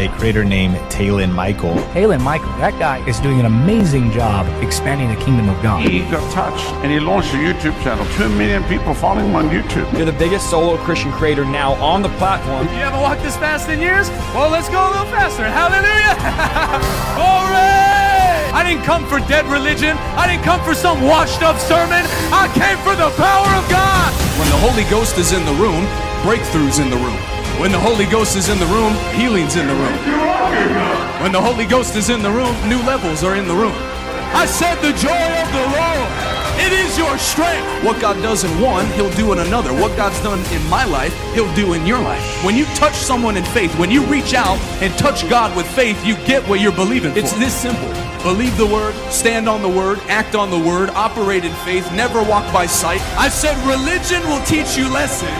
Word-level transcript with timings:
a 0.00 0.08
creator 0.16 0.44
named 0.44 0.76
Taylan 0.88 1.32
Michael. 1.34 1.74
Taylan 1.92 2.22
Michael, 2.22 2.48
that 2.56 2.78
guy 2.78 3.06
is 3.06 3.20
doing 3.20 3.38
an 3.38 3.44
amazing 3.44 4.10
job 4.12 4.46
expanding 4.62 5.08
the 5.08 5.20
kingdom 5.22 5.48
of 5.50 5.62
God. 5.62 5.86
He 5.86 6.00
got 6.08 6.24
touched 6.32 6.64
and 6.80 6.90
he 6.90 6.98
launched 6.98 7.34
a 7.34 7.36
YouTube 7.36 7.76
channel. 7.82 8.06
Two 8.16 8.28
million 8.30 8.64
people 8.64 8.94
following 8.94 9.26
him 9.26 9.36
on 9.36 9.50
YouTube. 9.50 9.92
You're 9.92 10.06
the 10.06 10.16
biggest 10.16 10.48
solo 10.48 10.78
Christian 10.78 11.12
creator 11.12 11.44
now 11.44 11.74
on 11.74 12.00
the 12.00 12.08
platform. 12.16 12.66
You 12.68 12.80
haven't 12.80 13.00
walked 13.00 13.22
this 13.22 13.36
fast 13.36 13.68
in 13.68 13.80
years? 13.80 14.08
Well, 14.32 14.50
let's 14.50 14.68
go 14.70 14.80
a 14.80 14.90
little 14.90 15.12
faster. 15.12 15.44
Hallelujah! 15.44 16.16
Glory! 17.20 17.60
I 18.56 18.64
didn't 18.64 18.84
come 18.84 19.06
for 19.06 19.20
dead 19.28 19.44
religion. 19.46 19.96
I 20.16 20.26
didn't 20.26 20.44
come 20.44 20.64
for 20.64 20.74
some 20.74 21.02
washed 21.02 21.42
up 21.42 21.60
sermon. 21.60 22.02
I 22.32 22.48
came 22.56 22.78
for 22.80 22.96
the 22.96 23.12
power 23.20 23.50
of 23.52 23.68
God. 23.68 24.10
When 24.40 24.48
the 24.48 24.60
Holy 24.64 24.88
Ghost 24.88 25.18
is 25.18 25.32
in 25.32 25.44
the 25.44 25.54
room, 25.60 25.84
breakthroughs 26.24 26.80
in 26.80 26.88
the 26.88 26.96
room. 26.96 27.20
When 27.60 27.72
the 27.72 27.78
Holy 27.78 28.06
Ghost 28.06 28.36
is 28.36 28.48
in 28.48 28.58
the 28.58 28.64
room, 28.64 28.94
healing's 29.12 29.54
in 29.54 29.66
the 29.66 29.74
room. 29.74 29.92
When 31.20 31.30
the 31.30 31.42
Holy 31.42 31.66
Ghost 31.66 31.94
is 31.94 32.08
in 32.08 32.22
the 32.22 32.30
room, 32.30 32.56
new 32.70 32.78
levels 32.84 33.22
are 33.22 33.36
in 33.36 33.46
the 33.46 33.54
room. 33.54 33.74
I 34.32 34.46
said 34.46 34.76
the 34.76 34.96
joy 34.96 35.28
of 35.42 35.52
the 35.52 35.66
Lord. 35.76 36.39
It 36.60 36.72
is 36.72 36.98
your 36.98 37.16
strength. 37.18 37.84
What 37.84 38.00
God 38.00 38.16
does 38.22 38.44
in 38.44 38.60
one, 38.60 38.86
He'll 38.92 39.14
do 39.14 39.32
in 39.32 39.38
another. 39.38 39.72
What 39.72 39.96
God's 39.96 40.20
done 40.22 40.40
in 40.54 40.64
my 40.68 40.84
life, 40.84 41.14
He'll 41.34 41.52
do 41.54 41.72
in 41.72 41.86
your 41.86 41.98
life. 41.98 42.22
When 42.44 42.56
you 42.56 42.64
touch 42.76 42.94
someone 42.94 43.36
in 43.36 43.44
faith, 43.44 43.76
when 43.78 43.90
you 43.90 44.04
reach 44.06 44.34
out 44.34 44.58
and 44.82 44.92
touch 44.98 45.28
God 45.28 45.56
with 45.56 45.66
faith, 45.74 46.04
you 46.04 46.16
get 46.26 46.46
what 46.48 46.60
you're 46.60 46.72
believing 46.72 47.12
for. 47.12 47.18
It's 47.18 47.32
this 47.32 47.54
simple. 47.54 47.88
Believe 48.22 48.54
the 48.58 48.66
word, 48.66 48.94
stand 49.10 49.48
on 49.48 49.62
the 49.62 49.68
word, 49.68 49.98
act 50.00 50.34
on 50.34 50.50
the 50.50 50.58
word, 50.58 50.90
operate 50.90 51.42
in 51.42 51.52
faith, 51.64 51.90
never 51.94 52.22
walk 52.22 52.52
by 52.52 52.66
sight. 52.66 53.00
I 53.16 53.30
said 53.30 53.56
religion 53.66 54.22
will 54.28 54.44
teach 54.44 54.76
you 54.76 54.92
lessons. 54.92 55.30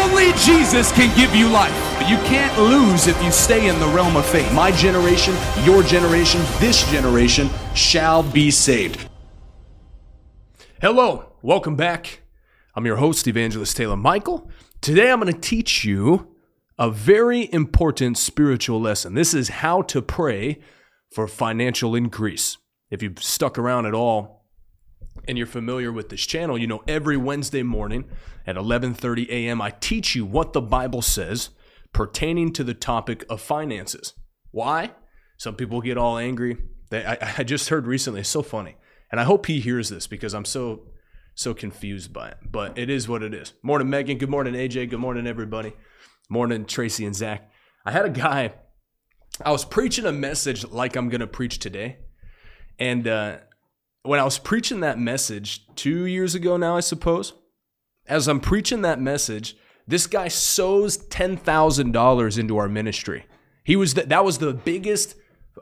Only 0.00 0.32
Jesus 0.38 0.90
can 0.92 1.14
give 1.14 1.34
you 1.34 1.50
life. 1.50 1.74
But 1.98 2.08
You 2.08 2.16
can't 2.18 2.58
lose 2.58 3.06
if 3.06 3.22
you 3.22 3.30
stay 3.30 3.68
in 3.68 3.78
the 3.78 3.88
realm 3.88 4.16
of 4.16 4.26
faith. 4.26 4.52
My 4.52 4.70
generation, 4.72 5.34
your 5.64 5.82
generation, 5.82 6.42
this 6.58 6.90
generation 6.90 7.48
shall 7.74 8.22
be 8.22 8.50
saved. 8.50 9.08
Hello, 10.84 11.32
welcome 11.40 11.76
back. 11.76 12.20
I'm 12.74 12.84
your 12.84 12.96
host, 12.96 13.26
Evangelist 13.26 13.74
Taylan 13.74 14.02
Michael. 14.02 14.50
Today 14.82 15.10
I'm 15.10 15.18
going 15.18 15.32
to 15.32 15.40
teach 15.40 15.82
you 15.82 16.36
a 16.78 16.90
very 16.90 17.50
important 17.54 18.18
spiritual 18.18 18.82
lesson. 18.82 19.14
This 19.14 19.32
is 19.32 19.48
how 19.48 19.80
to 19.80 20.02
pray 20.02 20.60
for 21.10 21.26
financial 21.26 21.94
increase. 21.94 22.58
If 22.90 23.02
you've 23.02 23.22
stuck 23.22 23.58
around 23.58 23.86
at 23.86 23.94
all 23.94 24.44
and 25.26 25.38
you're 25.38 25.46
familiar 25.46 25.90
with 25.90 26.10
this 26.10 26.26
channel, 26.26 26.58
you 26.58 26.66
know 26.66 26.82
every 26.86 27.16
Wednesday 27.16 27.62
morning 27.62 28.04
at 28.46 28.56
11:30 28.56 29.30
a.m. 29.30 29.62
I 29.62 29.70
teach 29.70 30.14
you 30.14 30.26
what 30.26 30.52
the 30.52 30.60
Bible 30.60 31.00
says 31.00 31.48
pertaining 31.94 32.52
to 32.52 32.62
the 32.62 32.74
topic 32.74 33.24
of 33.30 33.40
finances. 33.40 34.12
Why? 34.50 34.90
Some 35.38 35.54
people 35.54 35.80
get 35.80 35.96
all 35.96 36.18
angry. 36.18 36.58
They, 36.90 37.06
I, 37.06 37.36
I 37.38 37.42
just 37.42 37.70
heard 37.70 37.86
recently, 37.86 38.20
it's 38.20 38.28
so 38.28 38.42
funny. 38.42 38.76
And 39.14 39.20
I 39.20 39.24
hope 39.26 39.46
he 39.46 39.60
hears 39.60 39.90
this 39.90 40.08
because 40.08 40.34
I'm 40.34 40.44
so 40.44 40.88
so 41.36 41.54
confused 41.54 42.12
by 42.12 42.30
it. 42.30 42.38
But 42.50 42.76
it 42.76 42.90
is 42.90 43.08
what 43.08 43.22
it 43.22 43.32
is. 43.32 43.52
Morning, 43.62 43.88
Megan. 43.88 44.18
Good 44.18 44.28
morning, 44.28 44.54
AJ. 44.54 44.90
Good 44.90 44.98
morning, 44.98 45.28
everybody. 45.28 45.72
Morning, 46.28 46.64
Tracy 46.64 47.06
and 47.06 47.14
Zach. 47.14 47.48
I 47.86 47.92
had 47.92 48.06
a 48.06 48.10
guy, 48.10 48.54
I 49.40 49.52
was 49.52 49.64
preaching 49.64 50.04
a 50.04 50.10
message 50.10 50.66
like 50.66 50.96
I'm 50.96 51.08
to 51.10 51.28
preach 51.28 51.60
today. 51.60 51.98
And 52.80 53.06
uh, 53.06 53.36
when 54.02 54.18
I 54.18 54.24
was 54.24 54.40
preaching 54.40 54.80
that 54.80 54.98
message 54.98 55.64
two 55.76 56.06
years 56.06 56.34
ago 56.34 56.56
now, 56.56 56.76
I 56.76 56.80
suppose, 56.80 57.34
as 58.08 58.26
I'm 58.26 58.40
preaching 58.40 58.82
that 58.82 59.00
message, 59.00 59.56
this 59.86 60.08
guy 60.08 60.26
sows 60.26 60.98
$10,000 60.98 62.38
into 62.38 62.56
our 62.56 62.68
ministry. 62.68 63.26
He 63.62 63.76
was 63.76 63.94
the, 63.94 64.02
that 64.06 64.24
was 64.24 64.38
the 64.38 64.54
biggest 64.54 65.14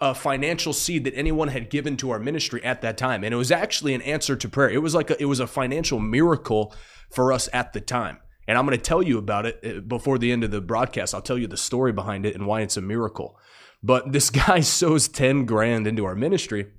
uh, 0.02 0.12
financial 0.12 0.72
seed 0.72 1.04
that 1.04 1.14
anyone 1.14 1.46
had 1.46 1.70
given 1.70 1.96
to 1.96 2.10
our 2.10 2.18
ministry 2.18 2.62
at 2.64 2.82
that 2.82 2.98
time, 2.98 3.22
and 3.22 3.32
it 3.32 3.36
was 3.36 3.52
actually 3.52 3.94
an 3.94 4.02
answer 4.02 4.34
to 4.34 4.48
prayer. 4.48 4.68
It 4.68 4.82
was 4.82 4.96
like 4.96 5.10
a, 5.10 5.22
it 5.22 5.26
was 5.26 5.38
a 5.38 5.46
financial 5.46 6.00
miracle 6.00 6.74
for 7.12 7.32
us 7.32 7.48
at 7.52 7.72
the 7.72 7.80
time. 7.80 8.18
And 8.48 8.58
I'm 8.58 8.66
going 8.66 8.76
to 8.76 8.82
tell 8.82 9.00
you 9.00 9.16
about 9.16 9.46
it 9.46 9.60
uh, 9.64 9.80
before 9.80 10.18
the 10.18 10.32
end 10.32 10.42
of 10.42 10.50
the 10.50 10.60
broadcast. 10.60 11.14
I'll 11.14 11.22
tell 11.22 11.38
you 11.38 11.46
the 11.46 11.56
story 11.56 11.92
behind 11.92 12.26
it 12.26 12.34
and 12.34 12.48
why 12.48 12.62
it's 12.62 12.76
a 12.76 12.82
miracle. 12.82 13.38
But 13.80 14.10
this 14.10 14.28
guy 14.46 14.58
sows 14.58 15.06
10 15.06 15.44
grand 15.44 15.86
into 15.86 16.04
our 16.04 16.16
ministry. 16.16 16.72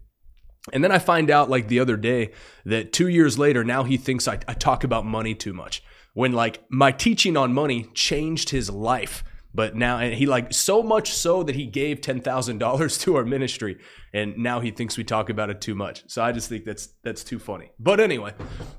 And 0.73 0.83
then 0.83 0.91
I 0.91 0.99
find 0.99 1.31
out 1.31 1.49
like 1.49 1.69
the 1.69 1.79
other 1.79 1.95
day 1.95 2.31
that 2.65 2.91
two 2.91 3.07
years 3.07 3.39
later, 3.39 3.63
now 3.63 3.83
he 3.83 3.95
thinks 3.95 4.27
I, 4.27 4.39
I 4.49 4.53
talk 4.53 4.83
about 4.83 5.05
money 5.05 5.33
too 5.33 5.53
much. 5.53 5.81
When 6.13 6.33
like 6.33 6.61
my 6.69 6.91
teaching 6.91 7.37
on 7.37 7.53
money 7.53 7.87
changed 7.93 8.49
his 8.49 8.69
life 8.69 9.23
but 9.55 9.75
now, 9.75 9.99
and 9.99 10.13
he 10.13 10.25
like 10.25 10.51
so 10.51 10.81
much 10.81 11.13
so 11.13 11.43
that 11.43 11.55
he 11.55 11.65
gave 11.65 12.01
ten 12.01 12.21
thousand 12.21 12.57
dollars 12.57 12.97
to 12.99 13.15
our 13.15 13.25
ministry, 13.25 13.77
and 14.13 14.37
now 14.37 14.59
he 14.59 14.71
thinks 14.71 14.97
we 14.97 15.03
talk 15.03 15.29
about 15.29 15.49
it 15.49 15.61
too 15.61 15.75
much. 15.75 16.03
So 16.07 16.23
I 16.23 16.31
just 16.31 16.49
think 16.49 16.65
that's 16.65 16.89
that's 17.03 17.23
too 17.23 17.39
funny. 17.39 17.71
But 17.79 17.99
anyway, 17.99 18.33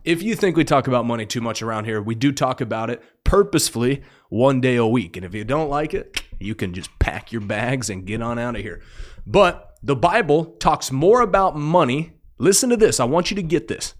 if 0.04 0.22
you 0.22 0.34
think 0.34 0.56
we 0.56 0.64
talk 0.64 0.88
about 0.88 1.06
money 1.06 1.26
too 1.26 1.40
much 1.40 1.62
around 1.62 1.84
here, 1.84 2.02
we 2.02 2.14
do 2.14 2.32
talk 2.32 2.60
about 2.60 2.90
it 2.90 3.02
purposefully 3.22 4.02
one 4.30 4.60
day 4.60 4.76
a 4.76 4.86
week. 4.86 5.16
And 5.16 5.24
if 5.24 5.34
you 5.34 5.44
don't 5.44 5.70
like 5.70 5.94
it, 5.94 6.22
you 6.40 6.54
can 6.54 6.74
just 6.74 6.90
pack 6.98 7.30
your 7.30 7.40
bags 7.40 7.88
and 7.88 8.04
get 8.04 8.20
on 8.20 8.38
out 8.38 8.56
of 8.56 8.62
here. 8.62 8.82
But 9.26 9.76
the 9.82 9.96
Bible 9.96 10.56
talks 10.56 10.90
more 10.90 11.20
about 11.20 11.56
money. 11.56 12.14
Listen 12.38 12.70
to 12.70 12.76
this. 12.76 12.98
I 12.98 13.04
want 13.04 13.30
you 13.30 13.36
to 13.36 13.42
get 13.42 13.68
this. 13.68 13.94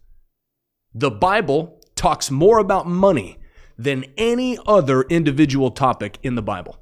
The 0.93 1.11
Bible 1.11 1.81
talks 1.95 2.31
more 2.31 2.59
about 2.59 2.87
money 2.89 3.39
than 3.77 4.05
any 4.17 4.59
other 4.67 5.03
individual 5.03 5.71
topic 5.71 6.19
in 6.23 6.35
the 6.35 6.43
Bible. 6.43 6.79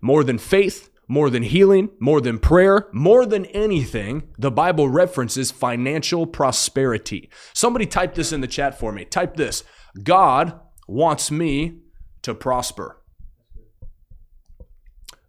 More 0.00 0.24
than 0.24 0.38
faith, 0.38 0.90
more 1.08 1.30
than 1.30 1.42
healing, 1.42 1.90
more 2.00 2.20
than 2.20 2.38
prayer, 2.38 2.88
more 2.92 3.26
than 3.26 3.46
anything, 3.46 4.28
the 4.38 4.50
Bible 4.50 4.88
references 4.88 5.50
financial 5.50 6.26
prosperity. 6.26 7.30
Somebody 7.54 7.86
type 7.86 8.14
this 8.14 8.32
in 8.32 8.40
the 8.40 8.46
chat 8.46 8.78
for 8.78 8.92
me. 8.92 9.04
Type 9.04 9.36
this 9.36 9.64
God 10.02 10.58
wants 10.88 11.30
me 11.30 11.80
to 12.22 12.34
prosper. 12.34 12.98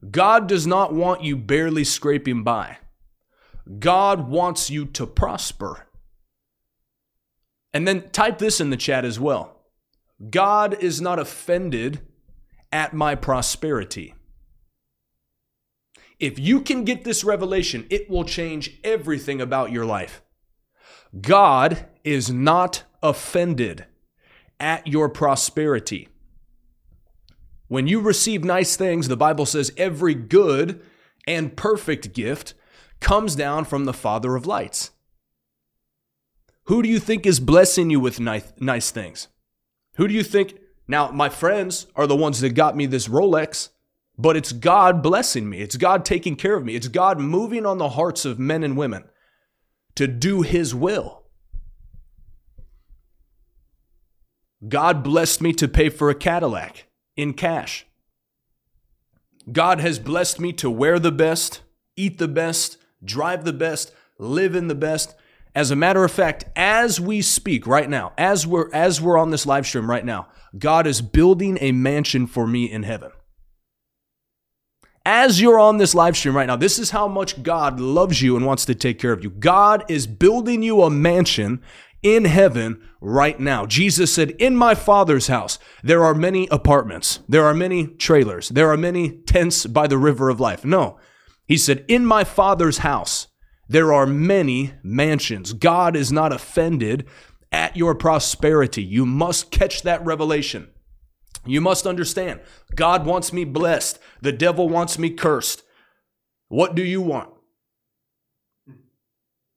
God 0.10 0.48
does 0.48 0.68
not 0.68 0.94
want 0.94 1.24
you 1.24 1.38
barely 1.38 1.84
scraping 1.84 2.44
by. 2.44 2.78
God 3.80 4.28
wants 4.28 4.70
you 4.70 4.86
to 4.86 5.08
prosper. 5.08 5.88
And 7.74 7.88
then 7.88 8.10
type 8.12 8.38
this 8.38 8.60
in 8.60 8.70
the 8.70 8.78
chat 8.78 9.06
as 9.06 9.20
well. 9.20 9.53
God 10.30 10.76
is 10.82 11.02
not 11.02 11.20
offended 11.20 12.02
at 12.72 12.94
my 12.94 13.16
prosperity. 13.16 14.14
If 16.20 16.40
you 16.40 16.62
can 16.62 16.86
get 16.86 17.04
this 17.04 17.24
revelation, 17.24 17.86
it 17.90 18.10
will 18.10 18.24
change 18.24 18.80
everything 18.84 19.42
about 19.42 19.72
your 19.72 19.86
life. 19.86 20.22
God 21.20 21.88
is 22.04 22.32
not 22.32 22.84
offended 23.02 23.86
at 24.60 24.88
your 24.88 25.10
prosperity. 25.10 26.08
When 27.68 27.88
you 27.88 28.00
receive 28.00 28.44
nice 28.44 28.76
things, 28.76 29.08
the 29.08 29.18
Bible 29.18 29.46
says 29.46 29.74
every 29.78 30.14
good 30.14 30.82
and 31.28 31.58
perfect 31.58 32.14
gift 32.14 32.54
comes 33.00 33.36
down 33.36 33.66
from 33.66 33.86
the 33.86 33.94
Father 33.94 34.36
of 34.36 34.46
lights. 34.46 34.92
Who 36.66 36.82
do 36.82 36.88
you 36.88 37.00
think 37.00 37.26
is 37.26 37.40
blessing 37.40 37.90
you 37.90 38.00
with 38.00 38.20
nice, 38.20 38.92
things? 38.92 39.28
Who 39.96 40.08
do 40.08 40.14
you 40.14 40.24
think? 40.24 40.60
Now, 40.88 41.12
my 41.12 41.30
friends 41.30 41.88
are 41.96 42.08
the 42.08 42.16
ones 42.16 42.42
that 42.42 42.52
got 42.52 42.76
me 42.76 42.86
this 42.86 43.08
Rolex, 43.08 43.70
but 44.18 44.36
it's 44.36 44.52
God 44.52 45.02
blessing 45.02 45.50
me. 45.50 45.60
It's 45.60 45.78
God 45.78 46.06
taking 46.06 46.36
care 46.36 46.56
of 46.56 46.66
me. 46.66 46.76
It's 46.76 46.88
God 46.88 47.20
moving 47.20 47.66
on 47.66 47.78
the 47.78 47.90
hearts 47.90 48.26
of 48.26 48.40
men 48.40 48.64
and 48.64 48.78
women 48.78 49.06
to 49.96 50.08
do 50.08 50.42
His 50.42 50.76
will. 50.76 51.24
God 54.68 55.04
blessed 55.04 55.42
me 55.42 55.54
to 55.54 55.68
pay 55.68 55.90
for 55.90 56.10
a 56.10 56.16
Cadillac 56.16 56.88
in 57.16 57.34
cash. 57.34 57.86
God 59.52 59.80
has 59.82 60.00
blessed 60.00 60.40
me 60.40 60.54
to 60.54 60.70
wear 60.70 61.00
the 61.00 61.12
best, 61.12 61.62
eat 61.98 62.18
the 62.18 62.30
best, 62.30 62.78
drive 63.04 63.44
the 63.44 63.54
best, 63.54 63.92
live 64.18 64.56
in 64.56 64.68
the 64.68 64.76
best. 64.76 65.16
As 65.56 65.70
a 65.70 65.76
matter 65.76 66.04
of 66.04 66.12
fact, 66.12 66.46
as 66.56 67.00
we 67.00 67.22
speak 67.22 67.68
right 67.68 67.90
now, 67.90 68.14
as 68.18 68.48
we're 68.48 68.74
as 68.74 69.00
we're 69.00 69.18
on 69.18 69.30
this 69.30 69.46
live 69.46 69.68
stream 69.68 69.90
right 69.90 70.06
now, 70.06 70.28
God 70.58 70.88
is 70.88 71.02
building 71.02 71.58
a 71.62 71.72
mansion 71.72 72.26
for 72.26 72.48
me 72.48 72.72
in 72.72 72.84
heaven. 72.84 73.12
As 75.06 75.42
you're 75.42 75.60
on 75.60 75.78
this 75.78 75.94
live 75.94 76.16
stream 76.16 76.36
right 76.36 76.48
now, 76.48 76.56
this 76.56 76.80
is 76.80 76.92
how 76.92 77.08
much 77.08 77.44
God 77.44 77.80
loves 77.80 78.22
you 78.22 78.38
and 78.38 78.46
wants 78.46 78.66
to 78.66 78.76
take 78.76 79.00
care 79.00 79.12
of 79.12 79.24
you. 79.24 79.30
God 79.30 79.84
is 79.90 80.08
building 80.08 80.64
you 80.64 80.82
a 80.82 80.90
mansion 80.90 81.62
in 82.02 82.26
heaven 82.26 82.82
right 83.02 83.40
now. 83.40 83.66
Jesus 83.66 84.14
said, 84.14 84.32
In 84.32 84.56
my 84.56 84.74
Father's 84.76 85.28
house, 85.28 85.60
there 85.84 86.04
are 86.04 86.16
many 86.16 86.48
apartments, 86.52 87.20
there 87.28 87.46
are 87.46 87.54
many 87.54 87.88
trailers, 87.88 88.50
there 88.50 88.72
are 88.72 88.78
many 88.78 89.22
tents 89.24 89.66
by 89.66 89.88
the 89.88 89.98
river 89.98 90.30
of 90.30 90.40
life. 90.40 90.64
No, 90.66 90.98
he 91.46 91.58
said, 91.58 91.86
In 91.88 92.06
my 92.06 92.24
Father's 92.24 92.80
house, 92.80 93.28
there 93.68 93.94
are 93.94 94.06
many 94.06 94.74
mansions. 94.84 95.54
God 95.54 95.96
is 95.96 96.12
not 96.12 96.34
offended 96.34 97.08
at 97.52 97.78
your 97.78 97.96
prosperity. 97.96 98.84
You 98.84 99.06
must 99.06 99.52
catch 99.52 99.84
that 99.84 100.04
revelation. 100.06 100.70
You 101.46 101.62
must 101.62 101.86
understand 101.86 102.40
God 102.76 103.06
wants 103.06 103.34
me 103.34 103.44
blessed, 103.44 104.00
the 104.22 104.32
devil 104.32 104.70
wants 104.70 104.98
me 104.98 105.10
cursed. 105.10 105.64
What 106.48 106.76
do 106.76 106.84
you 106.84 107.02
want? 107.02 107.30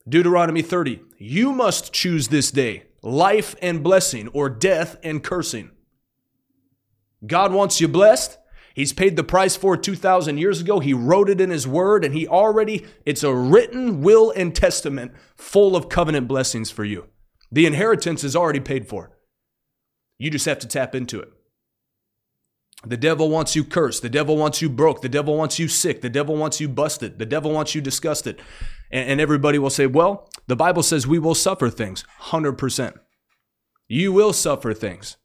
Deuteronomy 0.09 0.63
30. 0.63 1.01
You 1.19 1.53
must 1.53 1.93
choose 1.93 2.29
this 2.29 2.51
day 2.51 2.85
life 3.03 3.55
and 3.63 3.85
blessing, 3.85 4.29
or 4.29 4.51
death 4.51 4.97
and 5.03 5.23
cursing. 5.23 5.71
God 7.25 7.53
wants 7.53 7.81
you 7.81 7.87
blessed. 7.87 8.37
He's 8.77 8.93
paid 8.93 9.17
the 9.17 9.25
price 9.25 9.57
for 9.57 9.73
it 9.73 9.83
2,000 9.83 10.37
years 10.37 10.61
ago. 10.61 10.81
He 10.81 10.93
wrote 10.93 11.31
it 11.31 11.41
in 11.41 11.49
His 11.49 11.67
Word, 11.67 12.05
and 12.05 12.15
He 12.15 12.29
already, 12.29 12.85
it's 13.07 13.25
a 13.25 13.35
written 13.35 14.03
will 14.03 14.31
and 14.37 14.55
testament 14.55 15.13
full 15.35 15.75
of 15.75 15.89
covenant 15.89 16.29
blessings 16.29 16.71
for 16.71 16.85
you. 16.85 17.07
The 17.51 17.65
inheritance 17.65 18.23
is 18.23 18.37
already 18.37 18.61
paid 18.61 18.87
for. 18.87 19.17
You 20.19 20.31
just 20.31 20.45
have 20.45 20.59
to 20.59 20.69
tap 20.69 20.95
into 20.95 21.19
it. 21.21 21.31
The 22.85 22.99
devil 22.99 23.31
wants 23.31 23.57
you 23.57 23.65
cursed. 23.65 24.03
The 24.03 24.11
devil 24.11 24.37
wants 24.37 24.61
you 24.61 24.69
broke. 24.69 25.01
The 25.01 25.09
devil 25.09 25.39
wants 25.39 25.59
you 25.59 25.69
sick. 25.69 26.03
The 26.03 26.11
devil 26.11 26.37
wants 26.37 26.61
you 26.61 26.69
busted. 26.69 27.19
The 27.19 27.25
devil 27.25 27.53
wants 27.53 27.75
you 27.75 27.81
disgusted. 27.81 28.43
And, 28.91 29.09
and 29.09 29.21
everybody 29.23 29.59
will 29.59 29.71
say, 29.71 29.87
well, 29.87 30.29
the 30.49 30.55
Bible 30.55 30.83
says 30.83 31.07
we 31.07 31.19
will 31.19 31.35
suffer 31.35 31.71
things. 31.71 32.05
100%. 32.25 32.99
You 33.89 34.13
will 34.13 34.35
suffer 34.35 34.75
things. 34.75 35.17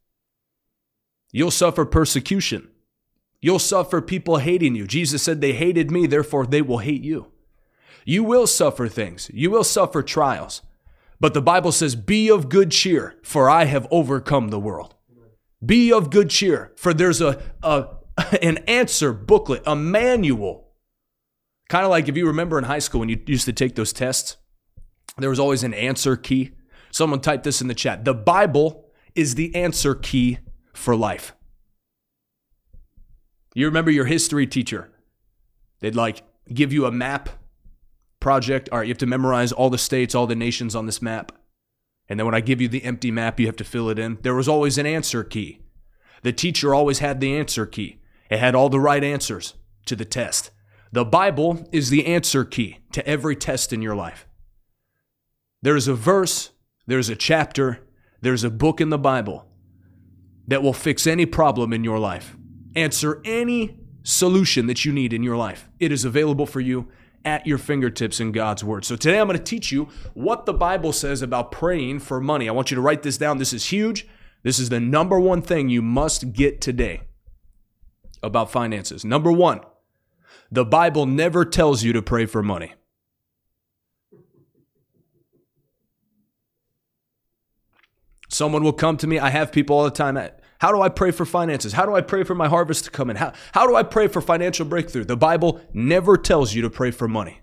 You'll 1.33 1.51
suffer 1.51 1.83
persecution. 1.83 2.69
You'll 3.41 3.59
suffer 3.59 4.01
people 4.01 4.37
hating 4.37 4.75
you. 4.75 4.85
Jesus 4.85 5.23
said, 5.23 5.41
They 5.41 5.53
hated 5.53 5.89
me, 5.89 6.05
therefore 6.05 6.45
they 6.45 6.61
will 6.61 6.77
hate 6.77 7.03
you. 7.03 7.31
You 8.05 8.23
will 8.23 8.47
suffer 8.47 8.87
things. 8.87 9.29
You 9.33 9.49
will 9.51 9.63
suffer 9.63 10.03
trials. 10.03 10.61
But 11.19 11.33
the 11.33 11.41
Bible 11.41 11.71
says, 11.71 11.95
Be 11.95 12.29
of 12.29 12.49
good 12.49 12.71
cheer, 12.71 13.15
for 13.23 13.49
I 13.49 13.65
have 13.65 13.87
overcome 13.91 14.49
the 14.49 14.59
world. 14.59 14.95
Be 15.63 15.91
of 15.91 16.09
good 16.09 16.29
cheer, 16.29 16.71
for 16.75 16.93
there's 16.93 17.21
a, 17.21 17.41
a 17.61 17.87
an 18.41 18.57
answer 18.59 19.13
booklet, 19.13 19.63
a 19.65 19.75
manual. 19.75 20.67
Kind 21.69 21.85
of 21.85 21.91
like 21.91 22.09
if 22.09 22.17
you 22.17 22.27
remember 22.27 22.57
in 22.57 22.65
high 22.65 22.79
school 22.79 22.99
when 22.99 23.09
you 23.09 23.19
used 23.25 23.45
to 23.45 23.53
take 23.53 23.75
those 23.75 23.93
tests, 23.93 24.37
there 25.17 25.29
was 25.29 25.39
always 25.39 25.63
an 25.63 25.73
answer 25.73 26.15
key. 26.15 26.51
Someone 26.91 27.21
typed 27.21 27.43
this 27.43 27.61
in 27.61 27.67
the 27.67 27.73
chat. 27.73 28.03
The 28.03 28.13
Bible 28.13 28.89
is 29.15 29.35
the 29.35 29.55
answer 29.55 29.95
key 29.95 30.39
for 30.73 30.95
life. 30.95 31.33
You 33.53 33.65
remember 33.65 33.91
your 33.91 34.05
history 34.05 34.47
teacher? 34.47 34.89
They'd 35.79 35.95
like 35.95 36.23
give 36.53 36.71
you 36.71 36.85
a 36.85 36.91
map 36.91 37.29
project. 38.19 38.69
All 38.71 38.79
right, 38.79 38.87
you 38.87 38.91
have 38.91 38.97
to 38.99 39.05
memorize 39.05 39.51
all 39.51 39.69
the 39.69 39.77
states, 39.77 40.15
all 40.15 40.27
the 40.27 40.35
nations 40.35 40.75
on 40.75 40.85
this 40.85 41.01
map. 41.01 41.31
And 42.07 42.19
then 42.19 42.25
when 42.25 42.35
I 42.35 42.41
give 42.41 42.61
you 42.61 42.67
the 42.67 42.83
empty 42.83 43.11
map, 43.11 43.39
you 43.39 43.45
have 43.45 43.55
to 43.57 43.63
fill 43.63 43.89
it 43.89 43.99
in. 43.99 44.17
There 44.21 44.35
was 44.35 44.47
always 44.47 44.77
an 44.77 44.85
answer 44.85 45.23
key. 45.23 45.61
The 46.23 46.33
teacher 46.33 46.73
always 46.73 46.99
had 46.99 47.19
the 47.19 47.35
answer 47.35 47.65
key. 47.65 47.99
It 48.29 48.39
had 48.39 48.55
all 48.55 48.69
the 48.69 48.79
right 48.79 49.03
answers 49.03 49.55
to 49.85 49.95
the 49.95 50.05
test. 50.05 50.51
The 50.91 51.05
Bible 51.05 51.67
is 51.71 51.89
the 51.89 52.05
answer 52.05 52.43
key 52.43 52.79
to 52.91 53.05
every 53.07 53.35
test 53.35 53.71
in 53.71 53.81
your 53.81 53.95
life. 53.95 54.27
There's 55.61 55.87
a 55.87 55.93
verse, 55.93 56.51
there's 56.85 57.09
a 57.09 57.15
chapter, 57.15 57.87
there's 58.21 58.43
a 58.43 58.49
book 58.49 58.81
in 58.81 58.89
the 58.89 58.97
Bible 58.97 59.45
that 60.47 60.61
will 60.61 60.73
fix 60.73 61.07
any 61.07 61.25
problem 61.25 61.71
in 61.71 61.83
your 61.83 61.99
life, 61.99 62.35
answer 62.75 63.21
any 63.25 63.77
solution 64.03 64.67
that 64.67 64.85
you 64.85 64.91
need 64.91 65.13
in 65.13 65.23
your 65.23 65.37
life. 65.37 65.69
It 65.79 65.91
is 65.91 66.05
available 66.05 66.45
for 66.45 66.59
you 66.59 66.87
at 67.23 67.45
your 67.45 67.57
fingertips 67.57 68.19
in 68.19 68.31
God's 68.31 68.63
Word. 68.63 68.83
So 68.85 68.95
today 68.95 69.19
I'm 69.19 69.27
going 69.27 69.37
to 69.37 69.43
teach 69.43 69.71
you 69.71 69.89
what 70.13 70.45
the 70.45 70.53
Bible 70.53 70.91
says 70.91 71.21
about 71.21 71.51
praying 71.51 71.99
for 71.99 72.19
money. 72.19 72.49
I 72.49 72.51
want 72.51 72.71
you 72.71 72.75
to 72.75 72.81
write 72.81 73.03
this 73.03 73.17
down. 73.17 73.37
This 73.37 73.53
is 73.53 73.65
huge. 73.65 74.07
This 74.43 74.57
is 74.57 74.69
the 74.69 74.79
number 74.79 75.19
one 75.19 75.41
thing 75.41 75.69
you 75.69 75.81
must 75.81 76.33
get 76.33 76.61
today 76.61 77.01
about 78.23 78.51
finances. 78.51 79.05
Number 79.05 79.31
one, 79.31 79.61
the 80.51 80.65
Bible 80.65 81.05
never 81.05 81.45
tells 81.45 81.83
you 81.83 81.93
to 81.93 82.01
pray 82.01 82.25
for 82.25 82.41
money. 82.41 82.73
Someone 88.29 88.63
will 88.63 88.73
come 88.73 88.97
to 88.97 89.07
me. 89.07 89.19
I 89.19 89.29
have 89.29 89.51
people 89.51 89.77
all 89.77 89.83
the 89.83 89.91
time. 89.91 90.17
How 90.61 90.71
do 90.71 90.79
I 90.79 90.89
pray 90.89 91.09
for 91.09 91.25
finances? 91.25 91.73
How 91.73 91.87
do 91.87 91.95
I 91.95 92.01
pray 92.01 92.23
for 92.23 92.35
my 92.35 92.47
harvest 92.47 92.85
to 92.85 92.91
come 92.91 93.09
in? 93.09 93.15
How, 93.15 93.33
how 93.51 93.65
do 93.65 93.75
I 93.75 93.81
pray 93.81 94.07
for 94.07 94.21
financial 94.21 94.63
breakthrough? 94.63 95.05
The 95.05 95.17
Bible 95.17 95.59
never 95.73 96.17
tells 96.17 96.53
you 96.53 96.61
to 96.61 96.69
pray 96.69 96.91
for 96.91 97.07
money. 97.07 97.41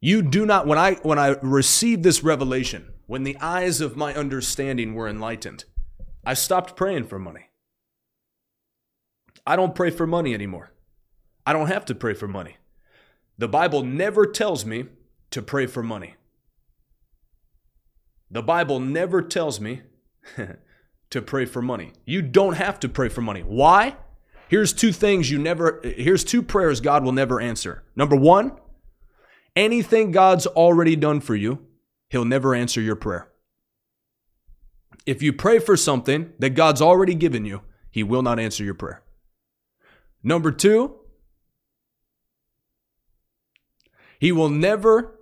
You 0.00 0.22
do 0.22 0.46
not, 0.46 0.68
when 0.68 0.78
I, 0.78 0.94
when 1.02 1.18
I 1.18 1.30
received 1.42 2.04
this 2.04 2.22
revelation, 2.22 2.92
when 3.06 3.24
the 3.24 3.36
eyes 3.40 3.80
of 3.80 3.96
my 3.96 4.14
understanding 4.14 4.94
were 4.94 5.08
enlightened, 5.08 5.64
I 6.24 6.34
stopped 6.34 6.76
praying 6.76 7.08
for 7.08 7.18
money. 7.18 7.50
I 9.44 9.56
don't 9.56 9.74
pray 9.74 9.90
for 9.90 10.06
money 10.06 10.32
anymore. 10.32 10.70
I 11.44 11.52
don't 11.52 11.66
have 11.66 11.86
to 11.86 11.94
pray 11.96 12.14
for 12.14 12.28
money. 12.28 12.58
The 13.36 13.48
Bible 13.48 13.82
never 13.82 14.26
tells 14.26 14.64
me 14.64 14.86
to 15.32 15.42
pray 15.42 15.66
for 15.66 15.82
money. 15.82 16.14
The 18.30 18.44
Bible 18.44 18.78
never 18.78 19.22
tells 19.22 19.60
me 19.60 19.82
to 21.10 21.22
pray 21.22 21.44
for 21.44 21.62
money. 21.62 21.92
You 22.04 22.22
don't 22.22 22.54
have 22.54 22.80
to 22.80 22.88
pray 22.88 23.08
for 23.08 23.20
money. 23.20 23.42
Why? 23.42 23.96
Here's 24.48 24.72
two 24.72 24.92
things 24.92 25.30
you 25.30 25.38
never, 25.38 25.80
here's 25.82 26.24
two 26.24 26.42
prayers 26.42 26.80
God 26.80 27.04
will 27.04 27.12
never 27.12 27.40
answer. 27.40 27.82
Number 27.94 28.16
one, 28.16 28.52
anything 29.54 30.12
God's 30.12 30.46
already 30.46 30.96
done 30.96 31.20
for 31.20 31.34
you, 31.34 31.58
He'll 32.08 32.24
never 32.24 32.54
answer 32.54 32.80
your 32.80 32.96
prayer. 32.96 33.28
If 35.04 35.22
you 35.22 35.32
pray 35.32 35.58
for 35.58 35.76
something 35.76 36.32
that 36.38 36.50
God's 36.50 36.82
already 36.82 37.14
given 37.14 37.44
you, 37.44 37.62
He 37.90 38.02
will 38.02 38.22
not 38.22 38.38
answer 38.38 38.64
your 38.64 38.74
prayer. 38.74 39.02
Number 40.22 40.50
two, 40.50 40.96
He 44.18 44.32
will 44.32 44.48
never 44.48 45.18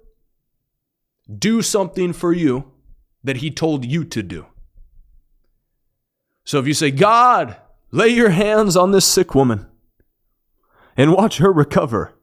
do 1.38 1.62
something 1.62 2.12
for 2.12 2.32
you 2.32 2.72
that 3.22 3.38
He 3.38 3.50
told 3.50 3.84
you 3.84 4.04
to 4.04 4.22
do. 4.22 4.46
So 6.44 6.58
if 6.58 6.66
you 6.66 6.74
say, 6.74 6.90
God, 6.90 7.56
lay 7.90 8.08
your 8.08 8.30
hands 8.30 8.76
on 8.76 8.92
this 8.92 9.06
sick 9.06 9.34
woman 9.34 9.66
and 10.96 11.12
watch 11.12 11.38
her 11.38 11.52
recover. 11.52 12.14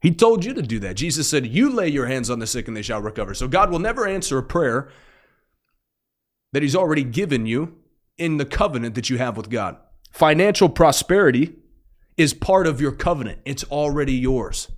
He 0.00 0.12
told 0.12 0.44
you 0.44 0.54
to 0.54 0.62
do 0.62 0.78
that. 0.80 0.96
Jesus 0.96 1.28
said, 1.28 1.46
You 1.46 1.70
lay 1.70 1.88
your 1.88 2.06
hands 2.06 2.30
on 2.30 2.38
the 2.38 2.46
sick 2.46 2.68
and 2.68 2.76
they 2.76 2.82
shall 2.82 3.00
recover. 3.00 3.34
So 3.34 3.48
God 3.48 3.70
will 3.70 3.78
never 3.78 4.06
answer 4.06 4.38
a 4.38 4.42
prayer 4.42 4.90
that 6.52 6.62
He's 6.62 6.76
already 6.76 7.04
given 7.04 7.46
you 7.46 7.76
in 8.16 8.36
the 8.36 8.44
covenant 8.44 8.94
that 8.94 9.10
you 9.10 9.18
have 9.18 9.36
with 9.36 9.50
God. 9.50 9.76
Financial 10.12 10.68
prosperity 10.68 11.54
is 12.16 12.34
part 12.34 12.66
of 12.66 12.80
your 12.80 12.92
covenant, 12.92 13.40
it's 13.44 13.64
already 13.64 14.14
yours. 14.14 14.68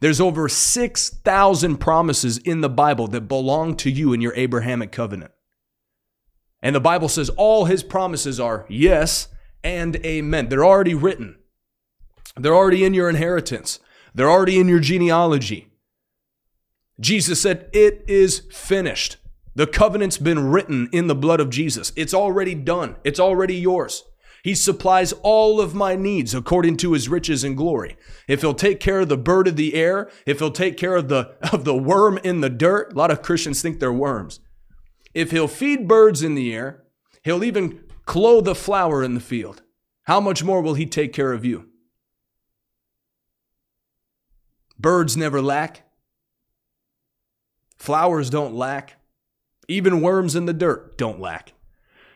There's 0.00 0.20
over 0.20 0.48
6,000 0.48 1.76
promises 1.78 2.38
in 2.38 2.60
the 2.60 2.68
Bible 2.68 3.08
that 3.08 3.22
belong 3.22 3.74
to 3.78 3.90
you 3.90 4.12
in 4.12 4.20
your 4.20 4.34
Abrahamic 4.36 4.92
covenant. 4.92 5.32
And 6.62 6.74
the 6.74 6.80
Bible 6.80 7.08
says 7.08 7.28
all 7.30 7.66
his 7.66 7.82
promises 7.82 8.40
are 8.40 8.66
yes 8.68 9.28
and 9.62 9.96
amen. 10.04 10.48
They're 10.48 10.64
already 10.64 10.94
written, 10.94 11.36
they're 12.36 12.54
already 12.54 12.84
in 12.84 12.94
your 12.94 13.08
inheritance, 13.08 13.80
they're 14.14 14.30
already 14.30 14.58
in 14.58 14.68
your 14.68 14.80
genealogy. 14.80 15.68
Jesus 17.00 17.40
said, 17.40 17.68
It 17.72 18.04
is 18.08 18.42
finished. 18.50 19.16
The 19.54 19.66
covenant's 19.66 20.18
been 20.18 20.50
written 20.50 20.88
in 20.92 21.06
the 21.08 21.14
blood 21.14 21.40
of 21.40 21.50
Jesus. 21.50 21.92
It's 21.96 22.14
already 22.14 22.54
done. 22.54 22.96
It's 23.02 23.20
already 23.20 23.56
yours. 23.56 24.04
He 24.44 24.54
supplies 24.54 25.12
all 25.22 25.60
of 25.60 25.74
my 25.74 25.96
needs 25.96 26.34
according 26.34 26.76
to 26.78 26.92
his 26.92 27.08
riches 27.08 27.42
and 27.42 27.56
glory. 27.56 27.96
If 28.28 28.40
he'll 28.40 28.54
take 28.54 28.78
care 28.78 29.00
of 29.00 29.08
the 29.08 29.16
bird 29.16 29.48
of 29.48 29.56
the 29.56 29.74
air, 29.74 30.10
if 30.26 30.38
he'll 30.38 30.52
take 30.52 30.76
care 30.76 30.94
of 30.94 31.08
the, 31.08 31.34
of 31.52 31.64
the 31.64 31.76
worm 31.76 32.18
in 32.18 32.40
the 32.40 32.50
dirt, 32.50 32.92
a 32.92 32.96
lot 32.96 33.10
of 33.10 33.22
Christians 33.22 33.60
think 33.60 33.80
they're 33.80 33.92
worms. 33.92 34.40
If 35.18 35.32
he'll 35.32 35.48
feed 35.48 35.88
birds 35.88 36.22
in 36.22 36.36
the 36.36 36.54
air, 36.54 36.84
he'll 37.24 37.42
even 37.42 37.80
clothe 38.06 38.44
the 38.44 38.54
flower 38.54 39.02
in 39.02 39.14
the 39.14 39.20
field. 39.20 39.62
How 40.04 40.20
much 40.20 40.44
more 40.44 40.62
will 40.62 40.74
he 40.74 40.86
take 40.86 41.12
care 41.12 41.32
of 41.32 41.44
you? 41.44 41.70
Birds 44.78 45.16
never 45.16 45.42
lack. 45.42 45.82
Flowers 47.74 48.30
don't 48.30 48.54
lack. 48.54 49.00
Even 49.66 50.02
worms 50.02 50.36
in 50.36 50.46
the 50.46 50.52
dirt 50.52 50.96
don't 50.96 51.18
lack. 51.18 51.52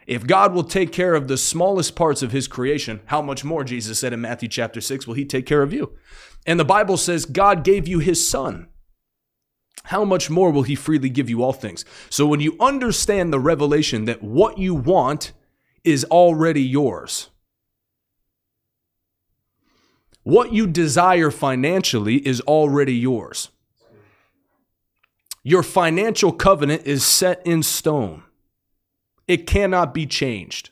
If 0.06 0.24
God 0.24 0.54
will 0.54 0.62
take 0.62 0.92
care 0.92 1.16
of 1.16 1.26
the 1.26 1.36
smallest 1.36 1.96
parts 1.96 2.22
of 2.22 2.30
his 2.30 2.46
creation, 2.46 3.00
how 3.06 3.20
much 3.20 3.42
more, 3.42 3.64
Jesus 3.64 3.98
said 3.98 4.12
in 4.12 4.20
Matthew 4.20 4.48
chapter 4.48 4.80
6, 4.80 5.08
will 5.08 5.14
he 5.14 5.24
take 5.24 5.44
care 5.44 5.62
of 5.62 5.72
you? 5.72 5.98
And 6.46 6.60
the 6.60 6.64
Bible 6.64 6.96
says 6.96 7.24
God 7.24 7.64
gave 7.64 7.88
you 7.88 7.98
his 7.98 8.30
son. 8.30 8.68
How 9.84 10.04
much 10.04 10.30
more 10.30 10.50
will 10.50 10.62
he 10.62 10.74
freely 10.74 11.08
give 11.08 11.28
you 11.28 11.42
all 11.42 11.52
things? 11.52 11.84
So 12.08 12.26
when 12.26 12.40
you 12.40 12.56
understand 12.60 13.32
the 13.32 13.40
revelation 13.40 14.04
that 14.04 14.22
what 14.22 14.58
you 14.58 14.74
want 14.74 15.32
is 15.84 16.04
already 16.04 16.62
yours, 16.62 17.30
what 20.22 20.52
you 20.52 20.66
desire 20.66 21.30
financially 21.30 22.26
is 22.26 22.40
already 22.42 22.94
yours. 22.94 23.50
Your 25.42 25.64
financial 25.64 26.32
covenant 26.32 26.82
is 26.86 27.04
set 27.04 27.44
in 27.44 27.64
stone. 27.64 28.22
It 29.26 29.46
cannot 29.46 29.92
be 29.92 30.06
changed. 30.06 30.70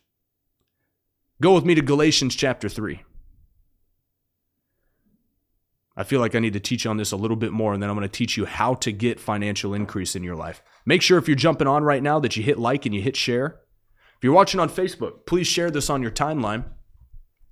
Go 1.42 1.54
with 1.54 1.64
me 1.64 1.74
to 1.74 1.82
Galatians 1.82 2.36
chapter 2.36 2.68
3. 2.68 3.02
I 5.96 6.04
feel 6.04 6.20
like 6.20 6.34
I 6.34 6.38
need 6.38 6.52
to 6.52 6.60
teach 6.60 6.84
you 6.84 6.90
on 6.90 6.96
this 6.96 7.12
a 7.12 7.16
little 7.16 7.36
bit 7.36 7.52
more, 7.52 7.74
and 7.74 7.82
then 7.82 7.90
I'm 7.90 7.96
going 7.96 8.08
to 8.08 8.12
teach 8.12 8.36
you 8.36 8.46
how 8.46 8.74
to 8.74 8.92
get 8.92 9.20
financial 9.20 9.74
increase 9.74 10.14
in 10.14 10.22
your 10.22 10.36
life. 10.36 10.62
Make 10.86 11.02
sure 11.02 11.18
if 11.18 11.28
you're 11.28 11.36
jumping 11.36 11.66
on 11.66 11.82
right 11.84 12.02
now 12.02 12.20
that 12.20 12.36
you 12.36 12.42
hit 12.42 12.58
like 12.58 12.86
and 12.86 12.94
you 12.94 13.02
hit 13.02 13.16
share. 13.16 13.60
If 14.16 14.24
you're 14.24 14.32
watching 14.32 14.60
on 14.60 14.68
Facebook, 14.68 15.26
please 15.26 15.46
share 15.46 15.70
this 15.70 15.90
on 15.90 16.02
your 16.02 16.10
timeline 16.10 16.64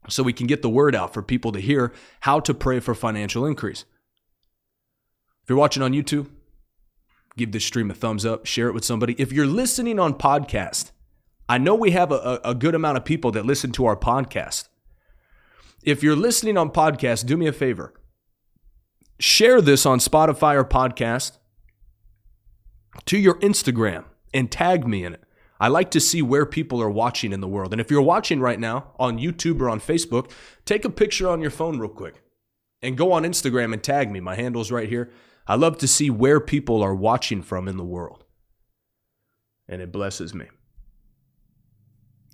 so 0.08 0.22
we 0.22 0.32
can 0.32 0.46
get 0.46 0.62
the 0.62 0.70
word 0.70 0.94
out 0.94 1.12
for 1.12 1.22
people 1.22 1.52
to 1.52 1.60
hear 1.60 1.92
how 2.20 2.40
to 2.40 2.54
pray 2.54 2.80
for 2.80 2.94
financial 2.94 3.44
increase. 3.44 3.84
If 5.42 5.50
you're 5.50 5.58
watching 5.58 5.82
on 5.82 5.92
YouTube, 5.92 6.28
give 7.36 7.52
this 7.52 7.64
stream 7.64 7.90
a 7.90 7.94
thumbs 7.94 8.24
up, 8.24 8.46
share 8.46 8.68
it 8.68 8.74
with 8.74 8.84
somebody. 8.84 9.14
If 9.18 9.32
you're 9.32 9.46
listening 9.46 9.98
on 9.98 10.14
podcast, 10.14 10.92
I 11.48 11.58
know 11.58 11.74
we 11.74 11.90
have 11.92 12.12
a, 12.12 12.40
a 12.44 12.54
good 12.54 12.74
amount 12.74 12.98
of 12.98 13.04
people 13.04 13.30
that 13.32 13.46
listen 13.46 13.72
to 13.72 13.86
our 13.86 13.96
podcast. 13.96 14.68
If 15.82 16.02
you're 16.02 16.16
listening 16.16 16.56
on 16.56 16.70
podcast, 16.70 17.26
do 17.26 17.36
me 17.36 17.46
a 17.46 17.52
favor 17.52 17.94
share 19.18 19.60
this 19.60 19.84
on 19.84 19.98
Spotify 19.98 20.54
or 20.54 20.64
podcast 20.64 21.38
to 23.06 23.18
your 23.18 23.38
Instagram 23.40 24.04
and 24.32 24.50
tag 24.50 24.86
me 24.86 25.04
in 25.04 25.14
it. 25.14 25.24
I 25.60 25.68
like 25.68 25.90
to 25.92 26.00
see 26.00 26.22
where 26.22 26.46
people 26.46 26.80
are 26.80 26.90
watching 26.90 27.32
in 27.32 27.40
the 27.40 27.48
world. 27.48 27.72
And 27.72 27.80
if 27.80 27.90
you're 27.90 28.00
watching 28.00 28.40
right 28.40 28.60
now 28.60 28.92
on 28.98 29.18
YouTube 29.18 29.60
or 29.60 29.68
on 29.68 29.80
Facebook, 29.80 30.30
take 30.64 30.84
a 30.84 30.90
picture 30.90 31.28
on 31.28 31.40
your 31.40 31.50
phone 31.50 31.78
real 31.78 31.90
quick 31.90 32.22
and 32.80 32.96
go 32.96 33.12
on 33.12 33.24
Instagram 33.24 33.72
and 33.72 33.82
tag 33.82 34.10
me. 34.10 34.20
My 34.20 34.36
handle's 34.36 34.70
right 34.70 34.88
here. 34.88 35.10
I 35.48 35.56
love 35.56 35.78
to 35.78 35.88
see 35.88 36.10
where 36.10 36.38
people 36.38 36.82
are 36.82 36.94
watching 36.94 37.42
from 37.42 37.66
in 37.66 37.76
the 37.76 37.84
world. 37.84 38.24
And 39.68 39.82
it 39.82 39.90
blesses 39.90 40.32
me. 40.32 40.46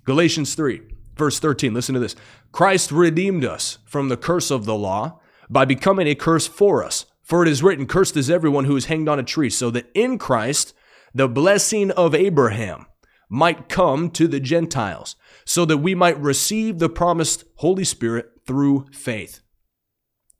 Galatians 0.03 0.53
3, 0.53 0.81
verse 1.17 1.39
13. 1.39 1.73
Listen 1.73 1.93
to 1.95 1.99
this. 1.99 2.15
Christ 2.51 2.91
redeemed 2.91 3.43
us 3.43 3.79
from 3.85 4.09
the 4.09 4.17
curse 4.17 4.51
of 4.51 4.65
the 4.65 4.75
law 4.75 5.19
by 5.49 5.65
becoming 5.65 6.07
a 6.07 6.15
curse 6.15 6.47
for 6.47 6.83
us. 6.83 7.05
For 7.23 7.41
it 7.41 7.49
is 7.49 7.63
written, 7.63 7.87
Cursed 7.87 8.17
is 8.17 8.29
everyone 8.29 8.65
who 8.65 8.75
is 8.75 8.85
hanged 8.85 9.09
on 9.09 9.19
a 9.19 9.23
tree, 9.23 9.49
so 9.49 9.71
that 9.71 9.89
in 9.93 10.17
Christ 10.17 10.73
the 11.13 11.27
blessing 11.27 11.91
of 11.91 12.13
Abraham 12.13 12.85
might 13.29 13.69
come 13.69 14.11
to 14.11 14.27
the 14.27 14.39
Gentiles, 14.39 15.15
so 15.45 15.65
that 15.65 15.77
we 15.77 15.95
might 15.95 16.19
receive 16.19 16.79
the 16.79 16.89
promised 16.89 17.43
Holy 17.55 17.83
Spirit 17.83 18.31
through 18.45 18.85
faith. 18.91 19.41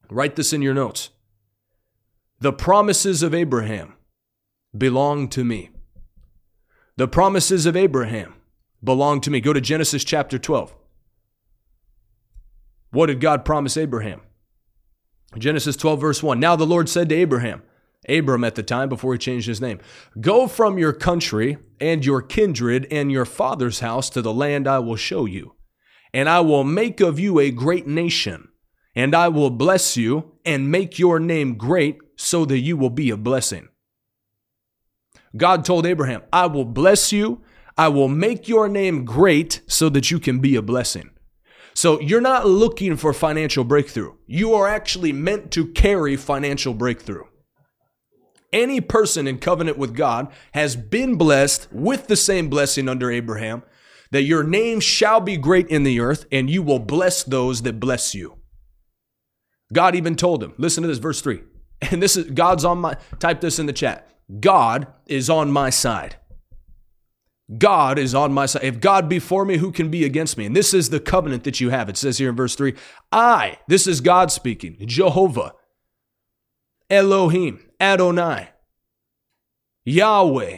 Write 0.09 0.35
this 0.35 0.53
in 0.53 0.61
your 0.61 0.73
notes. 0.73 1.09
The 2.39 2.53
promises 2.53 3.23
of 3.23 3.33
Abraham 3.33 3.95
belong 4.77 5.29
to 5.29 5.43
me. 5.43 5.71
The 6.97 7.07
promises 7.07 7.65
of 7.65 7.75
Abraham 7.75 8.35
belong 8.83 9.21
to 9.21 9.31
me. 9.31 9.39
Go 9.39 9.53
to 9.53 9.61
Genesis 9.61 10.03
chapter 10.03 10.37
12. 10.37 10.75
What 12.91 13.07
did 13.07 13.19
God 13.19 13.43
promise 13.43 13.77
Abraham? 13.77 14.21
Genesis 15.37 15.75
12, 15.75 16.01
verse 16.01 16.23
1. 16.23 16.39
Now 16.39 16.55
the 16.55 16.65
Lord 16.65 16.89
said 16.89 17.09
to 17.09 17.15
Abraham, 17.15 17.61
Abram 18.07 18.43
at 18.43 18.55
the 18.55 18.63
time 18.63 18.89
before 18.89 19.13
he 19.13 19.19
changed 19.19 19.47
his 19.47 19.61
name, 19.61 19.79
Go 20.19 20.47
from 20.47 20.77
your 20.77 20.93
country 20.93 21.57
and 21.79 22.05
your 22.05 22.21
kindred 22.21 22.87
and 22.91 23.11
your 23.11 23.25
father's 23.25 23.79
house 23.79 24.09
to 24.11 24.21
the 24.21 24.33
land 24.33 24.67
I 24.67 24.79
will 24.79 24.95
show 24.95 25.25
you. 25.25 25.55
And 26.13 26.29
I 26.29 26.39
will 26.39 26.63
make 26.63 27.01
of 27.01 27.19
you 27.19 27.39
a 27.39 27.51
great 27.51 27.87
nation, 27.87 28.49
and 28.95 29.13
I 29.13 29.27
will 29.27 29.49
bless 29.49 29.97
you 29.97 30.33
and 30.45 30.71
make 30.71 30.97
your 30.97 31.19
name 31.19 31.57
great 31.57 31.97
so 32.15 32.45
that 32.45 32.59
you 32.59 32.77
will 32.77 32.89
be 32.89 33.09
a 33.09 33.17
blessing. 33.17 33.67
God 35.35 35.65
told 35.65 35.85
Abraham, 35.85 36.21
I 36.31 36.45
will 36.45 36.63
bless 36.63 37.11
you, 37.11 37.41
I 37.77 37.89
will 37.89 38.07
make 38.07 38.47
your 38.47 38.69
name 38.69 39.03
great 39.03 39.61
so 39.67 39.89
that 39.89 40.09
you 40.09 40.19
can 40.19 40.39
be 40.39 40.55
a 40.55 40.61
blessing. 40.61 41.09
So 41.75 41.99
you're 41.99 42.21
not 42.21 42.47
looking 42.47 42.95
for 42.95 43.11
financial 43.13 43.65
breakthrough. 43.65 44.13
You 44.25 44.53
are 44.53 44.67
actually 44.67 45.11
meant 45.11 45.51
to 45.51 45.67
carry 45.67 46.15
financial 46.15 46.73
breakthrough. 46.73 47.25
Any 48.53 48.79
person 48.79 49.27
in 49.27 49.39
covenant 49.39 49.77
with 49.77 49.93
God 49.93 50.31
has 50.53 50.77
been 50.77 51.15
blessed 51.17 51.67
with 51.73 52.07
the 52.07 52.15
same 52.15 52.49
blessing 52.49 52.87
under 52.87 53.11
Abraham 53.11 53.63
that 54.11 54.23
your 54.23 54.43
name 54.43 54.79
shall 54.79 55.19
be 55.19 55.35
great 55.35 55.67
in 55.67 55.83
the 55.83 55.99
earth 55.99 56.25
and 56.31 56.49
you 56.49 56.63
will 56.63 56.79
bless 56.79 57.23
those 57.23 57.63
that 57.63 57.81
bless 57.81 58.15
you. 58.15 58.37
God 59.73 59.95
even 59.95 60.15
told 60.15 60.41
him, 60.41 60.53
listen 60.57 60.83
to 60.83 60.87
this, 60.87 60.97
verse 60.97 61.21
3. 61.21 61.41
And 61.91 62.01
this 62.01 62.15
is 62.15 62.31
God's 62.31 62.63
on 62.63 62.79
my, 62.79 62.95
type 63.19 63.41
this 63.41 63.59
in 63.59 63.65
the 63.65 63.73
chat. 63.73 64.09
God 64.39 64.87
is 65.07 65.29
on 65.29 65.51
my 65.51 65.69
side. 65.69 66.15
God 67.57 67.99
is 67.99 68.15
on 68.15 68.33
my 68.33 68.47
side. 68.47 68.63
If 68.63 68.79
God 68.79 69.07
be 69.07 69.19
for 69.19 69.45
me, 69.45 69.57
who 69.57 69.71
can 69.71 69.89
be 69.89 70.03
against 70.03 70.37
me? 70.37 70.45
And 70.45 70.55
this 70.55 70.73
is 70.73 70.89
the 70.89 70.99
covenant 70.99 71.43
that 71.43 71.59
you 71.59 71.69
have. 71.69 71.89
It 71.89 71.97
says 71.97 72.17
here 72.17 72.29
in 72.29 72.35
verse 72.35 72.55
3 72.55 72.73
I, 73.11 73.59
this 73.67 73.85
is 73.85 74.01
God 74.01 74.31
speaking, 74.31 74.77
Jehovah, 74.85 75.53
Elohim, 76.89 77.59
Adonai, 77.79 78.49
Yahweh. 79.83 80.57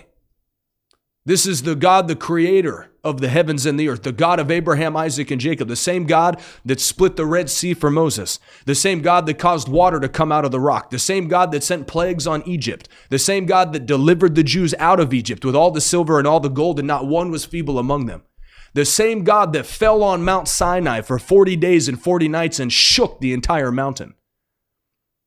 This 1.27 1.45
is 1.45 1.63
the 1.63 1.75
God, 1.75 2.07
the 2.07 2.15
creator 2.15 2.89
of 3.03 3.19
the 3.19 3.27
heavens 3.27 3.65
and 3.65 3.77
the 3.77 3.89
earth, 3.89 4.03
the 4.03 4.13
God 4.13 4.39
of 4.39 4.49
Abraham, 4.49 4.95
Isaac, 4.95 5.29
and 5.29 5.41
Jacob, 5.41 5.67
the 5.67 5.75
same 5.75 6.05
God 6.05 6.39
that 6.63 6.79
split 6.79 7.17
the 7.17 7.25
Red 7.25 7.49
Sea 7.49 7.73
for 7.73 7.91
Moses, 7.91 8.39
the 8.63 8.73
same 8.73 9.01
God 9.01 9.25
that 9.25 9.37
caused 9.37 9.67
water 9.67 9.99
to 9.99 10.07
come 10.07 10.31
out 10.31 10.45
of 10.45 10.51
the 10.51 10.61
rock, 10.61 10.89
the 10.89 10.97
same 10.97 11.27
God 11.27 11.51
that 11.51 11.65
sent 11.65 11.85
plagues 11.85 12.27
on 12.27 12.47
Egypt, 12.47 12.87
the 13.09 13.19
same 13.19 13.45
God 13.45 13.73
that 13.73 13.85
delivered 13.85 14.35
the 14.35 14.43
Jews 14.43 14.73
out 14.79 15.01
of 15.01 15.13
Egypt 15.13 15.43
with 15.43 15.53
all 15.53 15.69
the 15.69 15.81
silver 15.81 16.17
and 16.17 16.25
all 16.25 16.39
the 16.39 16.47
gold, 16.47 16.79
and 16.79 16.87
not 16.87 17.07
one 17.07 17.29
was 17.29 17.43
feeble 17.43 17.77
among 17.77 18.05
them. 18.05 18.23
The 18.73 18.85
same 18.85 19.25
God 19.25 19.51
that 19.51 19.65
fell 19.65 20.03
on 20.03 20.23
Mount 20.23 20.47
Sinai 20.47 21.01
for 21.01 21.19
40 21.19 21.57
days 21.57 21.89
and 21.89 22.01
40 22.01 22.29
nights 22.29 22.57
and 22.57 22.71
shook 22.71 23.19
the 23.19 23.33
entire 23.33 23.73
mountain. 23.73 24.13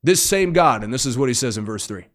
This 0.02 0.22
same 0.22 0.54
God, 0.54 0.82
and 0.82 0.94
this 0.94 1.04
is 1.04 1.18
what 1.18 1.28
he 1.28 1.34
says 1.34 1.58
in 1.58 1.66
verse 1.66 1.86
3 1.86 2.06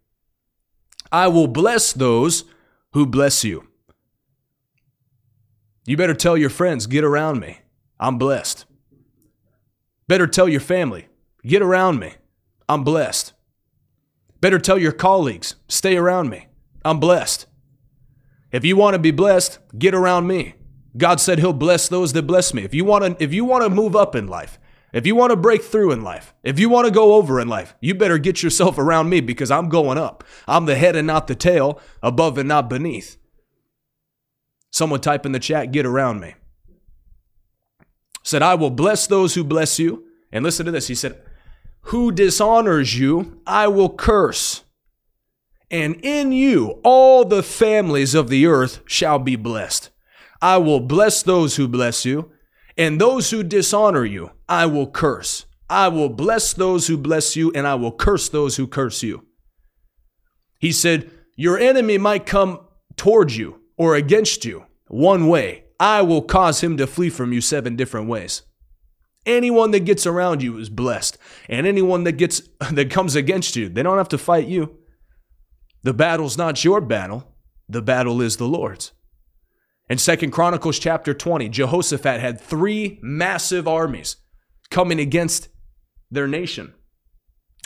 I 1.12 1.28
will 1.28 1.46
bless 1.46 1.94
those 1.94 2.46
who 2.94 3.06
bless 3.06 3.44
you. 3.44 3.68
You 5.86 5.98
better 5.98 6.16
tell 6.16 6.36
your 6.36 6.50
friends, 6.50 6.88
get 6.88 7.04
around 7.04 7.40
me. 7.40 7.60
I'm 8.00 8.18
blessed. 8.18 8.66
Better 10.08 10.28
tell 10.28 10.50
your 10.50 10.62
family, 10.62 11.08
get 11.46 11.62
around 11.62 12.00
me. 12.00 12.14
I'm 12.68 12.84
blessed. 12.84 13.34
Better 14.42 14.60
tell 14.60 14.78
your 14.78 14.92
colleagues, 14.92 15.56
stay 15.68 15.96
around 15.96 16.30
me. 16.30 16.48
I'm 16.84 17.00
blessed. 17.00 17.46
If 18.52 18.66
you 18.66 18.76
want 18.76 18.96
to 18.96 19.00
be 19.00 19.12
blessed, 19.12 19.60
get 19.78 19.94
around 19.94 20.28
me. 20.28 20.56
God 20.98 21.20
said 21.20 21.40
he'll 21.40 21.54
bless 21.54 21.88
those 21.88 22.14
that 22.14 22.24
bless 22.24 22.54
me. 22.54 22.64
If 22.64 22.74
you 22.74 22.86
want 22.86 23.04
to 23.20 23.24
if 23.24 23.34
you 23.34 23.46
want 23.46 23.64
to 23.64 23.70
move 23.70 23.96
up 23.96 24.16
in 24.16 24.28
life, 24.28 24.58
if 24.94 25.06
you 25.06 25.16
want 25.16 25.32
to 25.32 25.36
break 25.36 25.62
through 25.62 25.92
in 25.92 26.04
life, 26.04 26.34
if 26.44 26.58
you 26.58 26.70
want 26.70 26.86
to 26.86 26.92
go 26.92 27.16
over 27.16 27.40
in 27.40 27.48
life, 27.48 27.76
you 27.82 27.94
better 27.94 28.18
get 28.18 28.42
yourself 28.42 28.78
around 28.78 29.10
me 29.10 29.20
because 29.20 29.52
I'm 29.52 29.70
going 29.70 29.98
up. 29.98 30.24
I'm 30.48 30.66
the 30.66 30.76
head 30.76 30.96
and 30.96 31.06
not 31.06 31.28
the 31.28 31.36
tail, 31.36 31.82
above 32.02 32.38
and 32.38 32.48
not 32.48 32.70
beneath. 32.70 33.18
Someone 34.76 35.00
type 35.00 35.26
in 35.26 35.32
the 35.32 35.40
chat, 35.40 35.72
get 35.72 35.86
around 35.86 36.20
me. 36.20 36.36
Said, 38.24 38.42
I 38.42 38.56
will 38.56 38.70
bless 38.70 39.08
those 39.08 39.34
who 39.34 39.46
bless 39.46 39.80
you. 39.80 40.04
And 40.34 40.44
listen 40.44 40.66
to 40.66 40.72
this. 40.74 40.90
He 40.90 40.96
said, 40.96 41.22
Who 41.84 42.12
dishonors 42.12 43.00
you, 43.00 43.40
I 43.48 43.70
will 43.70 43.88
curse. 43.88 44.66
And 45.72 45.96
in 46.04 46.34
you, 46.34 46.82
all 46.84 47.24
the 47.24 47.42
families 47.42 48.14
of 48.14 48.28
the 48.28 48.48
earth 48.48 48.82
shall 48.86 49.18
be 49.18 49.38
blessed. 49.38 49.92
I 50.42 50.58
will 50.58 50.82
bless 50.82 51.24
those 51.24 51.56
who 51.56 51.70
bless 51.70 52.04
you, 52.04 52.32
and 52.78 53.00
those 53.00 53.32
who 53.32 53.44
dishonor 53.44 54.04
you, 54.04 54.32
I 54.50 54.66
will 54.66 54.88
curse. 54.88 55.46
I 55.70 55.88
will 55.88 56.10
bless 56.10 56.52
those 56.52 56.88
who 56.88 56.98
bless 56.98 57.38
you, 57.38 57.50
and 57.54 57.66
I 57.66 57.76
will 57.76 57.94
curse 57.94 58.28
those 58.28 58.58
who 58.58 58.68
curse 58.68 59.04
you. 59.04 59.26
He 60.60 60.74
said, 60.74 61.10
Your 61.38 61.58
enemy 61.58 61.98
might 61.98 62.26
come 62.26 62.60
towards 62.98 63.38
you 63.38 63.62
or 63.78 63.96
against 63.96 64.46
you 64.46 64.66
one 64.88 65.28
way, 65.28 65.66
I 65.80 66.02
will 66.02 66.22
cause 66.22 66.62
him 66.62 66.78
to 66.78 66.88
flee 66.88 67.10
from 67.10 67.34
you 67.34 67.42
seven 67.42 67.76
different 67.76 68.08
ways. 68.08 68.44
Anyone 69.26 69.72
that 69.72 69.86
gets 69.86 70.06
around 70.06 70.44
you 70.44 70.58
is 70.58 70.70
blessed, 70.70 71.18
and 71.50 71.66
anyone 71.66 72.04
that 72.04 72.14
gets 72.14 72.42
that 72.72 72.92
comes 72.92 73.16
against 73.16 73.56
you, 73.56 73.70
they 73.70 73.84
don't 73.84 73.98
have 73.98 74.10
to 74.10 74.18
fight 74.18 74.48
you. 74.48 74.78
The 75.84 75.94
battle's 75.94 76.38
not 76.38 76.64
your 76.64 76.82
battle, 76.82 77.36
the 77.68 77.82
battle 77.82 78.22
is 78.22 78.38
the 78.38 78.48
Lord's. 78.48 78.92
In 79.88 79.98
Second 80.00 80.32
Chronicles 80.32 80.80
chapter 80.80 81.14
20, 81.14 81.50
Jehoshaphat 81.50 82.20
had 82.20 82.42
three 82.42 83.00
massive 83.04 83.68
armies 83.68 84.18
coming 84.72 85.00
against 85.00 85.50
their 86.10 86.28
nation. 86.28 86.74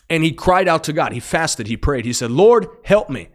And 0.09 0.23
he 0.23 0.33
cried 0.33 0.67
out 0.67 0.83
to 0.85 0.93
God. 0.93 1.13
He 1.13 1.21
fasted, 1.21 1.67
he 1.67 1.77
prayed. 1.77 2.05
He 2.05 2.13
said, 2.13 2.31
"Lord, 2.31 2.67
help 2.83 3.09
me." 3.09 3.29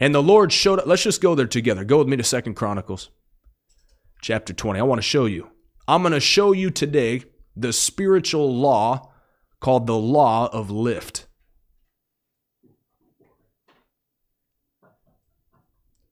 And 0.00 0.14
the 0.14 0.22
Lord 0.22 0.50
showed 0.50 0.80
up. 0.80 0.86
Let's 0.86 1.02
just 1.02 1.20
go 1.20 1.34
there 1.34 1.46
together. 1.46 1.84
Go 1.84 1.98
with 1.98 2.08
me 2.08 2.16
to 2.16 2.24
Second 2.24 2.54
Chronicles 2.54 3.10
chapter 4.22 4.52
20. 4.52 4.80
I 4.80 4.82
want 4.82 4.98
to 4.98 5.06
show 5.06 5.26
you. 5.26 5.50
I'm 5.86 6.02
going 6.02 6.12
to 6.12 6.20
show 6.20 6.52
you 6.52 6.70
today 6.70 7.22
the 7.54 7.72
spiritual 7.72 8.54
law 8.54 9.12
called 9.60 9.86
the 9.86 9.96
law 9.96 10.48
of 10.52 10.70
lift. 10.70 11.26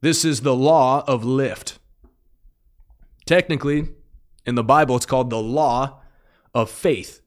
This 0.00 0.24
is 0.24 0.42
the 0.42 0.54
law 0.54 1.02
of 1.06 1.24
lift. 1.24 1.78
Technically, 3.26 3.88
In 4.46 4.54
the 4.54 4.64
Bible, 4.64 4.96
it's 4.96 5.06
called 5.06 5.28
the 5.28 5.42
law 5.42 6.00
of 6.54 6.70
faith. 6.70 7.20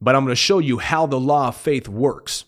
But 0.00 0.16
I'm 0.16 0.24
going 0.24 0.32
to 0.32 0.36
show 0.36 0.58
you 0.58 0.78
how 0.78 1.06
the 1.06 1.20
law 1.20 1.48
of 1.48 1.56
faith 1.56 1.88
works. 1.88 2.44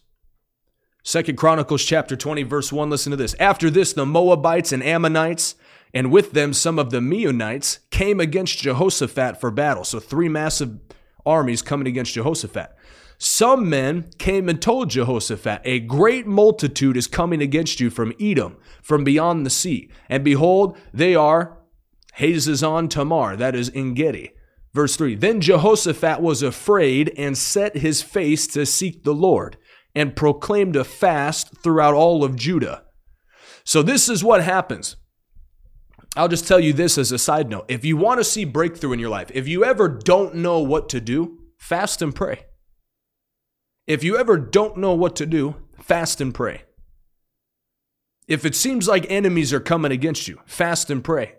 Second 1.04 1.36
Chronicles 1.36 1.84
chapter 1.84 2.14
20, 2.14 2.44
verse 2.44 2.72
1, 2.72 2.88
listen 2.88 3.10
to 3.10 3.16
this. 3.16 3.34
After 3.40 3.70
this, 3.70 3.92
the 3.92 4.06
Moabites 4.06 4.70
and 4.70 4.84
Ammonites, 4.84 5.56
and 5.92 6.12
with 6.12 6.30
them 6.30 6.52
some 6.52 6.78
of 6.78 6.90
the 6.90 7.00
Meunites, 7.00 7.80
came 7.90 8.20
against 8.20 8.58
Jehoshaphat 8.58 9.40
for 9.40 9.50
battle. 9.50 9.82
So 9.82 9.98
three 9.98 10.28
massive 10.28 10.78
armies 11.26 11.60
coming 11.60 11.88
against 11.88 12.14
Jehoshaphat. 12.14 12.76
Some 13.18 13.68
men 13.68 14.10
came 14.18 14.48
and 14.48 14.62
told 14.62 14.90
Jehoshaphat, 14.90 15.62
A 15.64 15.80
great 15.80 16.28
multitude 16.28 16.96
is 16.96 17.08
coming 17.08 17.42
against 17.42 17.80
you 17.80 17.90
from 17.90 18.12
Edom, 18.20 18.56
from 18.80 19.02
beyond 19.02 19.44
the 19.44 19.50
sea. 19.50 19.90
And 20.08 20.22
behold, 20.22 20.78
they 20.94 21.16
are 21.16 21.58
Hazazon 22.18 22.88
Tamar, 22.88 23.36
that 23.36 23.56
is 23.56 23.70
Engedi. 23.74 24.30
Verse 24.72 24.94
3 24.94 25.16
Then 25.16 25.40
Jehoshaphat 25.40 26.20
was 26.20 26.42
afraid 26.42 27.12
and 27.16 27.36
set 27.36 27.78
his 27.78 28.02
face 28.02 28.46
to 28.48 28.64
seek 28.64 29.02
the 29.02 29.14
Lord 29.14 29.56
and 29.94 30.16
proclaimed 30.16 30.76
a 30.76 30.84
fast 30.84 31.56
throughout 31.62 31.94
all 31.94 32.24
of 32.24 32.36
Judah. 32.36 32.84
So, 33.64 33.82
this 33.82 34.08
is 34.08 34.24
what 34.24 34.42
happens. 34.42 34.96
I'll 36.16 36.28
just 36.28 36.46
tell 36.46 36.60
you 36.60 36.72
this 36.72 36.98
as 36.98 37.12
a 37.12 37.18
side 37.18 37.48
note. 37.48 37.66
If 37.68 37.84
you 37.84 37.96
want 37.96 38.20
to 38.20 38.24
see 38.24 38.44
breakthrough 38.44 38.92
in 38.92 38.98
your 38.98 39.08
life, 39.08 39.30
if 39.32 39.48
you 39.48 39.64
ever 39.64 39.88
don't 39.88 40.36
know 40.36 40.58
what 40.58 40.88
to 40.90 41.00
do, 41.00 41.38
fast 41.58 42.02
and 42.02 42.14
pray. 42.14 42.44
If 43.86 44.04
you 44.04 44.18
ever 44.18 44.36
don't 44.36 44.76
know 44.76 44.94
what 44.94 45.16
to 45.16 45.26
do, 45.26 45.56
fast 45.80 46.20
and 46.20 46.34
pray. 46.34 46.62
If 48.28 48.44
it 48.44 48.54
seems 48.54 48.86
like 48.86 49.10
enemies 49.10 49.52
are 49.52 49.60
coming 49.60 49.92
against 49.92 50.28
you, 50.28 50.40
fast 50.46 50.90
and 50.90 51.02
pray. 51.02 51.34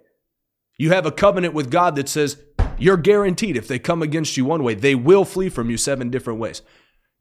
You 0.77 0.91
have 0.91 1.05
a 1.05 1.11
covenant 1.11 1.53
with 1.53 1.71
God 1.71 1.95
that 1.95 2.09
says 2.09 2.37
you're 2.77 2.97
guaranteed 2.97 3.55
if 3.55 3.67
they 3.67 3.79
come 3.79 4.01
against 4.01 4.37
you 4.37 4.45
one 4.45 4.63
way, 4.63 4.73
they 4.73 4.95
will 4.95 5.23
flee 5.23 5.49
from 5.49 5.69
you 5.69 5.77
seven 5.77 6.09
different 6.09 6.39
ways. 6.39 6.61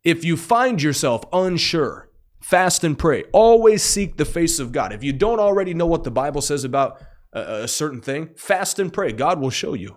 If 0.05 0.25
you 0.25 0.37
find 0.37 0.83
yourself 0.83 1.25
unsure, 1.33 2.11
fast 2.41 2.85
and 2.85 2.99
pray. 2.99 3.25
Always 3.33 3.83
seek 3.83 4.17
the 4.17 4.25
face 4.25 4.59
of 4.59 4.73
God. 4.73 4.93
If 4.93 5.05
you 5.05 5.13
don't 5.13 5.41
already 5.41 5.75
know 5.75 5.87
what 5.87 6.05
the 6.05 6.11
Bible 6.11 6.43
says 6.43 6.65
about 6.65 7.01
a, 7.33 7.63
a 7.63 7.69
certain 7.69 8.01
thing, 8.01 8.31
fast 8.37 8.79
and 8.79 8.93
pray. 8.93 9.13
God 9.13 9.41
will 9.41 9.51
show 9.51 9.75
you. 9.75 9.97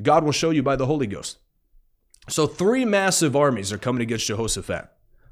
God 0.00 0.24
will 0.24 0.32
show 0.32 0.50
you 0.50 0.62
by 0.62 0.76
the 0.76 0.86
Holy 0.86 1.06
Ghost. 1.06 1.38
So, 2.28 2.46
three 2.46 2.84
massive 2.84 3.34
armies 3.34 3.72
are 3.72 3.78
coming 3.78 4.02
against 4.02 4.26
Jehoshaphat. 4.26 4.88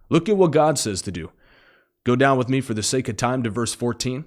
Look 0.09 0.29
at 0.29 0.37
what 0.37 0.51
God 0.51 0.79
says 0.79 1.03
to 1.03 1.13
do. 1.13 1.31
Go 2.05 2.17
down 2.17 2.39
with 2.39 2.49
me 2.49 2.61
for 2.61 2.75
the 2.75 2.83
sake 2.83 3.09
of 3.09 3.17
time 3.17 3.43
to 3.43 3.51
verse 3.51 3.75
14. 3.75 4.25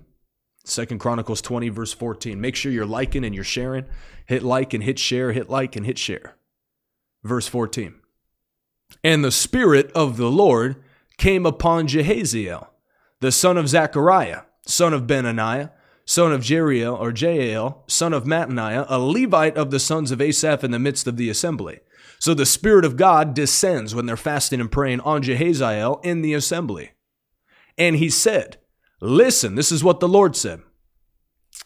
Second 0.65 0.99
Chronicles 0.99 1.41
20, 1.41 1.69
verse 1.69 1.93
14. 1.93 2.39
Make 2.39 2.55
sure 2.55 2.71
you're 2.71 2.85
liking 2.85 3.23
and 3.23 3.33
you're 3.33 3.43
sharing. 3.43 3.85
Hit 4.27 4.43
like 4.43 4.73
and 4.73 4.83
hit 4.83 4.99
share, 4.99 5.31
hit 5.31 5.49
like 5.49 5.75
and 5.75 5.85
hit 5.85 5.97
share. 5.97 6.35
Verse 7.23 7.47
14. 7.47 7.95
And 9.03 9.23
the 9.23 9.31
Spirit 9.31 9.91
of 9.93 10.17
the 10.17 10.29
Lord 10.29 10.75
came 11.17 11.45
upon 11.45 11.87
Jehaziel, 11.87 12.67
the 13.19 13.31
son 13.31 13.57
of 13.57 13.69
Zechariah, 13.69 14.41
son 14.65 14.93
of 14.93 15.03
Benaniah, 15.03 15.71
son 16.05 16.31
of 16.31 16.41
Jeriel 16.41 16.99
or 16.99 17.11
Jael, 17.11 17.83
son 17.87 18.13
of 18.13 18.23
Mattaniah, 18.23 18.85
a 18.89 18.99
Levite 18.99 19.55
of 19.57 19.71
the 19.71 19.79
sons 19.79 20.11
of 20.11 20.19
Asaph 20.19 20.63
in 20.63 20.71
the 20.71 20.79
midst 20.79 21.07
of 21.07 21.17
the 21.17 21.29
assembly. 21.29 21.79
So 22.19 22.33
the 22.33 22.45
Spirit 22.45 22.83
of 22.83 22.97
God 22.97 23.33
descends 23.33 23.95
when 23.95 24.05
they're 24.05 24.17
fasting 24.17 24.59
and 24.59 24.71
praying 24.71 25.01
on 25.01 25.21
Jehaziel 25.23 26.03
in 26.03 26.21
the 26.21 26.33
assembly. 26.33 26.91
And 27.77 27.95
he 27.95 28.09
said, 28.09 28.57
Listen, 29.01 29.55
this 29.55 29.71
is 29.71 29.83
what 29.83 30.01
the 30.01 30.07
Lord 30.07 30.35
said. 30.35 30.61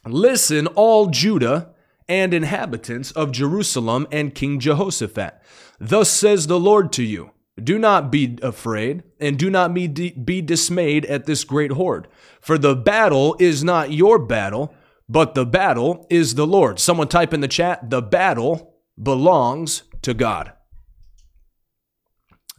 Listen, 0.05 0.67
all 0.67 1.07
Judah 1.07 1.72
and 2.13 2.31
inhabitants 2.31 3.11
of 3.13 3.31
Jerusalem 3.31 4.05
and 4.11 4.35
King 4.35 4.59
Jehoshaphat. 4.59 5.41
Thus 5.79 6.11
says 6.11 6.45
the 6.45 6.59
Lord 6.59 6.93
to 6.93 7.03
you 7.03 7.31
Do 7.61 7.79
not 7.79 8.11
be 8.11 8.37
afraid, 8.43 9.01
and 9.19 9.39
do 9.39 9.49
not 9.49 9.73
be, 9.73 9.87
be 9.87 10.39
dismayed 10.39 11.05
at 11.05 11.25
this 11.25 11.43
great 11.43 11.71
horde, 11.71 12.07
for 12.39 12.59
the 12.59 12.75
battle 12.75 13.35
is 13.39 13.63
not 13.63 13.91
your 13.91 14.19
battle, 14.19 14.75
but 15.09 15.33
the 15.33 15.45
battle 15.45 16.05
is 16.11 16.35
the 16.35 16.45
Lord. 16.45 16.79
Someone 16.79 17.07
type 17.07 17.33
in 17.33 17.41
the 17.41 17.47
chat, 17.47 17.89
the 17.89 18.01
battle 18.01 18.75
belongs 19.01 19.81
to 20.03 20.13
God. 20.13 20.53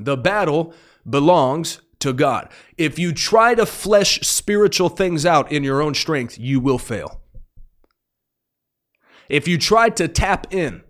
The 0.01 0.17
battle 0.17 0.75
belongs 1.09 1.81
to 2.01 2.13
God. 2.13 2.49
If 2.77 2.99
you 2.99 3.13
try 3.13 3.55
to 3.55 3.67
flesh 3.67 4.19
spiritual 4.23 4.89
things 4.89 5.25
out 5.25 5.53
in 5.53 5.63
your 5.63 5.81
own 5.81 5.95
strength, 5.95 6.41
you 6.41 6.59
will 6.59 6.79
fail. 6.79 7.21
If 9.29 9.49
you 9.49 9.59
try 9.59 9.89
to 9.91 10.09
tap 10.09 10.53
in 10.53 10.83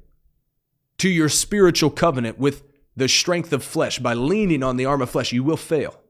to 0.99 1.09
your 1.09 1.29
spiritual 1.29 1.91
covenant 1.91 2.39
with 2.39 2.63
the 2.97 3.09
strength 3.09 3.53
of 3.53 3.65
flesh 3.65 3.99
by 3.99 4.15
leaning 4.15 4.63
on 4.63 4.77
the 4.77 4.85
arm 4.85 5.03
of 5.03 5.11
flesh, 5.11 5.33
you 5.33 5.43
will 5.43 5.57
fail. 5.57 6.01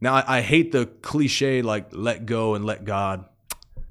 Now, 0.00 0.14
I, 0.14 0.38
I 0.38 0.40
hate 0.40 0.72
the 0.72 0.86
cliche 0.86 1.62
like 1.62 1.88
let 1.92 2.26
go 2.26 2.54
and 2.54 2.64
let 2.64 2.84
God. 2.84 3.26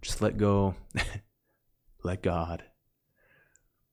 Just 0.02 0.22
let 0.22 0.38
go, 0.38 0.76
let 2.04 2.24
God. 2.24 2.64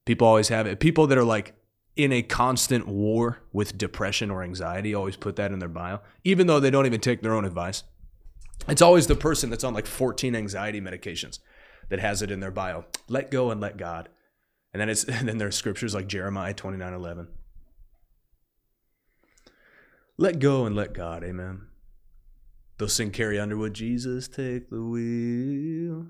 People 0.04 0.26
always 0.26 0.48
have 0.48 0.66
it. 0.66 0.80
People 0.80 1.06
that 1.09 1.18
are 1.18 1.24
like 1.24 1.54
in 1.96 2.12
a 2.12 2.22
constant 2.22 2.87
war 2.87 3.40
with 3.52 3.76
depression 3.76 4.30
or 4.30 4.42
anxiety 4.42 4.94
always 4.94 5.16
put 5.16 5.37
that 5.37 5.52
in 5.52 5.59
their 5.59 5.68
bio, 5.68 6.00
even 6.24 6.46
though 6.46 6.61
they 6.61 6.70
don't 6.70 6.87
even 6.87 7.00
take 7.00 7.22
their 7.22 7.35
own 7.35 7.44
advice. 7.44 7.82
It's 8.68 8.82
always 8.82 9.06
the 9.06 9.14
person 9.14 9.50
that's 9.50 9.64
on 9.64 9.74
like 9.74 9.86
14 9.86 10.34
anxiety 10.34 10.80
medications 10.80 11.38
that 11.88 12.00
has 12.00 12.22
it 12.22 12.30
in 12.30 12.40
their 12.40 12.50
bio. 12.50 12.84
Let 13.08 13.30
go 13.30 13.50
and 13.50 13.60
let 13.60 13.76
God. 13.76 14.08
And 14.72 14.80
then 14.80 14.88
it's 14.88 15.04
and 15.08 15.28
then 15.28 15.38
there's 15.38 15.56
scriptures 15.56 15.94
like 15.94 16.06
Jeremiah 16.06 16.54
29 16.54 16.92
11. 16.92 17.28
Let 20.18 20.38
go 20.38 20.64
and 20.64 20.74
let 20.74 20.94
God, 20.94 21.22
amen. 21.22 21.66
They'll 22.78 22.88
sing 22.88 23.10
Carrie 23.10 23.38
Underwood, 23.38 23.74
Jesus, 23.74 24.28
take 24.28 24.70
the 24.70 24.82
wheel, 24.82 26.06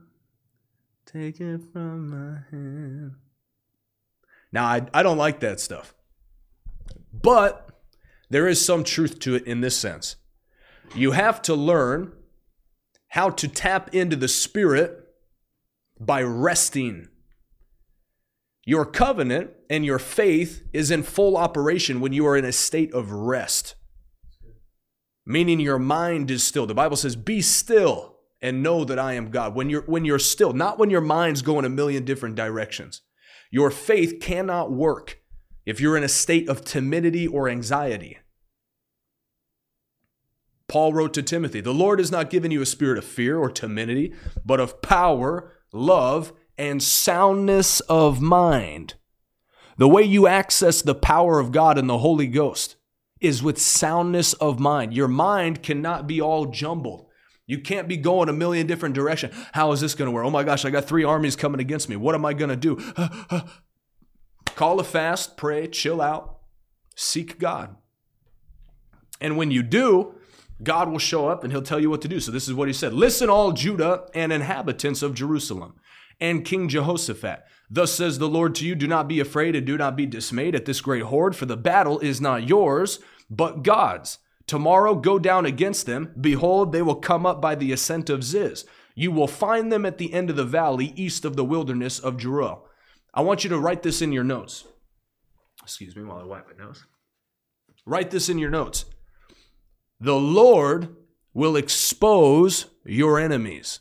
take 1.05 1.41
it 1.41 1.61
from 1.73 2.11
my 2.11 2.41
hand. 2.51 3.15
Now, 4.53 4.65
I, 4.65 4.87
I 4.95 5.03
don't 5.03 5.19
like 5.19 5.41
that 5.41 5.61
stuff. 5.61 5.95
But 7.13 7.71
there 8.31 8.49
is 8.49 8.65
some 8.65 8.85
truth 8.85 9.19
to 9.21 9.35
it 9.35 9.47
in 9.47 9.61
this 9.61 9.77
sense. 9.77 10.17
You 10.95 11.13
have 11.13 11.43
to 11.43 11.55
learn 11.55 12.13
how 13.17 13.31
to 13.31 13.49
tap 13.49 13.95
into 13.95 14.15
the 14.15 14.29
Spirit 14.29 15.09
by 15.99 16.23
resting. 16.23 17.09
Your 18.67 18.85
covenant 18.85 19.53
and 19.71 19.87
your 19.87 19.99
faith 19.99 20.65
is 20.75 20.91
in 20.91 21.03
full 21.03 21.39
operation 21.39 22.01
when 22.01 22.13
you 22.13 22.27
are 22.27 22.37
in 22.37 22.45
a 22.45 22.53
state 22.53 22.93
of 22.93 23.11
rest, 23.11 23.75
meaning 25.25 25.61
your 25.61 25.79
mind 25.79 26.31
is 26.31 26.45
still. 26.45 26.67
The 26.67 26.75
Bible 26.75 26.99
says, 26.99 27.17
Be 27.17 27.41
still 27.41 28.17
and 28.43 28.63
know 28.63 28.85
that 28.85 28.99
I 28.99 29.15
am 29.15 29.31
God. 29.31 29.55
When 29.55 29.71
you're, 29.71 29.87
when 29.87 30.05
you're 30.05 30.19
still, 30.19 30.53
not 30.53 30.79
when 30.79 30.91
your 30.91 31.01
mind's 31.01 31.41
going 31.41 31.65
a 31.65 31.71
million 31.71 32.05
different 32.05 32.35
directions. 32.35 33.01
Your 33.51 33.71
faith 33.71 34.21
cannot 34.21 34.71
work 34.71 35.21
if 35.65 35.81
you're 35.81 35.97
in 35.97 36.05
a 36.05 36.09
state 36.09 36.51
of 36.51 36.67
timidity 36.67 37.27
or 37.27 37.49
anxiety. 37.49 38.19
Paul 40.69 40.93
wrote 40.93 41.15
to 41.15 41.23
Timothy, 41.23 41.61
The 41.61 41.73
Lord 41.73 41.99
has 41.99 42.11
not 42.11 42.31
given 42.31 42.51
you 42.51 42.61
a 42.61 42.67
spirit 42.67 42.99
of 42.99 43.05
fear 43.05 43.39
or 43.39 43.51
timidity, 43.51 44.13
but 44.45 44.61
of 44.61 44.83
power, 44.83 45.53
love, 45.73 46.33
and 46.59 46.83
soundness 46.83 47.81
of 47.81 48.21
mind. 48.21 48.95
The 49.79 49.89
way 49.89 50.03
you 50.03 50.27
access 50.27 50.83
the 50.83 50.95
power 50.95 51.39
of 51.39 51.53
God 51.53 51.79
and 51.79 51.89
the 51.89 51.99
Holy 51.99 52.27
Ghost 52.27 52.77
is 53.21 53.43
with 53.43 53.61
soundness 53.61 54.33
of 54.35 54.59
mind. 54.59 54.95
Your 54.95 55.09
mind 55.09 55.63
cannot 55.63 56.07
be 56.07 56.21
all 56.21 56.47
jumbled. 56.47 57.07
You 57.47 57.61
can't 57.61 57.87
be 57.87 57.97
going 57.97 58.29
a 58.29 58.33
million 58.33 58.67
different 58.67 58.95
directions. 58.95 59.35
How 59.53 59.71
is 59.73 59.81
this 59.81 59.95
going 59.95 60.07
to 60.07 60.13
work? 60.13 60.25
Oh 60.25 60.31
my 60.31 60.43
gosh, 60.43 60.65
I 60.65 60.71
got 60.71 60.87
three 60.87 61.05
armies 61.05 61.37
coming 61.37 61.61
against 61.61 61.89
me. 61.89 61.95
What 61.97 62.15
am 62.15 62.25
I 62.25 62.33
going 62.33 62.49
to 62.49 62.57
do? 62.57 62.77
Call 64.57 64.81
a 64.81 64.85
fast, 64.85 65.37
pray, 65.37 65.69
chill 65.69 66.01
out, 66.01 66.39
seek 66.97 67.39
God. 67.39 67.77
And 69.21 69.37
when 69.37 69.51
you 69.51 69.63
do, 69.63 70.16
God 70.63 70.91
will 70.91 70.99
show 70.99 71.29
up 71.29 71.45
and 71.45 71.53
he'll 71.53 71.63
tell 71.63 71.81
you 71.81 71.91
what 71.91 72.03
to 72.03 72.09
do. 72.09 72.21
So 72.21 72.33
this 72.33 72.49
is 72.49 72.55
what 72.55 72.69
he 72.69 72.75
said 72.75 72.93
Listen, 72.93 73.29
all 73.29 73.53
Judah 73.53 74.07
and 74.15 74.33
inhabitants 74.33 75.03
of 75.03 75.15
Jerusalem, 75.15 75.75
and 76.21 76.45
King 76.45 76.69
Jehoshaphat. 76.69 77.45
Thus 77.69 77.93
says 77.93 78.19
the 78.19 78.29
Lord 78.29 78.55
to 78.57 78.67
you 78.67 78.75
Do 78.75 78.87
not 78.87 79.09
be 79.09 79.21
afraid 79.21 79.55
and 79.57 79.67
do 79.67 79.77
not 79.77 79.97
be 79.97 80.07
dismayed 80.07 80.55
at 80.55 80.65
this 80.65 80.81
great 80.81 81.03
horde, 81.03 81.37
for 81.37 81.47
the 81.47 81.57
battle 81.57 81.99
is 82.01 82.21
not 82.21 82.49
yours, 82.49 83.01
but 83.29 83.63
God's. 83.63 84.19
Tomorrow 84.47 84.95
go 84.97 85.19
down 85.19 85.45
against 85.45 85.87
them. 85.87 86.15
Behold, 86.21 86.71
they 86.73 86.83
will 86.83 86.97
come 86.97 87.27
up 87.27 87.41
by 87.41 87.57
the 87.57 87.73
ascent 87.73 88.09
of 88.09 88.23
Ziz. 88.23 88.65
You 88.95 89.11
will 89.11 89.27
find 89.27 89.71
them 89.73 89.85
at 89.85 89.99
the 89.99 90.15
end 90.15 90.31
of 90.31 90.37
the 90.37 90.45
valley, 90.45 90.93
east 90.97 91.25
of 91.25 91.37
the 91.37 91.45
wilderness 91.45 91.99
of 91.99 92.17
Jeruel. 92.17 92.61
I 93.13 93.23
want 93.23 93.45
you 93.45 93.51
to 93.51 93.59
write 93.59 93.83
this 93.83 94.01
in 94.01 94.13
your 94.13 94.25
notes. 94.25 94.65
Excuse 95.63 95.97
me 95.97 96.05
while 96.05 96.19
I 96.19 96.25
wipe 96.25 96.47
my 96.47 96.65
nose. 96.65 96.85
Write 97.85 98.11
this 98.11 98.29
in 98.29 98.39
your 98.39 98.51
notes. 98.51 98.85
The 100.01 100.17
Lord 100.17 100.95
will 101.33 101.57
expose 101.57 102.67
your 102.85 103.19
enemies. 103.19 103.81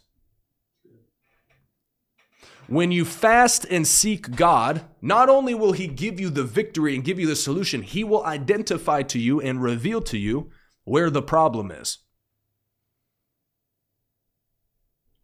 When 2.68 2.92
you 2.92 3.06
fast 3.06 3.66
and 3.70 3.88
seek 3.88 4.36
God, 4.36 4.86
not 5.02 5.30
only 5.30 5.54
will 5.54 5.74
He 5.74 5.88
give 5.88 6.20
you 6.20 6.30
the 6.30 6.44
victory 6.44 6.96
and 6.96 7.04
give 7.04 7.20
you 7.20 7.28
the 7.28 7.36
solution, 7.36 7.84
He 7.84 8.04
will 8.04 8.26
identify 8.26 9.04
to 9.04 9.20
you 9.20 9.40
and 9.40 9.62
reveal 9.62 10.02
to 10.04 10.18
you 10.18 10.50
where 10.84 11.10
the 11.10 11.22
problem 11.22 11.70
is. 11.70 12.00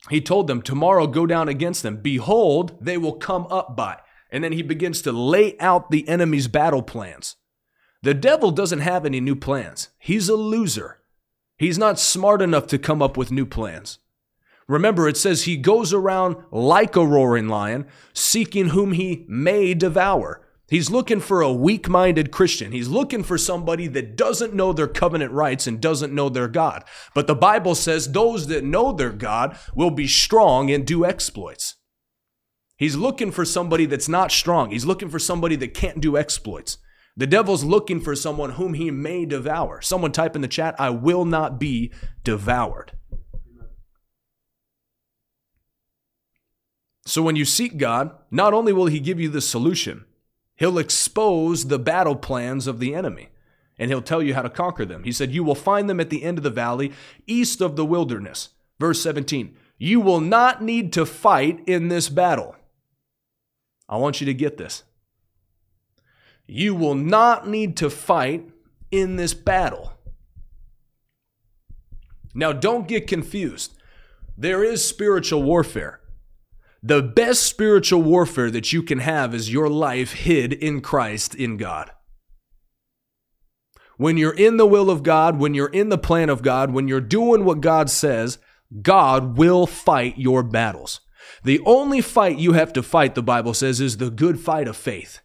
He 0.10 0.21
told 0.21 0.47
them, 0.47 0.62
Tomorrow 0.62 1.08
go 1.08 1.25
down 1.25 1.47
against 1.47 1.84
them. 1.84 1.97
Behold, 1.97 2.77
they 2.84 2.97
will 2.97 3.13
come 3.13 3.47
up 3.49 3.75
by. 3.75 3.99
And 4.32 4.43
then 4.43 4.54
he 4.54 4.62
begins 4.62 5.01
to 5.04 5.12
lay 5.12 5.58
out 5.60 5.91
the 5.91 6.08
enemy's 6.08 6.47
battle 6.47 6.82
plans. 6.82 7.36
The 8.04 8.14
devil 8.16 8.52
doesn't 8.52 8.80
have 8.80 9.06
any 9.06 9.20
new 9.20 9.36
plans. 9.36 9.90
He's 10.00 10.28
a 10.28 10.36
loser. 10.36 11.00
He's 11.58 11.78
not 11.78 12.00
smart 12.00 12.42
enough 12.42 12.66
to 12.68 12.80
come 12.80 13.02
up 13.02 13.16
with 13.16 13.32
new 13.32 13.46
plans. 13.46 14.00
Remember, 14.68 15.08
it 15.08 15.18
says 15.18 15.44
he 15.44 15.58
goes 15.58 15.94
around 15.94 16.38
like 16.50 16.96
a 16.96 17.06
roaring 17.06 17.48
lion, 17.48 17.86
seeking 18.14 18.70
whom 18.70 18.94
he 18.94 19.26
may 19.28 19.74
devour. 19.74 20.42
He's 20.68 20.90
looking 20.90 21.20
for 21.20 21.42
a 21.42 21.52
weak 21.52 21.90
minded 21.90 22.32
Christian. 22.32 22.72
He's 22.72 22.88
looking 22.88 23.24
for 23.24 23.38
somebody 23.38 23.88
that 23.88 24.16
doesn't 24.16 24.54
know 24.54 24.72
their 24.72 24.88
covenant 24.88 25.34
rights 25.34 25.68
and 25.68 25.82
doesn't 25.82 26.16
know 26.16 26.30
their 26.30 26.48
God. 26.48 26.86
But 27.14 27.28
the 27.28 27.36
Bible 27.36 27.76
says 27.76 28.14
those 28.14 28.48
that 28.48 28.64
know 28.64 28.94
their 28.94 29.12
God 29.12 29.58
will 29.76 29.92
be 29.92 30.08
strong 30.08 30.72
and 30.72 30.88
do 30.88 31.06
exploits. 31.06 31.76
He's 32.78 32.96
looking 32.96 33.32
for 33.32 33.44
somebody 33.44 33.86
that's 33.86 34.08
not 34.08 34.32
strong. 34.32 34.72
He's 34.72 34.86
looking 34.86 35.10
for 35.10 35.20
somebody 35.20 35.58
that 35.58 35.74
can't 35.74 36.00
do 36.00 36.18
exploits. 36.18 36.78
The 37.17 37.28
devil's 37.28 37.63
looking 37.63 38.00
for 38.00 38.15
someone 38.15 38.52
whom 38.52 38.74
he 38.74 38.89
may 38.89 39.26
devour. 39.26 39.82
Someone 39.82 40.12
type 40.12 40.36
in 40.36 40.41
the 40.41 40.47
chat, 40.47 40.76
I 40.80 40.89
will 40.89 41.26
not 41.26 41.60
be 41.60 41.91
devoured. 42.24 42.93
So 47.06 47.21
when 47.21 47.36
you 47.36 47.45
seek 47.45 47.78
God, 47.78 48.12
not 48.30 48.54
only 48.54 48.71
will 48.71 48.86
he 48.86 49.00
give 49.00 49.19
you 49.19 49.28
the 49.28 49.41
solution, 49.41 50.06
he'll 50.56 50.78
expose 50.78 51.67
the 51.67 51.80
battle 51.80 52.15
plans 52.15 52.67
of 52.67 52.80
the 52.80 52.95
enemy 52.95 53.30
and 53.78 53.89
he'll 53.89 54.02
tell 54.02 54.21
you 54.21 54.36
how 54.36 54.43
to 54.43 54.50
conquer 54.50 54.86
them. 54.86 55.04
He 55.04 55.12
said, 55.12 55.32
You 55.32 55.43
will 55.43 55.56
find 55.56 55.89
them 55.89 56.00
at 56.00 56.12
the 56.12 56.24
end 56.24 56.38
of 56.38 56.43
the 56.43 56.52
valley, 56.52 56.91
east 57.26 57.62
of 57.62 57.76
the 57.76 57.86
wilderness. 57.86 58.50
Verse 58.80 59.02
17, 59.02 59.56
you 59.78 60.00
will 60.00 60.19
not 60.19 60.62
need 60.62 60.93
to 60.93 61.06
fight 61.06 61.62
in 61.67 61.88
this 61.88 62.08
battle. 62.08 62.56
I 63.89 63.97
want 63.97 64.21
you 64.21 64.26
to 64.28 64.34
get 64.34 64.58
this. 64.58 64.84
You 66.54 66.76
will 66.76 66.96
not 66.96 67.48
need 67.48 67.78
to 67.78 67.90
fight 67.90 68.50
in 68.92 69.16
this 69.16 69.34
battle. 69.34 69.94
Now, 72.36 72.52
don't 72.52 72.90
get 72.90 73.08
confused. 73.08 73.74
There 74.38 74.62
is 74.62 74.84
spiritual 74.84 75.44
warfare. 75.44 76.02
The 76.84 77.02
best 77.02 77.44
spiritual 77.44 78.02
warfare 78.02 78.52
that 78.52 78.74
you 78.74 78.84
can 78.84 79.00
have 79.00 79.34
is 79.34 79.54
your 79.54 79.70
life 79.70 80.12
hid 80.12 80.52
in 80.52 80.82
Christ 80.82 81.34
in 81.34 81.56
God. 81.56 81.90
When 83.96 84.18
you're 84.18 84.36
in 84.36 84.58
the 84.58 84.66
will 84.66 84.90
of 84.90 85.04
God, 85.04 85.40
when 85.40 85.54
you're 85.54 85.68
in 85.68 85.88
the 85.88 85.98
plan 85.98 86.30
of 86.30 86.42
God, 86.42 86.72
when 86.72 86.90
you're 86.90 87.00
doing 87.00 87.46
what 87.46 87.62
God 87.62 87.90
says, 87.90 88.40
God 88.82 89.38
will 89.38 89.66
fight 89.66 90.18
your 90.18 90.44
battles. 90.44 91.00
The 91.46 91.62
only 91.66 92.02
fight 92.02 92.40
you 92.40 92.52
have 92.54 92.74
to 92.74 92.84
fight, 92.84 93.16
the 93.16 93.24
Bible 93.24 93.54
says, 93.54 93.80
is 93.80 93.96
the 93.98 94.10
good 94.10 94.38
fight 94.38 94.68
of 94.68 94.76
faith. 94.76 95.21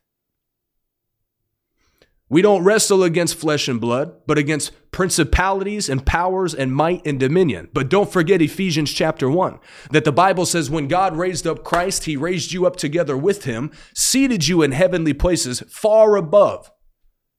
We 2.29 2.43
don't 2.43 2.65
wrestle 2.65 3.05
against 3.05 3.37
flesh 3.37 3.69
and 3.69 3.81
blood, 3.81 4.12
but 4.27 4.37
against 4.37 4.73
principalities 4.91 5.89
and 5.89 6.05
powers 6.05 6.55
and 6.55 6.75
might 6.75 7.07
and 7.07 7.21
dominion. 7.21 7.69
But 7.73 7.89
don't 7.89 8.11
forget 8.11 8.43
Ephesians 8.43 8.93
chapter 8.93 9.31
1, 9.31 9.61
that 9.93 10.05
the 10.05 10.11
Bible 10.11 10.45
says 10.45 10.69
when 10.69 10.89
God 10.89 11.17
raised 11.17 11.47
up 11.47 11.62
Christ, 11.62 12.05
he 12.05 12.17
raised 12.17 12.53
you 12.53 12.67
up 12.67 12.75
together 12.75 13.17
with 13.17 13.45
him, 13.45 13.71
seated 13.95 14.49
you 14.49 14.62
in 14.62 14.73
heavenly 14.73 15.12
places 15.12 15.62
far 15.69 16.17
above, 16.17 16.73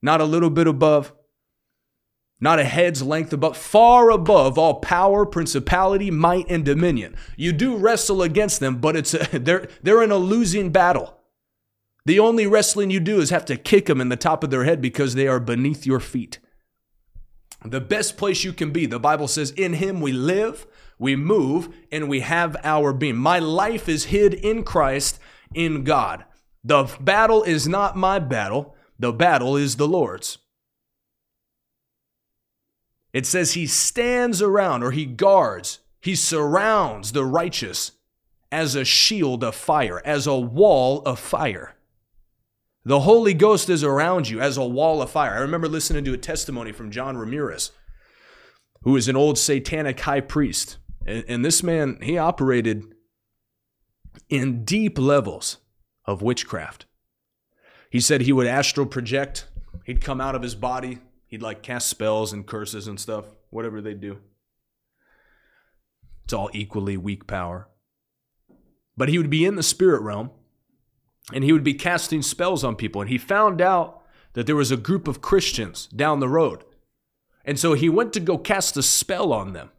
not 0.00 0.22
a 0.22 0.24
little 0.24 0.50
bit 0.50 0.66
above, 0.66 1.12
not 2.40 2.58
a 2.58 2.64
head's 2.64 3.02
length 3.02 3.32
above, 3.34 3.58
far 3.58 4.10
above 4.10 4.56
all 4.56 4.80
power, 4.80 5.26
principality, 5.26 6.10
might, 6.10 6.48
and 6.48 6.64
dominion. 6.64 7.14
You 7.36 7.52
do 7.52 7.76
wrestle 7.76 8.22
against 8.22 8.60
them, 8.60 8.76
but 8.76 8.96
it's 8.96 9.12
a, 9.12 9.18
they're, 9.38 9.68
they're 9.82 10.02
in 10.02 10.12
a 10.12 10.16
losing 10.16 10.70
battle. 10.70 11.17
The 12.08 12.18
only 12.18 12.46
wrestling 12.46 12.88
you 12.88 13.00
do 13.00 13.20
is 13.20 13.28
have 13.28 13.44
to 13.44 13.56
kick 13.58 13.84
them 13.84 14.00
in 14.00 14.08
the 14.08 14.16
top 14.16 14.42
of 14.42 14.48
their 14.48 14.64
head 14.64 14.80
because 14.80 15.14
they 15.14 15.28
are 15.28 15.38
beneath 15.38 15.84
your 15.84 16.00
feet. 16.00 16.38
The 17.62 17.82
best 17.82 18.16
place 18.16 18.44
you 18.44 18.54
can 18.54 18.70
be, 18.70 18.86
the 18.86 18.98
Bible 18.98 19.28
says, 19.28 19.50
in 19.50 19.74
Him 19.74 20.00
we 20.00 20.12
live, 20.12 20.66
we 20.98 21.16
move, 21.16 21.68
and 21.92 22.08
we 22.08 22.20
have 22.20 22.56
our 22.64 22.94
being. 22.94 23.16
My 23.16 23.38
life 23.38 23.90
is 23.90 24.06
hid 24.06 24.32
in 24.32 24.64
Christ, 24.64 25.20
in 25.52 25.84
God. 25.84 26.24
The 26.64 26.84
battle 26.98 27.42
is 27.42 27.68
not 27.68 27.94
my 27.94 28.18
battle, 28.18 28.74
the 28.98 29.12
battle 29.12 29.54
is 29.58 29.76
the 29.76 29.86
Lord's. 29.86 30.38
It 33.12 33.26
says 33.26 33.52
He 33.52 33.66
stands 33.66 34.40
around 34.40 34.82
or 34.82 34.92
He 34.92 35.04
guards, 35.04 35.80
He 36.00 36.14
surrounds 36.14 37.12
the 37.12 37.26
righteous 37.26 37.92
as 38.50 38.74
a 38.74 38.86
shield 38.86 39.44
of 39.44 39.54
fire, 39.54 40.00
as 40.06 40.26
a 40.26 40.38
wall 40.38 41.02
of 41.02 41.18
fire. 41.18 41.74
The 42.84 43.00
Holy 43.00 43.34
Ghost 43.34 43.68
is 43.68 43.84
around 43.84 44.28
you 44.28 44.40
as 44.40 44.56
a 44.56 44.64
wall 44.64 45.02
of 45.02 45.10
fire. 45.10 45.34
I 45.34 45.40
remember 45.40 45.68
listening 45.68 46.04
to 46.04 46.14
a 46.14 46.18
testimony 46.18 46.72
from 46.72 46.90
John 46.90 47.16
Ramirez, 47.16 47.72
who 48.82 48.96
is 48.96 49.08
an 49.08 49.16
old 49.16 49.38
satanic 49.38 50.00
high 50.00 50.20
priest. 50.20 50.78
And, 51.06 51.24
and 51.28 51.44
this 51.44 51.62
man, 51.62 51.98
he 52.00 52.16
operated 52.16 52.84
in 54.28 54.64
deep 54.64 54.98
levels 54.98 55.58
of 56.04 56.22
witchcraft. 56.22 56.86
He 57.90 58.00
said 58.00 58.22
he 58.22 58.32
would 58.32 58.46
astral 58.46 58.86
project, 58.86 59.48
he'd 59.84 60.00
come 60.00 60.20
out 60.20 60.34
of 60.34 60.42
his 60.42 60.54
body, 60.54 60.98
he'd 61.26 61.42
like 61.42 61.62
cast 61.62 61.88
spells 61.88 62.32
and 62.32 62.46
curses 62.46 62.86
and 62.86 63.00
stuff, 63.00 63.24
whatever 63.50 63.80
they 63.80 63.94
do. 63.94 64.18
It's 66.24 66.32
all 66.32 66.50
equally 66.52 66.96
weak 66.96 67.26
power. 67.26 67.68
But 68.96 69.08
he 69.08 69.18
would 69.18 69.30
be 69.30 69.44
in 69.46 69.56
the 69.56 69.62
spirit 69.62 70.02
realm 70.02 70.30
and 71.32 71.44
he 71.44 71.52
would 71.52 71.64
be 71.64 71.74
casting 71.74 72.22
spells 72.22 72.64
on 72.64 72.76
people. 72.76 73.00
And 73.00 73.10
he 73.10 73.18
found 73.18 73.60
out 73.60 74.02
that 74.32 74.46
there 74.46 74.56
was 74.56 74.70
a 74.70 74.76
group 74.76 75.08
of 75.08 75.20
Christians 75.20 75.86
down 75.88 76.20
the 76.20 76.28
road. 76.28 76.64
And 77.44 77.58
so 77.58 77.74
he 77.74 77.88
went 77.88 78.12
to 78.14 78.20
go 78.20 78.38
cast 78.38 78.76
a 78.76 78.82
spell 78.82 79.32
on 79.32 79.52
them. 79.52 79.70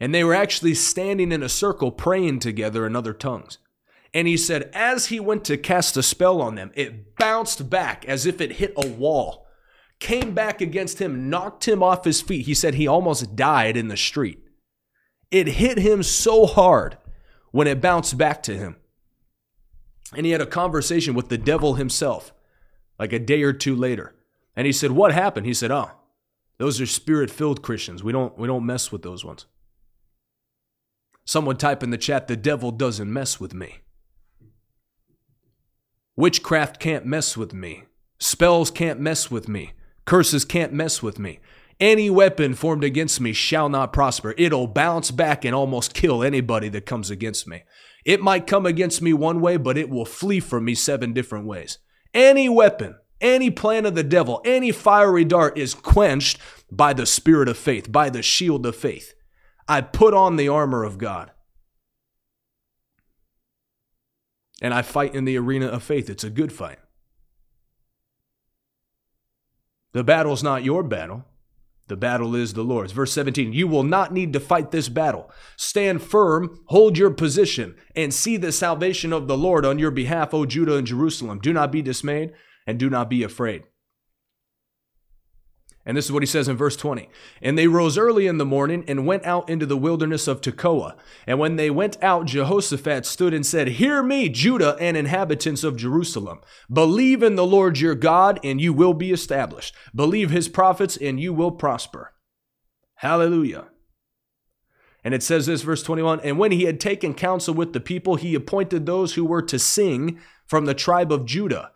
And 0.00 0.14
they 0.14 0.24
were 0.24 0.34
actually 0.34 0.74
standing 0.74 1.30
in 1.30 1.42
a 1.42 1.48
circle 1.48 1.92
praying 1.92 2.40
together 2.40 2.86
in 2.86 2.96
other 2.96 3.12
tongues. 3.12 3.58
And 4.14 4.28
he 4.28 4.36
said, 4.36 4.70
as 4.74 5.06
he 5.06 5.20
went 5.20 5.44
to 5.44 5.56
cast 5.56 5.96
a 5.96 6.02
spell 6.02 6.42
on 6.42 6.54
them, 6.54 6.70
it 6.74 7.16
bounced 7.16 7.70
back 7.70 8.04
as 8.06 8.26
if 8.26 8.40
it 8.40 8.52
hit 8.52 8.74
a 8.76 8.86
wall, 8.86 9.46
came 10.00 10.34
back 10.34 10.60
against 10.60 10.98
him, 10.98 11.30
knocked 11.30 11.66
him 11.66 11.82
off 11.82 12.04
his 12.04 12.20
feet. 12.20 12.46
He 12.46 12.54
said 12.54 12.74
he 12.74 12.86
almost 12.86 13.36
died 13.36 13.76
in 13.76 13.88
the 13.88 13.96
street. 13.96 14.40
It 15.30 15.46
hit 15.46 15.78
him 15.78 16.02
so 16.02 16.46
hard 16.46 16.98
when 17.52 17.66
it 17.66 17.80
bounced 17.80 18.18
back 18.18 18.42
to 18.44 18.56
him 18.56 18.76
and 20.14 20.26
he 20.26 20.32
had 20.32 20.40
a 20.40 20.46
conversation 20.46 21.14
with 21.14 21.28
the 21.28 21.38
devil 21.38 21.74
himself, 21.74 22.32
like 22.98 23.12
a 23.12 23.18
day 23.18 23.42
or 23.42 23.52
two 23.52 23.74
later. 23.74 24.14
And 24.54 24.66
he 24.66 24.72
said, 24.72 24.92
What 24.92 25.12
happened? 25.12 25.46
He 25.46 25.54
said, 25.54 25.70
Oh, 25.70 25.90
those 26.58 26.80
are 26.80 26.86
spirit 26.86 27.30
filled 27.30 27.62
Christians. 27.62 28.02
We 28.02 28.12
don't, 28.12 28.36
we 28.38 28.46
don't 28.46 28.66
mess 28.66 28.92
with 28.92 29.02
those 29.02 29.24
ones. 29.24 29.46
Someone 31.24 31.56
type 31.56 31.82
in 31.82 31.90
the 31.90 31.98
chat, 31.98 32.28
The 32.28 32.36
devil 32.36 32.70
doesn't 32.70 33.12
mess 33.12 33.40
with 33.40 33.54
me. 33.54 33.78
Witchcraft 36.14 36.78
can't 36.78 37.06
mess 37.06 37.36
with 37.36 37.54
me. 37.54 37.84
Spells 38.18 38.70
can't 38.70 39.00
mess 39.00 39.30
with 39.30 39.48
me. 39.48 39.72
Curses 40.04 40.44
can't 40.44 40.72
mess 40.72 41.02
with 41.02 41.18
me. 41.18 41.40
Any 41.80 42.10
weapon 42.10 42.54
formed 42.54 42.84
against 42.84 43.20
me 43.20 43.32
shall 43.32 43.68
not 43.68 43.92
prosper. 43.92 44.34
It'll 44.36 44.66
bounce 44.66 45.10
back 45.10 45.44
and 45.44 45.54
almost 45.54 45.94
kill 45.94 46.22
anybody 46.22 46.68
that 46.68 46.86
comes 46.86 47.10
against 47.10 47.48
me. 47.48 47.64
It 48.04 48.20
might 48.20 48.46
come 48.46 48.66
against 48.66 49.00
me 49.00 49.12
one 49.12 49.40
way, 49.40 49.56
but 49.56 49.78
it 49.78 49.88
will 49.88 50.04
flee 50.04 50.40
from 50.40 50.64
me 50.64 50.74
seven 50.74 51.12
different 51.12 51.46
ways. 51.46 51.78
Any 52.12 52.48
weapon, 52.48 52.96
any 53.20 53.50
plan 53.50 53.86
of 53.86 53.94
the 53.94 54.02
devil, 54.02 54.40
any 54.44 54.72
fiery 54.72 55.24
dart 55.24 55.56
is 55.56 55.74
quenched 55.74 56.38
by 56.70 56.92
the 56.92 57.06
spirit 57.06 57.48
of 57.48 57.56
faith, 57.56 57.90
by 57.90 58.10
the 58.10 58.22
shield 58.22 58.66
of 58.66 58.74
faith. 58.74 59.14
I 59.68 59.80
put 59.80 60.14
on 60.14 60.36
the 60.36 60.48
armor 60.48 60.82
of 60.84 60.98
God. 60.98 61.30
And 64.60 64.74
I 64.74 64.82
fight 64.82 65.14
in 65.14 65.24
the 65.24 65.38
arena 65.38 65.66
of 65.66 65.82
faith. 65.82 66.10
It's 66.10 66.24
a 66.24 66.30
good 66.30 66.52
fight. 66.52 66.78
The 69.92 70.04
battle's 70.04 70.42
not 70.42 70.64
your 70.64 70.82
battle. 70.82 71.24
The 71.88 71.96
battle 71.96 72.34
is 72.34 72.54
the 72.54 72.62
Lord's. 72.62 72.92
Verse 72.92 73.12
17, 73.12 73.52
you 73.52 73.66
will 73.66 73.82
not 73.82 74.12
need 74.12 74.32
to 74.32 74.40
fight 74.40 74.70
this 74.70 74.88
battle. 74.88 75.30
Stand 75.56 76.02
firm, 76.02 76.60
hold 76.66 76.96
your 76.96 77.10
position, 77.10 77.74
and 77.94 78.14
see 78.14 78.36
the 78.36 78.52
salvation 78.52 79.12
of 79.12 79.26
the 79.26 79.36
Lord 79.36 79.66
on 79.66 79.78
your 79.78 79.90
behalf, 79.90 80.32
O 80.32 80.46
Judah 80.46 80.76
and 80.76 80.86
Jerusalem. 80.86 81.38
Do 81.40 81.52
not 81.52 81.72
be 81.72 81.82
dismayed 81.82 82.32
and 82.66 82.78
do 82.78 82.88
not 82.88 83.10
be 83.10 83.22
afraid. 83.22 83.64
And 85.84 85.96
this 85.96 86.04
is 86.04 86.12
what 86.12 86.22
he 86.22 86.28
says 86.28 86.46
in 86.46 86.56
verse 86.56 86.76
20. 86.76 87.08
And 87.40 87.58
they 87.58 87.66
rose 87.66 87.98
early 87.98 88.28
in 88.28 88.38
the 88.38 88.46
morning 88.46 88.84
and 88.86 89.06
went 89.06 89.24
out 89.26 89.50
into 89.50 89.66
the 89.66 89.76
wilderness 89.76 90.28
of 90.28 90.40
Tekoa. 90.40 90.96
And 91.26 91.40
when 91.40 91.56
they 91.56 91.70
went 91.70 92.00
out, 92.02 92.26
Jehoshaphat 92.26 93.04
stood 93.04 93.34
and 93.34 93.44
said, 93.44 93.66
Hear 93.68 94.00
me, 94.02 94.28
Judah 94.28 94.76
and 94.78 94.96
inhabitants 94.96 95.64
of 95.64 95.76
Jerusalem. 95.76 96.40
Believe 96.72 97.22
in 97.22 97.34
the 97.34 97.46
Lord 97.46 97.80
your 97.80 97.96
God, 97.96 98.38
and 98.44 98.60
you 98.60 98.72
will 98.72 98.94
be 98.94 99.10
established. 99.10 99.74
Believe 99.92 100.30
his 100.30 100.48
prophets, 100.48 100.96
and 100.96 101.18
you 101.18 101.32
will 101.32 101.50
prosper. 101.50 102.12
Hallelujah. 102.96 103.66
And 105.02 105.14
it 105.14 105.22
says 105.24 105.46
this, 105.46 105.62
verse 105.62 105.82
21 105.82 106.20
And 106.20 106.38
when 106.38 106.52
he 106.52 106.62
had 106.64 106.78
taken 106.78 107.12
counsel 107.12 107.54
with 107.54 107.72
the 107.72 107.80
people, 107.80 108.14
he 108.14 108.36
appointed 108.36 108.86
those 108.86 109.14
who 109.14 109.24
were 109.24 109.42
to 109.42 109.58
sing 109.58 110.20
from 110.46 110.66
the 110.66 110.74
tribe 110.74 111.10
of 111.10 111.26
Judah 111.26 111.71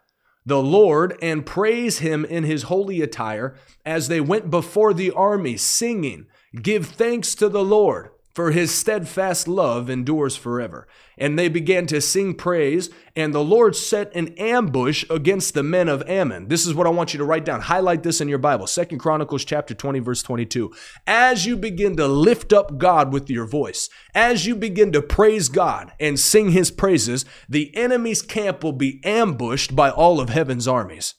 the 0.47 0.63
Lord 0.63 1.19
and 1.21 1.45
praise 1.45 1.99
him 1.99 2.25
in 2.25 2.45
his 2.45 2.65
holy 2.65 3.03
attire 3.03 3.57
as 3.85 4.09
they 4.09 4.21
went 4.21 4.49
before 4.49 4.95
the 4.95 5.11
army, 5.11 5.57
singing, 5.57 6.27
Give 6.63 6.87
thanks 6.87 7.35
to 7.35 7.49
the 7.49 7.65
Lord, 7.65 8.11
for 8.37 8.51
his 8.51 8.71
steadfast 8.71 9.49
love 9.49 9.89
endures 9.89 10.37
forever. 10.37 10.87
And 11.17 11.39
they 11.39 11.49
began 11.49 11.87
to 11.87 12.03
sing 12.03 12.35
praise, 12.35 12.91
and 13.17 13.33
the 13.33 13.43
Lord 13.43 13.75
set 13.75 14.15
an 14.15 14.35
ambush 14.35 15.07
against 15.09 15.55
the 15.55 15.63
men 15.63 15.89
of 15.89 16.07
Ammon. 16.07 16.49
This 16.49 16.67
is 16.67 16.75
what 16.75 16.87
I 16.87 16.91
want 16.91 17.15
you 17.15 17.19
to 17.19 17.25
write 17.25 17.47
down. 17.47 17.63
Highlight 17.63 18.03
this 18.03 18.21
in 18.21 18.29
your 18.29 18.37
Bible. 18.37 18.67
Second 18.67 18.99
Chronicles 18.99 19.43
chapter 19.43 19.73
20, 19.73 20.01
verse 20.01 20.23
22. 20.23 20.71
As 21.07 21.47
you 21.47 21.57
begin 21.57 21.97
to 21.97 22.07
lift 22.07 22.53
up 22.53 22.77
God 22.77 23.11
with 23.11 23.31
your 23.31 23.47
voice, 23.47 23.89
as 24.15 24.45
you 24.45 24.55
begin 24.55 24.93
to 24.93 25.01
praise 25.01 25.49
God 25.49 25.93
and 25.99 26.21
sing 26.21 26.51
his 26.51 26.71
praises, 26.71 27.25
the 27.49 27.75
enemy's 27.75 28.21
camp 28.21 28.63
will 28.63 28.75
be 28.75 29.01
ambushed 29.03 29.75
by 29.75 29.89
all 29.89 30.21
of 30.21 30.29
heaven's 30.29 30.69
armies. 30.69 31.15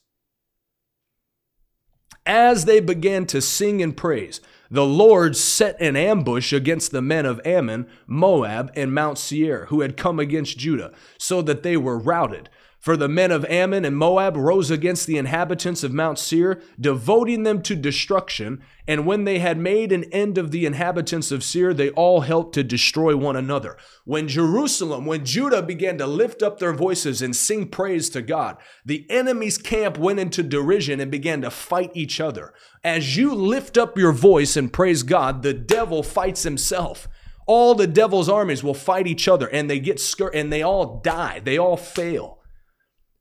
As 2.24 2.64
they 2.64 2.78
began 2.78 3.26
to 3.26 3.42
sing 3.42 3.82
and 3.82 3.96
praise, 3.96 4.40
the 4.70 4.84
Lord 4.84 5.36
set 5.36 5.80
an 5.80 5.96
ambush 5.96 6.52
against 6.52 6.90
the 6.90 7.02
men 7.02 7.24
of 7.24 7.40
Ammon, 7.44 7.86
Moab, 8.06 8.70
and 8.76 8.94
Mount 8.94 9.18
Seir, 9.18 9.66
who 9.66 9.80
had 9.80 9.96
come 9.96 10.18
against 10.18 10.58
Judah, 10.58 10.92
so 11.16 11.40
that 11.42 11.62
they 11.62 11.76
were 11.76 11.98
routed. 11.98 12.50
For 12.78 12.96
the 12.96 13.08
men 13.08 13.32
of 13.32 13.44
Ammon 13.46 13.84
and 13.84 13.96
Moab 13.96 14.36
rose 14.36 14.70
against 14.70 15.08
the 15.08 15.18
inhabitants 15.18 15.82
of 15.82 15.92
Mount 15.92 16.16
Seir, 16.16 16.62
devoting 16.80 17.42
them 17.42 17.60
to 17.62 17.74
destruction. 17.74 18.62
And 18.86 19.04
when 19.04 19.24
they 19.24 19.40
had 19.40 19.58
made 19.58 19.90
an 19.90 20.04
end 20.04 20.38
of 20.38 20.52
the 20.52 20.64
inhabitants 20.64 21.32
of 21.32 21.42
Seir, 21.42 21.74
they 21.74 21.90
all 21.90 22.20
helped 22.20 22.54
to 22.54 22.62
destroy 22.62 23.16
one 23.16 23.34
another. 23.34 23.76
When 24.04 24.28
Jerusalem, 24.28 25.06
when 25.06 25.24
Judah 25.24 25.60
began 25.60 25.98
to 25.98 26.06
lift 26.06 26.40
up 26.40 26.60
their 26.60 26.72
voices 26.72 27.20
and 27.20 27.34
sing 27.34 27.66
praise 27.68 28.08
to 28.10 28.22
God, 28.22 28.56
the 28.84 29.04
enemy's 29.10 29.58
camp 29.58 29.98
went 29.98 30.20
into 30.20 30.44
derision 30.44 31.00
and 31.00 31.10
began 31.10 31.42
to 31.42 31.50
fight 31.50 31.90
each 31.94 32.20
other. 32.20 32.54
As 32.84 33.16
you 33.16 33.34
lift 33.34 33.76
up 33.76 33.98
your 33.98 34.12
voice 34.12 34.56
and 34.56 34.72
praise 34.72 35.02
God, 35.02 35.42
the 35.42 35.52
devil 35.52 36.04
fights 36.04 36.44
himself. 36.44 37.08
All 37.44 37.74
the 37.74 37.88
devil's 37.88 38.28
armies 38.28 38.62
will 38.62 38.74
fight 38.74 39.08
each 39.08 39.26
other 39.26 39.48
and 39.48 39.68
they 39.68 39.80
get 39.80 39.98
scared 39.98 40.34
and 40.34 40.52
they 40.52 40.62
all 40.62 41.00
die. 41.00 41.40
They 41.40 41.58
all 41.58 41.76
fail 41.76 42.37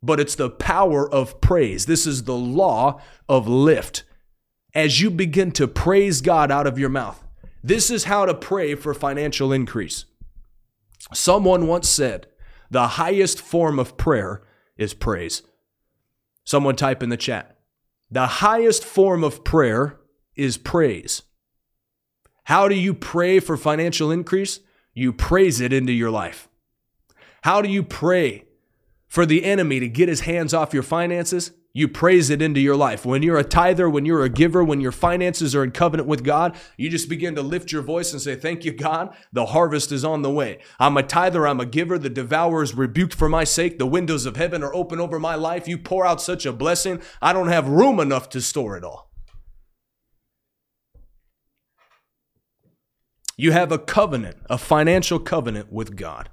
but 0.08 0.22
it's 0.22 0.36
the 0.36 0.50
power 0.50 1.08
of 1.14 1.42
praise. 1.42 1.86
This 1.86 2.08
is 2.08 2.24
the 2.24 2.36
law 2.36 3.02
of 3.28 3.48
lift. 3.48 4.06
As 4.74 5.02
you 5.02 5.12
begin 5.12 5.52
to 5.52 5.68
praise 5.68 6.22
God 6.22 6.50
out 6.50 6.66
of 6.66 6.80
your 6.80 6.88
mouth, 6.90 7.22
this 7.62 7.92
is 7.92 8.06
how 8.06 8.26
to 8.26 8.34
pray 8.34 8.74
for 8.74 8.94
financial 8.94 9.52
increase. 9.52 10.06
Someone 11.14 11.68
once 11.68 11.90
said, 11.90 12.28
the 12.72 12.88
highest 12.88 13.42
form 13.42 13.80
of 13.80 13.98
prayer 13.98 14.44
is 14.78 14.94
praise. 14.94 15.44
Someone 16.46 16.78
type 16.78 17.04
in 17.04 17.10
the 17.10 17.18
chat. 17.18 17.58
The 18.10 18.28
highest 18.28 18.86
form 18.86 19.26
of 19.26 19.44
prayer 19.44 20.00
is 20.38 20.58
praise. 20.58 21.24
How 22.46 22.70
do 22.70 22.76
you 22.76 22.94
pray 22.94 23.42
for 23.42 23.58
financial 23.58 24.12
increase? 24.12 24.62
You 24.94 25.12
praise 25.12 25.60
it 25.60 25.74
into 25.74 25.92
your 25.92 26.12
life. 26.12 26.48
How 27.42 27.62
do 27.62 27.68
you 27.68 27.84
pray 27.84 28.47
for 29.08 29.26
the 29.26 29.44
enemy 29.46 29.80
to 29.80 29.88
get 29.88 30.10
his 30.10 30.22
hands 30.22 30.54
off 30.54 30.74
your 30.74 30.84
finances, 30.84 31.52
you 31.74 31.88
praise 31.88 32.32
it 32.32 32.42
into 32.42 32.60
your 32.60 32.76
life. 32.76 33.06
When 33.06 33.22
you're 33.22 33.38
a 33.38 33.44
tither, 33.44 33.88
when 33.88 34.04
you're 34.04 34.24
a 34.24 34.30
giver, 34.30 34.64
when 34.64 34.82
your 34.82 34.92
finances 34.92 35.56
are 35.56 35.64
in 35.64 35.70
covenant 35.70 36.10
with 36.10 36.24
God, 36.24 36.58
you 36.76 36.90
just 36.90 37.08
begin 37.08 37.36
to 37.36 37.44
lift 37.44 37.72
your 37.72 37.84
voice 37.84 38.12
and 38.12 38.22
say, 38.22 38.36
Thank 38.36 38.66
you, 38.66 38.72
God. 38.72 39.16
The 39.32 39.48
harvest 39.48 39.92
is 39.92 40.04
on 40.04 40.24
the 40.24 40.32
way. 40.32 40.60
I'm 40.80 40.98
a 40.98 41.04
tither, 41.04 41.46
I'm 41.46 41.60
a 41.60 41.68
giver. 41.68 42.00
The 42.00 42.10
devourer 42.10 42.64
is 42.64 42.74
rebuked 42.74 43.14
for 43.14 43.30
my 43.30 43.44
sake. 43.44 43.78
The 43.78 43.86
windows 43.86 44.26
of 44.26 44.38
heaven 44.38 44.64
are 44.64 44.74
open 44.74 45.00
over 45.00 45.20
my 45.20 45.36
life. 45.36 45.68
You 45.68 45.78
pour 45.78 46.04
out 46.04 46.20
such 46.20 46.48
a 46.48 46.52
blessing, 46.52 47.00
I 47.22 47.32
don't 47.32 47.50
have 47.50 47.68
room 47.68 48.00
enough 48.00 48.28
to 48.30 48.42
store 48.42 48.76
it 48.76 48.84
all. 48.84 49.12
You 53.38 53.52
have 53.52 53.72
a 53.72 53.78
covenant, 53.78 54.38
a 54.50 54.58
financial 54.58 55.20
covenant 55.20 55.72
with 55.72 55.96
God. 55.96 56.30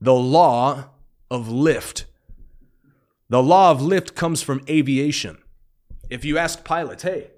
The 0.00 0.14
law 0.14 0.90
of 1.30 1.48
lift. 1.48 2.06
The 3.28 3.42
law 3.42 3.70
of 3.70 3.80
lift 3.80 4.14
comes 4.14 4.42
from 4.42 4.64
aviation. 4.68 5.38
If 6.08 6.24
you 6.24 6.36
ask 6.36 6.64
pilots, 6.64 7.04
hey, 7.04 7.30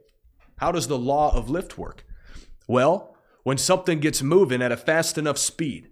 how 0.57 0.72
does 0.72 0.88
the 0.88 0.98
law 0.98 1.37
of 1.37 1.50
lift 1.50 1.76
work? 1.76 2.05
Well, 2.66 3.14
when 3.42 3.59
something 3.59 4.00
gets 4.00 4.22
moving 4.22 4.62
at 4.62 4.72
a 4.72 4.76
fast 4.76 5.18
enough 5.18 5.37
speed 5.37 5.90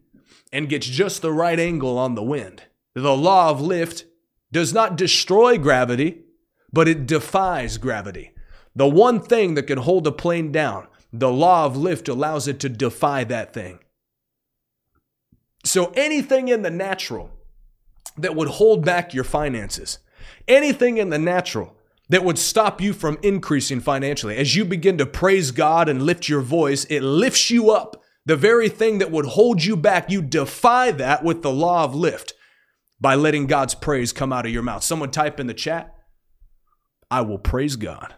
and 0.52 0.68
gets 0.68 0.86
just 0.86 1.20
the 1.20 1.32
right 1.32 1.58
angle 1.58 1.98
on 1.98 2.14
the 2.14 2.22
wind, 2.22 2.62
the 2.94 3.16
law 3.16 3.50
of 3.50 3.60
lift 3.60 4.04
does 4.52 4.72
not 4.72 4.96
destroy 4.96 5.58
gravity, 5.58 6.22
but 6.72 6.88
it 6.88 7.06
defies 7.06 7.78
gravity. 7.78 8.32
The 8.74 8.88
one 8.88 9.20
thing 9.20 9.54
that 9.54 9.66
can 9.66 9.78
hold 9.78 10.06
a 10.06 10.12
plane 10.12 10.52
down, 10.52 10.86
the 11.12 11.30
law 11.30 11.66
of 11.66 11.76
lift 11.76 12.08
allows 12.08 12.48
it 12.48 12.60
to 12.60 12.68
defy 12.68 13.24
that 13.24 13.52
thing. 13.52 13.80
So 15.64 15.92
anything 15.94 16.48
in 16.48 16.62
the 16.62 16.70
natural 16.70 17.30
that 18.20 18.36
would 18.36 18.48
hold 18.48 18.84
back 18.84 19.12
your 19.14 19.24
finances, 19.24 19.98
anything 20.48 20.98
in 20.98 21.10
the 21.10 21.18
natural 21.18 21.76
that 22.10 22.24
would 22.24 22.38
stop 22.38 22.80
you 22.80 22.92
from 22.92 23.18
increasing 23.22 23.80
financially. 23.80 24.36
As 24.36 24.56
you 24.56 24.64
begin 24.64 24.98
to 24.98 25.06
praise 25.06 25.52
God 25.52 25.88
and 25.88 26.02
lift 26.02 26.28
your 26.28 26.40
voice, 26.40 26.84
it 26.86 27.02
lifts 27.02 27.50
you 27.50 27.70
up. 27.70 28.02
The 28.26 28.36
very 28.36 28.68
thing 28.68 28.98
that 28.98 29.12
would 29.12 29.26
hold 29.26 29.64
you 29.64 29.76
back, 29.76 30.10
you 30.10 30.20
defy 30.20 30.90
that 30.90 31.22
with 31.24 31.42
the 31.42 31.52
law 31.52 31.84
of 31.84 31.94
lift 31.94 32.34
by 33.00 33.14
letting 33.14 33.46
God's 33.46 33.74
praise 33.74 34.12
come 34.12 34.32
out 34.32 34.44
of 34.44 34.52
your 34.52 34.62
mouth. 34.62 34.82
Someone 34.82 35.10
type 35.10 35.40
in 35.40 35.46
the 35.46 35.54
chat, 35.54 35.94
I 37.10 37.22
will 37.22 37.38
praise 37.38 37.76
God. 37.76 38.14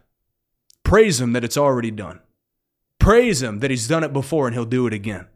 Praise 0.84 1.20
Him 1.20 1.32
that 1.34 1.44
it's 1.44 1.56
already 1.56 1.90
done. 1.90 2.20
Praise 2.98 3.42
Him 3.42 3.60
that 3.60 3.70
He's 3.70 3.88
done 3.88 4.04
it 4.04 4.12
before 4.12 4.46
and 4.46 4.54
He'll 4.54 4.64
do 4.64 4.86
it 4.86 4.92
again. 4.92 5.28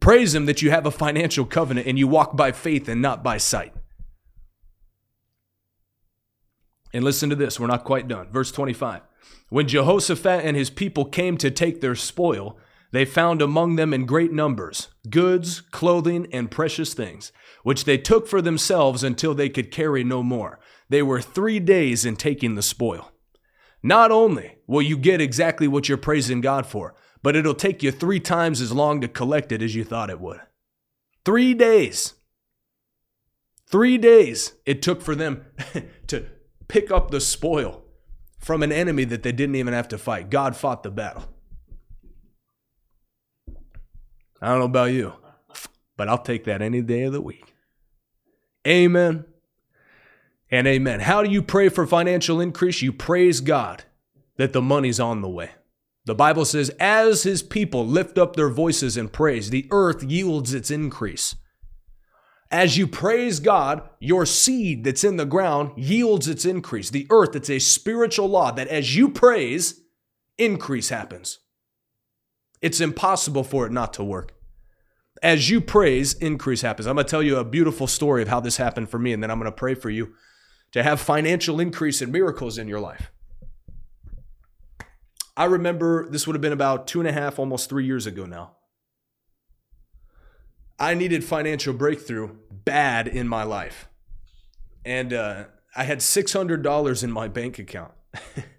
Praise 0.00 0.34
Him 0.34 0.46
that 0.46 0.62
you 0.62 0.70
have 0.70 0.86
a 0.86 0.90
financial 0.90 1.44
covenant 1.44 1.86
and 1.86 1.98
you 1.98 2.06
walk 2.06 2.36
by 2.36 2.52
faith 2.52 2.88
and 2.88 3.02
not 3.02 3.22
by 3.22 3.38
sight. 3.38 3.72
And 6.94 7.02
listen 7.04 7.28
to 7.28 7.36
this, 7.36 7.58
we're 7.58 7.66
not 7.66 7.82
quite 7.82 8.06
done. 8.06 8.28
Verse 8.30 8.52
25. 8.52 9.02
When 9.48 9.66
Jehoshaphat 9.66 10.44
and 10.44 10.56
his 10.56 10.70
people 10.70 11.04
came 11.04 11.36
to 11.38 11.50
take 11.50 11.80
their 11.80 11.96
spoil, 11.96 12.56
they 12.92 13.04
found 13.04 13.42
among 13.42 13.74
them 13.74 13.92
in 13.92 14.06
great 14.06 14.32
numbers 14.32 14.88
goods, 15.10 15.60
clothing, 15.60 16.28
and 16.32 16.52
precious 16.52 16.94
things, 16.94 17.32
which 17.64 17.84
they 17.84 17.98
took 17.98 18.28
for 18.28 18.40
themselves 18.40 19.02
until 19.02 19.34
they 19.34 19.48
could 19.48 19.72
carry 19.72 20.04
no 20.04 20.22
more. 20.22 20.60
They 20.88 21.02
were 21.02 21.20
three 21.20 21.58
days 21.58 22.04
in 22.04 22.14
taking 22.14 22.54
the 22.54 22.62
spoil. 22.62 23.10
Not 23.82 24.12
only 24.12 24.58
will 24.68 24.82
you 24.82 24.96
get 24.96 25.20
exactly 25.20 25.66
what 25.66 25.88
you're 25.88 25.98
praising 25.98 26.40
God 26.40 26.64
for, 26.64 26.94
but 27.22 27.34
it'll 27.34 27.54
take 27.54 27.82
you 27.82 27.90
three 27.90 28.20
times 28.20 28.60
as 28.60 28.70
long 28.70 29.00
to 29.00 29.08
collect 29.08 29.50
it 29.50 29.62
as 29.62 29.74
you 29.74 29.82
thought 29.82 30.10
it 30.10 30.20
would. 30.20 30.40
Three 31.24 31.54
days. 31.54 32.14
Three 33.66 33.98
days 33.98 34.54
it 34.64 34.80
took 34.80 35.02
for 35.02 35.16
them 35.16 35.44
to 36.06 36.26
pick 36.68 36.90
up 36.90 37.10
the 37.10 37.20
spoil 37.20 37.82
from 38.38 38.62
an 38.62 38.72
enemy 38.72 39.04
that 39.04 39.22
they 39.22 39.32
didn't 39.32 39.54
even 39.56 39.72
have 39.72 39.88
to 39.88 39.98
fight. 39.98 40.30
God 40.30 40.56
fought 40.56 40.82
the 40.82 40.90
battle. 40.90 41.24
I 44.40 44.48
don't 44.48 44.58
know 44.58 44.64
about 44.66 44.92
you, 44.92 45.14
but 45.96 46.08
I'll 46.08 46.18
take 46.18 46.44
that 46.44 46.60
any 46.60 46.82
day 46.82 47.04
of 47.04 47.12
the 47.12 47.20
week. 47.20 47.54
Amen 48.66 49.24
and 50.50 50.66
amen. 50.66 51.00
How 51.00 51.22
do 51.22 51.30
you 51.30 51.42
pray 51.42 51.68
for 51.68 51.86
financial 51.86 52.40
increase? 52.40 52.82
You 52.82 52.92
praise 52.92 53.40
God 53.40 53.84
that 54.36 54.52
the 54.52 54.62
money's 54.62 55.00
on 55.00 55.22
the 55.22 55.28
way. 55.28 55.50
The 56.06 56.14
Bible 56.14 56.44
says, 56.44 56.70
as 56.78 57.22
his 57.22 57.42
people 57.42 57.86
lift 57.86 58.18
up 58.18 58.36
their 58.36 58.50
voices 58.50 58.96
in 58.98 59.08
praise, 59.08 59.48
the 59.48 59.66
earth 59.70 60.02
yields 60.02 60.52
its 60.52 60.70
increase. 60.70 61.36
As 62.50 62.76
you 62.76 62.86
praise 62.86 63.40
God, 63.40 63.88
your 63.98 64.26
seed 64.26 64.84
that's 64.84 65.04
in 65.04 65.16
the 65.16 65.24
ground 65.24 65.72
yields 65.76 66.28
its 66.28 66.44
increase. 66.44 66.90
The 66.90 67.06
earth, 67.10 67.34
it's 67.34 67.50
a 67.50 67.58
spiritual 67.58 68.28
law 68.28 68.52
that 68.52 68.68
as 68.68 68.94
you 68.94 69.08
praise, 69.08 69.80
increase 70.38 70.90
happens. 70.90 71.40
It's 72.60 72.80
impossible 72.80 73.44
for 73.44 73.66
it 73.66 73.72
not 73.72 73.92
to 73.94 74.04
work. 74.04 74.32
As 75.22 75.50
you 75.50 75.60
praise, 75.60 76.14
increase 76.14 76.62
happens. 76.62 76.86
I'm 76.86 76.96
going 76.96 77.06
to 77.06 77.10
tell 77.10 77.22
you 77.22 77.36
a 77.36 77.44
beautiful 77.44 77.86
story 77.86 78.22
of 78.22 78.28
how 78.28 78.40
this 78.40 78.56
happened 78.56 78.88
for 78.90 78.98
me, 78.98 79.12
and 79.12 79.22
then 79.22 79.30
I'm 79.30 79.38
going 79.38 79.50
to 79.50 79.56
pray 79.56 79.74
for 79.74 79.90
you 79.90 80.14
to 80.72 80.82
have 80.82 81.00
financial 81.00 81.60
increase 81.60 82.02
and 82.02 82.12
miracles 82.12 82.58
in 82.58 82.68
your 82.68 82.80
life. 82.80 83.10
I 85.36 85.44
remember 85.44 86.08
this 86.08 86.26
would 86.26 86.34
have 86.34 86.42
been 86.42 86.52
about 86.52 86.86
two 86.86 87.00
and 87.00 87.08
a 87.08 87.12
half, 87.12 87.38
almost 87.38 87.68
three 87.68 87.86
years 87.86 88.06
ago 88.06 88.26
now. 88.26 88.56
I 90.78 90.94
needed 90.94 91.24
financial 91.24 91.72
breakthrough 91.72 92.36
bad 92.50 93.08
in 93.08 93.28
my 93.28 93.44
life. 93.44 93.88
And 94.84 95.12
uh, 95.12 95.44
I 95.76 95.84
had 95.84 95.98
$600 95.98 97.04
in 97.04 97.12
my 97.12 97.28
bank 97.28 97.58
account, 97.58 97.92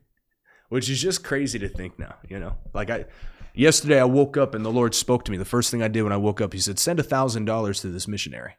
which 0.70 0.90
is 0.90 1.02
just 1.02 1.24
crazy 1.24 1.60
to 1.60 1.68
think 1.68 2.00
now, 2.00 2.16
you 2.28 2.40
know? 2.40 2.56
Like, 2.74 2.90
I, 2.90 3.06
yesterday 3.54 4.00
I 4.00 4.06
woke 4.06 4.38
up 4.38 4.56
and 4.56 4.66
the 4.66 4.72
Lord 4.72 4.96
spoke 4.96 5.26
to 5.26 5.32
me. 5.32 5.38
The 5.38 5.46
first 5.46 5.72
thing 5.72 5.84
I 5.84 5.88
did 5.88 6.04
when 6.04 6.14
I 6.14 6.18
woke 6.18 6.42
up, 6.42 6.54
He 6.54 6.60
said, 6.60 6.80
Send 6.80 7.00
$1,000 7.00 7.82
to 7.82 7.88
this 7.88 8.08
missionary. 8.08 8.56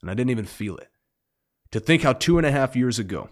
And 0.00 0.10
I 0.10 0.14
didn't 0.14 0.30
even 0.30 0.46
feel 0.46 0.76
it. 0.76 0.88
To 1.72 1.80
think 1.80 2.02
how 2.02 2.12
two 2.12 2.38
and 2.38 2.46
a 2.46 2.52
half 2.52 2.76
years 2.76 2.98
ago, 2.98 3.30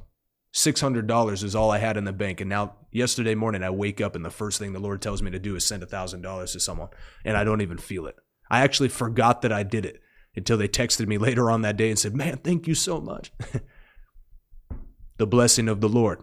$600 0.55 1.45
is 1.45 1.55
all 1.55 1.71
I 1.71 1.79
had 1.79 1.97
in 1.97 2.05
the 2.05 2.13
bank. 2.13 2.41
And 2.41 2.51
now, 2.51 2.75
yesterday 2.91 3.35
morning, 3.35 3.63
I 3.63 3.71
wake 3.71 4.01
up 4.01 4.17
and 4.17 4.25
the 4.25 4.31
first 4.31 4.59
thing 4.59 4.73
the 4.73 4.81
Lord 4.81 5.01
tells 5.01 5.23
me 5.23 5.31
to 5.31 5.39
do 5.39 5.57
is 5.57 5.65
send 5.65 5.83
$1,000 5.83 6.53
to 6.53 6.61
someone, 6.61 6.89
and 7.25 7.37
I 7.37 7.45
don't 7.45 7.63
even 7.63 7.79
feel 7.79 8.07
it. 8.07 8.17
I 8.53 8.61
actually 8.61 8.91
forgot 8.91 9.43
that 9.43 9.53
I 9.53 9.63
did 9.63 9.87
it 9.87 10.01
until 10.37 10.59
they 10.59 10.69
texted 10.69 11.09
me 11.09 11.17
later 11.17 11.51
on 11.51 11.63
that 11.63 11.77
day 11.79 11.89
and 11.89 11.99
said, 11.99 12.15
Man, 12.15 12.37
thank 12.37 12.69
you 12.69 12.75
so 12.75 13.01
much. 13.01 13.33
the 15.17 15.27
blessing 15.27 15.69
of 15.69 15.81
the 15.81 15.89
Lord. 15.89 16.23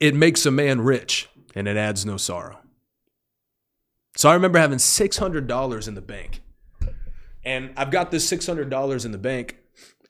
It 0.00 0.14
makes 0.14 0.46
a 0.46 0.50
man 0.50 0.80
rich 0.80 1.28
and 1.54 1.68
it 1.68 1.76
adds 1.76 2.06
no 2.06 2.16
sorrow. 2.16 2.58
So 4.16 4.30
I 4.30 4.34
remember 4.34 4.58
having 4.58 4.78
$600 4.78 5.88
in 5.88 5.94
the 5.94 6.00
bank. 6.00 6.42
And 7.44 7.72
I've 7.76 7.90
got 7.90 8.10
this 8.10 8.30
$600 8.30 9.04
in 9.04 9.12
the 9.12 9.18
bank, 9.18 9.56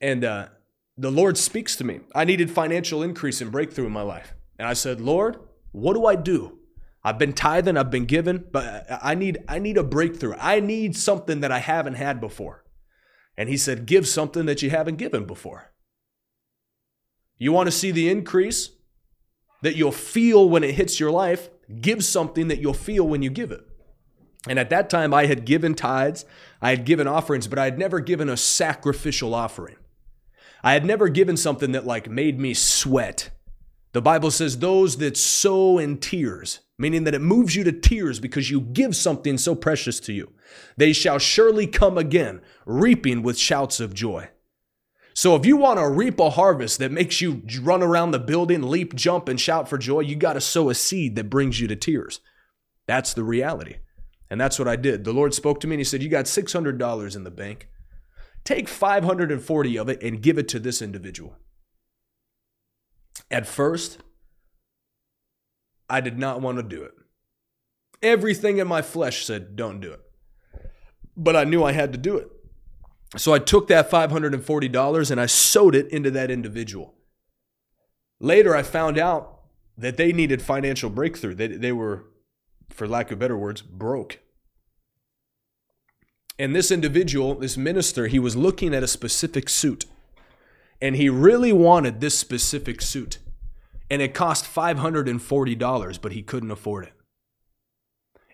and 0.01 0.25
uh, 0.25 0.49
the 0.97 1.13
Lord 1.13 1.39
speaks 1.39 1.77
to 1.77 1.85
me. 1.85 2.01
I 2.13 2.25
needed 2.25 2.51
financial 2.51 3.05
increase 3.05 3.41
and 3.41 3.53
breakthrough 3.53 3.87
in 3.87 3.93
my 3.93 4.03
life. 4.03 4.35
And 4.59 4.67
I 4.67 4.73
said, 4.73 5.01
Lord, 5.01 5.39
what 5.71 5.95
do 5.95 6.07
I 6.07 6.17
do? 6.17 6.59
I've 7.03 7.19
been 7.19 7.33
tithing, 7.33 7.77
I've 7.77 7.91
been 7.91 8.05
given, 8.05 8.45
but 8.53 8.87
I 9.03 9.15
need 9.15 9.39
I 9.49 9.59
need 9.59 9.79
a 9.79 9.85
breakthrough. 9.85 10.35
I 10.39 10.61
need 10.61 10.97
something 10.97 11.41
that 11.41 11.53
I 11.53 11.59
haven't 11.59 11.95
had 11.95 12.21
before. 12.21 12.65
And 13.37 13.49
he 13.49 13.57
said, 13.57 13.87
"Give 13.87 14.07
something 14.07 14.47
that 14.47 14.61
you 14.61 14.71
haven't 14.71 14.97
given 14.97 15.25
before." 15.25 15.73
You 17.39 17.53
want 17.53 17.69
to 17.69 17.73
see 17.73 17.91
the 17.91 18.11
increase 18.11 18.71
that 19.63 19.77
you'll 19.77 19.93
feel 19.93 20.49
when 20.49 20.63
it 20.63 20.75
hits 20.75 21.01
your 21.01 21.11
life? 21.11 21.49
Give 21.81 22.05
something 22.05 22.49
that 22.49 22.61
you'll 22.61 22.75
feel 22.75 23.09
when 23.09 23.23
you 23.23 23.31
give 23.31 23.51
it. 23.51 23.63
And 24.47 24.59
at 24.59 24.71
that 24.71 24.91
time 24.91 25.15
I 25.15 25.27
had 25.27 25.47
given 25.47 25.75
tithes, 25.75 26.27
I 26.61 26.71
had 26.71 26.85
given 26.85 27.07
offerings, 27.07 27.47
but 27.47 27.59
I 27.59 27.65
had 27.65 27.79
never 27.79 28.01
given 28.01 28.29
a 28.29 28.37
sacrificial 28.37 29.35
offering. 29.35 29.77
I 30.63 30.75
had 30.75 30.85
never 30.85 31.09
given 31.09 31.39
something 31.39 31.73
that 31.73 31.87
like 31.87 32.11
made 32.11 32.39
me 32.39 32.53
sweat. 32.53 33.31
The 33.93 34.03
Bible 34.03 34.31
says 34.31 34.59
those 34.59 34.99
that 34.99 35.17
sow 35.17 35.79
in 35.79 35.99
tears 35.99 36.61
meaning 36.81 37.05
that 37.05 37.15
it 37.15 37.21
moves 37.21 37.55
you 37.55 37.63
to 37.63 37.73
tears 37.73 38.19
because 38.19 38.51
you 38.51 38.61
give 38.61 38.97
something 38.97 39.37
so 39.37 39.55
precious 39.55 40.01
to 40.01 40.15
you. 40.15 40.33
They 40.79 40.95
shall 40.95 41.19
surely 41.19 41.67
come 41.67 41.99
again, 41.99 42.41
reaping 42.65 43.23
with 43.23 43.39
shouts 43.39 43.81
of 43.81 43.93
joy. 43.93 44.31
So 45.13 45.37
if 45.37 45.45
you 45.45 45.59
want 45.59 45.79
to 45.79 45.89
reap 45.89 46.19
a 46.19 46.31
harvest 46.31 46.79
that 46.79 46.91
makes 46.91 47.21
you 47.21 47.43
run 47.61 47.83
around 47.83 48.13
the 48.13 48.19
building, 48.19 48.63
leap, 48.63 48.95
jump, 48.95 49.29
and 49.29 49.39
shout 49.39 49.69
for 49.69 49.77
joy, 49.77 50.01
you 50.01 50.17
got 50.17 50.33
to 50.33 50.41
sow 50.41 50.71
a 50.71 50.75
seed 50.75 51.17
that 51.17 51.29
brings 51.29 51.61
you 51.61 51.69
to 51.69 51.77
tears. 51.77 52.21
That's 52.87 53.13
the 53.13 53.25
reality. 53.25 53.77
And 54.31 54.41
that's 54.41 54.59
what 54.59 54.69
I 54.69 54.77
did. 54.77 55.05
The 55.05 55.13
Lord 55.13 55.35
spoke 55.35 55.61
to 55.61 55.67
me 55.67 55.75
and 55.75 55.81
He 55.81 55.85
said, 55.85 56.03
You 56.03 56.09
got 56.09 56.25
$600 56.25 57.17
in 57.17 57.25
the 57.25 57.31
bank. 57.31 57.69
Take 58.43 58.69
540 58.69 59.77
of 59.79 59.89
it 59.91 60.03
and 60.03 60.23
give 60.23 60.39
it 60.39 60.49
to 60.49 60.59
this 60.59 60.81
individual. 60.81 61.37
At 63.31 63.47
first, 63.47 63.99
I 65.91 66.01
did 66.01 66.19
not 66.19 66.41
want 66.41 66.57
to 66.59 66.63
do 66.63 66.83
it. 66.83 66.93
Everything 68.03 68.59
in 68.59 68.69
my 68.69 68.81
flesh 68.81 69.27
said, 69.27 69.57
don't 69.57 69.81
do 69.81 69.93
it. 69.93 70.01
But 71.17 71.37
I 71.37 71.45
knew 71.45 71.65
I 71.65 71.73
had 71.73 71.93
to 71.93 71.99
do 71.99 72.17
it. 72.17 72.31
So 73.17 73.35
I 73.35 73.41
took 73.41 73.67
that 73.69 73.91
$540 73.91 75.11
and 75.11 75.21
I 75.21 75.27
sowed 75.27 75.75
it 75.75 75.89
into 75.89 76.11
that 76.13 76.31
individual. 76.31 76.95
Later, 78.21 78.55
I 78.55 78.63
found 78.63 78.99
out 78.99 79.41
that 79.77 79.97
they 79.97 80.13
needed 80.13 80.41
financial 80.41 80.91
breakthrough. 80.91 81.35
They, 81.35 81.49
they 81.49 81.73
were, 81.73 82.05
for 82.69 82.87
lack 82.87 83.11
of 83.11 83.19
better 83.19 83.37
words, 83.37 83.63
broke. 83.63 84.21
And 86.39 86.55
this 86.55 86.71
individual, 86.71 87.35
this 87.35 87.57
minister, 87.57 88.07
he 88.07 88.19
was 88.19 88.37
looking 88.37 88.75
at 88.75 88.83
a 88.83 88.89
specific 88.89 89.49
suit. 89.49 89.87
And 90.81 90.97
he 90.97 91.11
really 91.11 91.53
wanted 91.53 92.01
this 92.01 92.19
specific 92.19 92.81
suit 92.81 93.19
and 93.91 94.01
it 94.01 94.15
cost 94.15 94.45
$540, 94.45 96.01
but 96.01 96.13
he 96.13 96.23
couldn't 96.23 96.51
afford 96.51 96.87
it. 96.87 96.93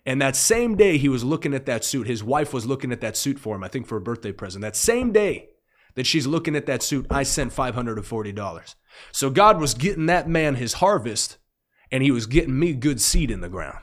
And 0.05 0.21
that 0.21 0.37
same 0.37 0.77
day 0.77 0.97
he 0.97 1.09
was 1.09 1.23
looking 1.23 1.53
at 1.53 1.65
that 1.65 1.83
suit, 1.83 2.07
his 2.07 2.23
wife 2.23 2.53
was 2.53 2.65
looking 2.65 2.93
at 2.93 3.01
that 3.01 3.17
suit 3.17 3.37
for 3.37 3.55
him, 3.55 3.63
I 3.63 3.67
think 3.67 3.87
for 3.87 3.97
a 3.97 4.01
birthday 4.01 4.31
present. 4.31 4.61
That 4.61 4.77
same 4.77 5.11
day 5.11 5.49
that 5.95 6.05
she's 6.05 6.27
looking 6.27 6.55
at 6.55 6.67
that 6.67 6.83
suit, 6.83 7.07
I 7.09 7.23
sent 7.23 7.53
$540. 7.53 8.75
So 9.11 9.29
God 9.29 9.59
was 9.59 9.73
getting 9.73 10.05
that 10.05 10.29
man 10.29 10.55
his 10.55 10.73
harvest, 10.73 11.37
and 11.91 12.03
he 12.03 12.11
was 12.11 12.25
getting 12.25 12.57
me 12.57 12.73
good 12.73 13.01
seed 13.01 13.31
in 13.31 13.41
the 13.41 13.49
ground. 13.49 13.79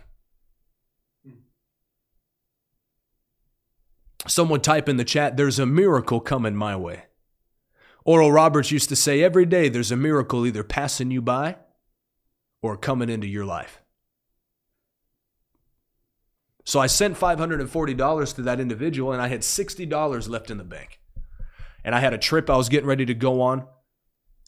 Someone 4.26 4.60
type 4.60 4.88
in 4.88 4.96
the 4.96 5.04
chat, 5.04 5.36
there's 5.36 5.58
a 5.58 5.66
miracle 5.66 6.20
coming 6.20 6.56
my 6.56 6.74
way. 6.74 7.04
Oral 8.06 8.32
Roberts 8.32 8.70
used 8.70 8.88
to 8.88 8.96
say, 8.96 9.22
every 9.22 9.44
day 9.44 9.68
there's 9.68 9.92
a 9.92 9.96
miracle 9.96 10.46
either 10.46 10.62
passing 10.62 11.10
you 11.10 11.20
by 11.20 11.56
or 12.64 12.78
coming 12.78 13.10
into 13.10 13.26
your 13.26 13.44
life. 13.44 13.82
So 16.64 16.80
I 16.80 16.86
sent 16.86 17.18
$540 17.18 18.34
to 18.36 18.42
that 18.42 18.58
individual 18.58 19.12
and 19.12 19.20
I 19.20 19.28
had 19.28 19.42
$60 19.42 20.28
left 20.30 20.50
in 20.50 20.56
the 20.56 20.64
bank. 20.64 20.98
And 21.84 21.94
I 21.94 22.00
had 22.00 22.14
a 22.14 22.18
trip 22.18 22.48
I 22.48 22.56
was 22.56 22.70
getting 22.70 22.88
ready 22.88 23.04
to 23.04 23.12
go 23.12 23.42
on 23.42 23.66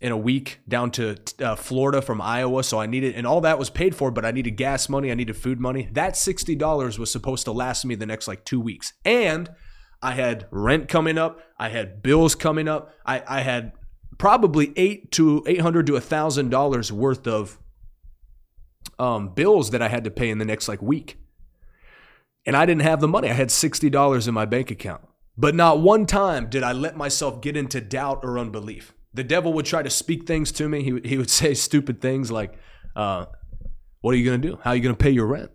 in 0.00 0.12
a 0.12 0.16
week 0.16 0.61
down 0.66 0.92
to 0.92 1.16
uh, 1.40 1.57
Florida 1.57 2.00
from 2.00 2.22
Iowa. 2.22 2.64
So 2.64 2.81
I 2.81 2.87
needed, 2.87 3.14
and 3.14 3.26
all 3.26 3.42
that 3.42 3.59
was 3.59 3.68
paid 3.68 3.94
for, 3.94 4.11
but 4.11 4.24
I 4.24 4.31
needed 4.31 4.52
gas 4.52 4.88
money, 4.88 5.11
I 5.11 5.14
needed 5.14 5.37
food 5.37 5.61
money. 5.61 5.90
That 5.92 6.14
$60 6.14 6.98
was 6.98 7.12
supposed 7.12 7.44
to 7.44 7.52
last 7.52 7.85
me 7.85 7.96
the 7.96 8.07
next 8.07 8.26
like 8.26 8.46
two 8.46 8.61
weeks. 8.61 8.94
And 9.05 9.50
I 10.00 10.12
had 10.12 10.46
rent 10.50 10.88
coming 10.88 11.18
up, 11.18 11.42
I 11.59 11.68
had 11.68 12.02
bills 12.02 12.35
coming 12.35 12.66
up, 12.66 12.94
I, 13.05 13.22
I 13.29 13.40
had 13.42 13.72
probably 14.16 14.72
eight 14.76 15.12
to 15.12 15.44
eight 15.46 15.61
hundred 15.61 15.87
to 15.88 15.96
a 15.96 16.00
thousand 16.00 16.48
dollars 16.48 16.90
worth 16.90 17.26
of 17.26 17.59
um, 18.99 19.29
bills 19.29 19.70
that 19.70 19.83
I 19.83 19.88
had 19.88 20.05
to 20.05 20.11
pay 20.11 20.31
in 20.31 20.38
the 20.38 20.44
next 20.44 20.68
like 20.68 20.83
week. 20.83 21.18
And 22.44 22.57
I 22.57 22.64
didn't 22.64 22.83
have 22.83 23.01
the 23.01 23.09
money. 23.09 23.29
I 23.29 23.35
had 23.35 23.49
$60 23.49 24.29
in 24.29 24.35
my 24.35 24.44
bank 24.44 24.70
account. 24.70 25.03
But 25.37 25.55
not 25.55 25.81
one 25.81 26.07
time 26.07 26.49
did 26.49 26.62
I 26.62 26.72
let 26.72 26.96
myself 26.96 27.40
get 27.40 27.57
into 27.57 27.81
doubt 27.81 28.20
or 28.22 28.38
unbelief. 28.38 28.94
The 29.12 29.25
devil 29.25 29.53
would 29.55 29.66
try 29.66 29.83
to 29.83 29.90
speak 29.90 30.27
things 30.27 30.53
to 30.53 30.68
me. 30.68 30.83
He, 30.83 31.09
he 31.09 31.18
would 31.18 31.31
say 31.42 31.55
stupid 31.55 32.01
things 32.01 32.31
like, 32.31 32.55
uh, 32.94 33.27
what 34.01 34.14
are 34.14 34.18
you 34.18 34.25
going 34.25 34.40
to 34.40 34.49
do? 34.49 34.59
How 34.62 34.70
are 34.70 34.77
you 34.77 34.83
going 34.83 34.94
to 34.94 35.03
pay 35.03 35.11
your 35.11 35.27
rent? 35.27 35.51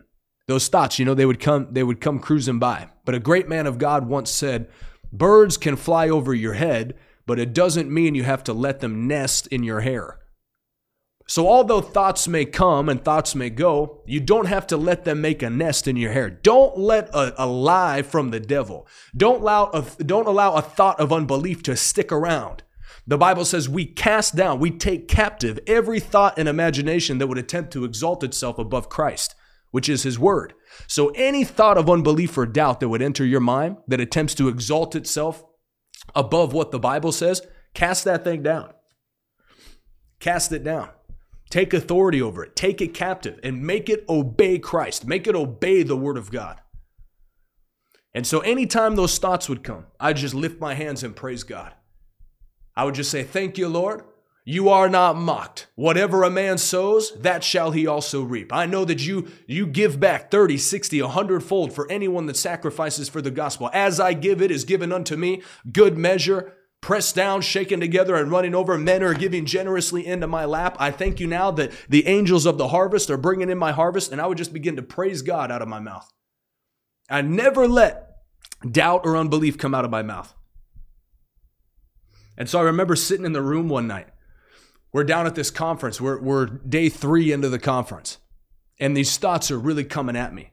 Those 0.47 0.67
thoughts, 0.67 0.99
you 0.99 1.05
know, 1.05 1.13
they 1.13 1.25
would 1.25 1.39
come, 1.39 1.69
they 1.71 1.83
would 1.83 2.01
come 2.01 2.19
cruising 2.19 2.59
by. 2.59 2.89
But 3.05 3.15
a 3.15 3.19
great 3.19 3.47
man 3.47 3.67
of 3.67 3.77
God 3.77 4.07
once 4.07 4.29
said, 4.29 4.67
birds 5.11 5.57
can 5.57 5.75
fly 5.75 6.09
over 6.09 6.33
your 6.33 6.53
head, 6.53 6.95
but 7.25 7.39
it 7.39 7.53
doesn't 7.53 7.89
mean 7.89 8.15
you 8.15 8.23
have 8.23 8.43
to 8.43 8.53
let 8.53 8.81
them 8.81 9.07
nest 9.07 9.47
in 9.47 9.63
your 9.63 9.81
hair. 9.81 10.19
So, 11.31 11.47
although 11.47 11.79
thoughts 11.79 12.27
may 12.27 12.43
come 12.43 12.89
and 12.89 13.01
thoughts 13.01 13.35
may 13.35 13.49
go, 13.49 14.01
you 14.05 14.19
don't 14.19 14.47
have 14.47 14.67
to 14.67 14.75
let 14.75 15.05
them 15.05 15.21
make 15.21 15.41
a 15.41 15.49
nest 15.49 15.87
in 15.87 15.95
your 15.95 16.11
hair. 16.11 16.29
Don't 16.29 16.77
let 16.77 17.07
a, 17.15 17.41
a 17.41 17.47
lie 17.47 18.01
from 18.01 18.31
the 18.31 18.39
devil. 18.41 18.85
Don't 19.15 19.39
allow, 19.39 19.67
a, 19.67 19.85
don't 20.03 20.27
allow 20.27 20.55
a 20.55 20.61
thought 20.61 20.99
of 20.99 21.13
unbelief 21.13 21.63
to 21.63 21.77
stick 21.77 22.11
around. 22.11 22.63
The 23.07 23.17
Bible 23.17 23.45
says 23.45 23.69
we 23.69 23.85
cast 23.85 24.35
down, 24.35 24.59
we 24.59 24.71
take 24.71 25.07
captive 25.07 25.57
every 25.67 26.01
thought 26.01 26.37
and 26.37 26.49
imagination 26.49 27.17
that 27.19 27.27
would 27.27 27.37
attempt 27.37 27.71
to 27.71 27.85
exalt 27.85 28.25
itself 28.25 28.59
above 28.59 28.89
Christ, 28.89 29.33
which 29.69 29.87
is 29.87 30.03
his 30.03 30.19
word. 30.19 30.53
So, 30.85 31.11
any 31.15 31.45
thought 31.45 31.77
of 31.77 31.89
unbelief 31.89 32.37
or 32.37 32.45
doubt 32.45 32.81
that 32.81 32.89
would 32.89 33.01
enter 33.01 33.23
your 33.23 33.39
mind 33.39 33.77
that 33.87 34.01
attempts 34.01 34.35
to 34.35 34.49
exalt 34.49 34.97
itself 34.97 35.45
above 36.13 36.51
what 36.51 36.71
the 36.71 36.79
Bible 36.79 37.13
says, 37.13 37.41
cast 37.73 38.03
that 38.03 38.25
thing 38.25 38.43
down. 38.43 38.73
Cast 40.19 40.51
it 40.51 40.65
down. 40.65 40.89
Take 41.51 41.73
authority 41.73 42.21
over 42.21 42.45
it, 42.45 42.55
take 42.55 42.81
it 42.81 42.93
captive, 42.93 43.39
and 43.43 43.61
make 43.61 43.89
it 43.89 44.05
obey 44.07 44.57
Christ, 44.57 45.05
make 45.05 45.27
it 45.27 45.35
obey 45.35 45.83
the 45.83 45.97
Word 45.97 46.17
of 46.17 46.31
God. 46.31 46.61
And 48.13 48.25
so, 48.25 48.39
anytime 48.39 48.95
those 48.95 49.17
thoughts 49.17 49.49
would 49.49 49.63
come, 49.63 49.85
I'd 49.99 50.17
just 50.17 50.33
lift 50.33 50.61
my 50.61 50.73
hands 50.73 51.03
and 51.03 51.15
praise 51.15 51.43
God. 51.43 51.73
I 52.75 52.85
would 52.85 52.95
just 52.95 53.11
say, 53.11 53.23
Thank 53.23 53.57
you, 53.57 53.67
Lord. 53.67 54.03
You 54.43 54.69
are 54.69 54.89
not 54.89 55.17
mocked. 55.17 55.67
Whatever 55.75 56.23
a 56.23 56.31
man 56.31 56.57
sows, 56.57 57.11
that 57.19 57.43
shall 57.43 57.71
he 57.71 57.85
also 57.85 58.23
reap. 58.23 58.51
I 58.51 58.65
know 58.65 58.85
that 58.85 59.05
you 59.05 59.27
you 59.45 59.67
give 59.67 59.99
back 59.99 60.31
30, 60.31 60.57
60, 60.57 61.01
100 61.01 61.43
fold 61.43 61.73
for 61.73 61.89
anyone 61.91 62.25
that 62.25 62.37
sacrifices 62.37 63.07
for 63.07 63.21
the 63.21 63.29
gospel. 63.29 63.69
As 63.71 63.99
I 63.99 64.13
give 64.13 64.41
it 64.41 64.49
is 64.49 64.63
given 64.63 64.91
unto 64.91 65.15
me, 65.15 65.43
good 65.71 65.97
measure, 65.97 66.53
pressed 66.81 67.15
down, 67.15 67.41
shaken 67.41 67.79
together, 67.79 68.15
and 68.15 68.31
running 68.31 68.55
over. 68.55 68.77
Men 68.77 69.03
are 69.03 69.13
giving 69.13 69.45
generously 69.45 70.05
into 70.05 70.27
my 70.27 70.45
lap. 70.45 70.75
I 70.79 70.91
thank 70.91 71.19
you 71.19 71.27
now 71.27 71.51
that 71.51 71.71
the 71.87 72.07
angels 72.07 72.45
of 72.45 72.57
the 72.57 72.69
harvest 72.69 73.09
are 73.09 73.17
bringing 73.17 73.49
in 73.49 73.57
my 73.57 73.71
harvest. 73.71 74.11
And 74.11 74.19
I 74.19 74.27
would 74.27 74.37
just 74.37 74.53
begin 74.53 74.75
to 74.75 74.81
praise 74.81 75.21
God 75.21 75.51
out 75.51 75.61
of 75.61 75.67
my 75.67 75.79
mouth. 75.79 76.11
I 77.09 77.21
never 77.21 77.67
let 77.67 78.07
doubt 78.69 79.01
or 79.05 79.15
unbelief 79.15 79.57
come 79.57 79.75
out 79.75 79.85
of 79.85 79.91
my 79.91 80.01
mouth. 80.01 80.33
And 82.37 82.49
so 82.49 82.59
I 82.59 82.63
remember 82.63 82.95
sitting 82.95 83.25
in 83.25 83.33
the 83.33 83.41
room 83.41 83.69
one 83.69 83.87
night. 83.87 84.07
We're 84.91 85.03
down 85.03 85.27
at 85.27 85.35
this 85.35 85.51
conference. 85.51 86.01
We're, 86.01 86.19
we're 86.19 86.45
day 86.47 86.89
three 86.89 87.31
into 87.31 87.49
the 87.49 87.59
conference. 87.59 88.17
And 88.79 88.97
these 88.97 89.17
thoughts 89.17 89.51
are 89.51 89.59
really 89.59 89.83
coming 89.83 90.15
at 90.15 90.33
me. 90.33 90.51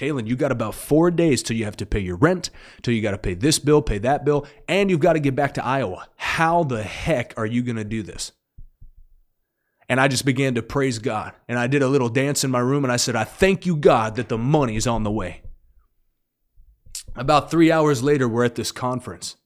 Taylan, 0.00 0.26
you 0.26 0.34
got 0.34 0.50
about 0.50 0.74
four 0.74 1.10
days 1.10 1.42
till 1.42 1.58
you 1.58 1.66
have 1.66 1.76
to 1.76 1.84
pay 1.84 2.00
your 2.00 2.16
rent, 2.16 2.48
till 2.80 2.94
you 2.94 3.02
got 3.02 3.10
to 3.10 3.18
pay 3.18 3.34
this 3.34 3.58
bill, 3.58 3.82
pay 3.82 3.98
that 3.98 4.24
bill, 4.24 4.46
and 4.66 4.88
you've 4.88 5.00
got 5.00 5.12
to 5.12 5.20
get 5.20 5.36
back 5.36 5.52
to 5.54 5.64
Iowa. 5.64 6.08
How 6.16 6.64
the 6.64 6.82
heck 6.82 7.34
are 7.36 7.44
you 7.44 7.62
going 7.62 7.76
to 7.76 7.84
do 7.84 8.02
this? 8.02 8.32
And 9.90 10.00
I 10.00 10.08
just 10.08 10.24
began 10.24 10.54
to 10.54 10.62
praise 10.62 10.98
God. 10.98 11.32
And 11.48 11.58
I 11.58 11.66
did 11.66 11.82
a 11.82 11.88
little 11.88 12.08
dance 12.08 12.44
in 12.44 12.50
my 12.50 12.60
room 12.60 12.82
and 12.82 12.90
I 12.90 12.96
said, 12.96 13.14
I 13.14 13.24
thank 13.24 13.66
you, 13.66 13.76
God, 13.76 14.16
that 14.16 14.30
the 14.30 14.38
money's 14.38 14.86
on 14.86 15.02
the 15.02 15.10
way. 15.10 15.42
About 17.14 17.50
three 17.50 17.70
hours 17.70 18.02
later, 18.02 18.26
we're 18.26 18.44
at 18.44 18.54
this 18.54 18.72
conference. 18.72 19.36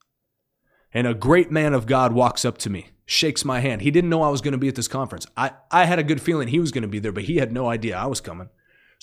And 0.93 1.05
a 1.05 1.13
great 1.13 1.51
man 1.51 1.73
of 1.73 1.85
God 1.85 2.13
walks 2.13 2.45
up 2.45 2.57
to 2.59 2.69
me, 2.69 2.91
shakes 3.05 3.43
my 3.43 3.59
hand. 3.59 3.81
He 3.81 3.91
didn't 3.91 4.09
know 4.09 4.21
I 4.21 4.29
was 4.29 4.39
going 4.39 4.53
to 4.53 4.57
be 4.57 4.69
at 4.69 4.75
this 4.75 4.87
conference. 4.87 5.27
I, 5.35 5.51
I 5.69 5.83
had 5.83 5.99
a 5.99 6.03
good 6.03 6.21
feeling 6.21 6.47
he 6.47 6.59
was 6.59 6.71
going 6.71 6.83
to 6.83 6.87
be 6.87 6.99
there, 6.99 7.11
but 7.11 7.23
he 7.23 7.37
had 7.37 7.51
no 7.51 7.67
idea 7.67 7.97
I 7.97 8.05
was 8.05 8.21
coming. 8.21 8.47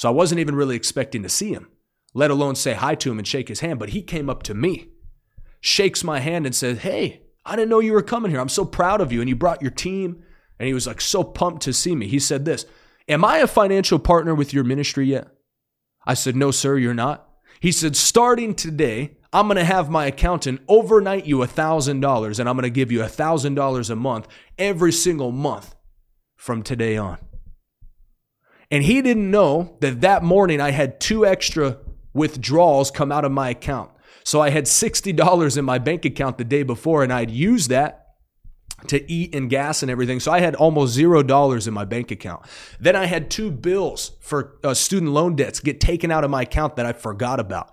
So 0.03 0.09
I 0.09 0.13
wasn't 0.13 0.41
even 0.41 0.57
really 0.57 0.75
expecting 0.75 1.23
to 1.23 1.29
see 1.29 1.53
him, 1.53 1.69
let 2.13 2.33
alone 2.33 2.57
say 2.57 2.73
hi 2.73 2.97
to 2.97 3.13
him 3.13 3.19
and 3.19 3.29
shake 3.29 3.47
his 3.47 3.61
hand. 3.61 3.79
But 3.79 3.91
he 3.91 4.03
came 4.03 4.29
up 4.29 4.43
to 4.43 4.53
me, 4.53 4.89
shakes 5.61 6.03
my 6.03 6.19
hand, 6.19 6.45
and 6.45 6.53
says, 6.53 6.79
Hey, 6.79 7.23
I 7.45 7.55
didn't 7.55 7.69
know 7.69 7.79
you 7.79 7.93
were 7.93 8.03
coming 8.03 8.33
here. 8.33 8.41
I'm 8.41 8.49
so 8.49 8.65
proud 8.65 9.01
of 9.01 9.13
you. 9.13 9.21
And 9.21 9.29
you 9.29 9.37
brought 9.37 9.63
your 9.63 9.71
team. 9.71 10.25
And 10.59 10.67
he 10.67 10.75
was 10.75 10.89
like 10.89 11.01
so 11.01 11.23
pumped 11.23 11.63
to 11.63 11.73
see 11.73 11.95
me. 11.95 12.09
He 12.09 12.19
said 12.19 12.45
this 12.45 12.67
Am 13.07 13.25
I 13.25 13.39
a 13.39 13.47
financial 13.47 14.01
partner 14.01 14.35
with 14.35 14.53
your 14.53 14.65
ministry 14.65 15.07
yet? 15.07 15.29
I 16.05 16.15
said, 16.15 16.35
No, 16.35 16.51
sir, 16.51 16.79
you're 16.79 16.95
not. 16.95 17.31
He 17.61 17.71
said, 17.71 17.95
Starting 17.95 18.57
today, 18.57 19.19
I'm 19.33 19.47
going 19.47 19.57
to 19.57 19.63
have 19.63 19.89
my 19.89 20.07
accountant 20.07 20.63
overnight 20.67 21.27
you 21.27 21.37
$1,000 21.37 22.41
and 22.41 22.49
I'm 22.49 22.57
going 22.57 22.63
to 22.65 22.71
give 22.71 22.91
you 22.91 22.99
$1,000 22.99 23.91
a 23.91 23.95
month 23.95 24.27
every 24.59 24.91
single 24.91 25.31
month 25.31 25.77
from 26.35 26.65
today 26.65 26.97
on. 26.97 27.19
And 28.73 28.83
he 28.83 29.03
didn't 29.03 29.31
know 29.31 29.77
that 29.81 30.01
that 30.01 30.25
morning 30.25 30.59
I 30.59 30.71
had 30.71 30.99
two 30.99 31.27
extra 31.27 31.77
withdrawals 32.15 32.91
come 32.91 33.13
out 33.13 33.27
of 33.27 33.31
my 33.31 33.51
account. 33.51 33.91
So 34.25 34.41
I 34.41 34.49
had 34.49 34.65
$60 34.65 35.59
in 35.59 35.65
my 35.65 35.79
bank 35.79 36.07
account 36.07 36.39
the 36.39 36.45
day 36.45 36.63
before, 36.63 37.03
and 37.03 37.13
I'd 37.13 37.31
used 37.31 37.69
that 37.69 38.15
to 38.87 39.13
eat 39.13 39.35
and 39.35 39.51
gas 39.51 39.83
and 39.83 39.91
everything. 39.91 40.21
So 40.21 40.33
I 40.33 40.41
had 40.41 40.55
almost 40.55 40.95
zero 40.95 41.23
dollars 41.23 41.69
in 41.69 41.75
my 41.75 41.85
bank 41.85 42.11
account. 42.11 42.47
Then 42.81 42.97
I 42.97 43.05
had 43.05 43.31
two 43.31 43.51
bills 43.51 44.13
for 44.21 44.57
uh, 44.65 44.73
student 44.73 45.13
loan 45.13 45.37
debts 45.37 45.61
get 45.61 45.79
taken 45.79 46.11
out 46.11 46.25
of 46.25 46.31
my 46.31 46.43
account 46.43 46.77
that 46.77 46.87
I 46.87 46.95
forgot 46.95 47.41
about 47.41 47.73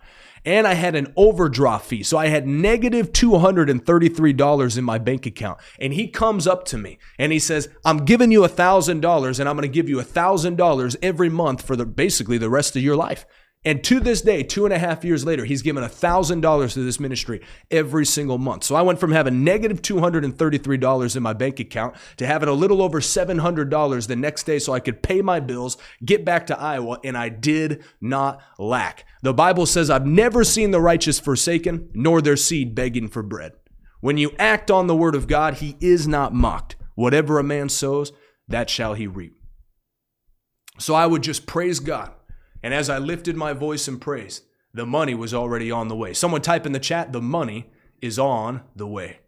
and 0.49 0.65
I 0.65 0.73
had 0.73 0.95
an 0.95 1.13
overdraft 1.15 1.85
fee. 1.85 2.01
So 2.01 2.17
I 2.17 2.25
had 2.25 2.47
negative 2.47 3.11
$233 3.11 4.77
in 4.79 4.83
my 4.83 4.97
bank 4.97 5.27
account. 5.27 5.59
And 5.79 5.93
he 5.93 6.07
comes 6.07 6.47
up 6.47 6.65
to 6.65 6.77
me 6.77 6.97
and 7.19 7.31
he 7.31 7.37
says, 7.37 7.69
I'm 7.85 8.03
giving 8.03 8.31
you 8.31 8.41
$1,000 8.41 9.39
and 9.39 9.49
I'm 9.49 9.55
going 9.55 9.61
to 9.61 9.67
give 9.67 9.87
you 9.87 9.97
$1,000 9.97 10.95
every 11.03 11.29
month 11.29 11.61
for 11.61 11.75
the 11.75 11.85
basically 11.85 12.39
the 12.39 12.49
rest 12.49 12.75
of 12.75 12.81
your 12.81 12.95
life. 12.95 13.27
And 13.65 13.83
to 13.83 13.99
this 13.99 14.21
day, 14.21 14.43
two 14.43 14.63
and 14.63 14.73
a 14.73 14.79
half 14.79 15.03
years 15.03 15.25
later, 15.25 15.43
he's 15.43 15.61
given 15.61 15.83
$1,000 15.83 16.73
to 16.73 16.83
this 16.83 16.99
ministry 16.99 17.41
every 17.69 18.05
single 18.05 18.37
month. 18.37 18.63
So 18.63 18.75
I 18.75 18.81
went 18.81 18.99
from 18.99 19.11
having 19.11 19.43
negative 19.43 19.81
$233 19.81 21.15
in 21.17 21.23
my 21.23 21.33
bank 21.33 21.59
account 21.59 21.97
to 22.17 22.25
having 22.25 22.47
a 22.47 22.53
little 22.53 22.81
over 22.81 23.01
$700 23.01 24.07
the 24.07 24.15
next 24.15 24.43
day 24.43 24.59
so 24.59 24.71
I 24.71 24.79
could 24.79 25.03
pay 25.03 25.21
my 25.21 25.41
bills, 25.41 25.75
get 26.05 26.23
back 26.23 26.47
to 26.47 26.57
Iowa, 26.57 26.99
and 27.03 27.17
I 27.17 27.27
did 27.27 27.83
not 27.99 28.41
lack. 28.57 29.05
The 29.23 29.33
Bible 29.33 29.65
says, 29.65 29.89
I've 29.89 30.07
never 30.07 30.45
seen 30.45 30.71
the 30.71 30.79
righteous 30.79 31.19
forsaken, 31.19 31.89
nor 31.93 32.21
their 32.21 32.37
seed 32.37 32.75
begging 32.75 33.09
for 33.09 33.23
bread. 33.23 33.51
When 33.99 34.15
you 34.15 34.31
act 34.39 34.71
on 34.71 34.87
the 34.87 34.95
word 34.95 35.15
of 35.15 35.27
God, 35.27 35.55
he 35.55 35.75
is 35.81 36.07
not 36.07 36.33
mocked. 36.33 36.77
Whatever 36.95 37.37
a 37.37 37.43
man 37.43 37.67
sows, 37.67 38.13
that 38.47 38.69
shall 38.69 38.93
he 38.93 39.05
reap. 39.05 39.35
So 40.77 40.95
I 40.95 41.05
would 41.05 41.23
just 41.23 41.45
praise 41.45 41.81
God 41.81 42.13
and 42.61 42.73
as 42.73 42.89
I 42.89 42.97
lifted 42.97 43.35
my 43.35 43.53
voice 43.53 43.87
in 43.87 43.99
praise, 43.99 44.41
the 44.73 44.85
money 44.85 45.15
was 45.15 45.33
already 45.33 45.71
on 45.71 45.87
the 45.87 45.95
way. 45.95 46.13
Someone 46.13 46.41
type 46.41 46.65
in 46.65 46.71
the 46.71 46.79
chat, 46.79 47.11
the 47.11 47.21
money 47.21 47.71
is 48.01 48.19
on 48.19 48.61
the 48.75 48.87
way. 48.87 49.19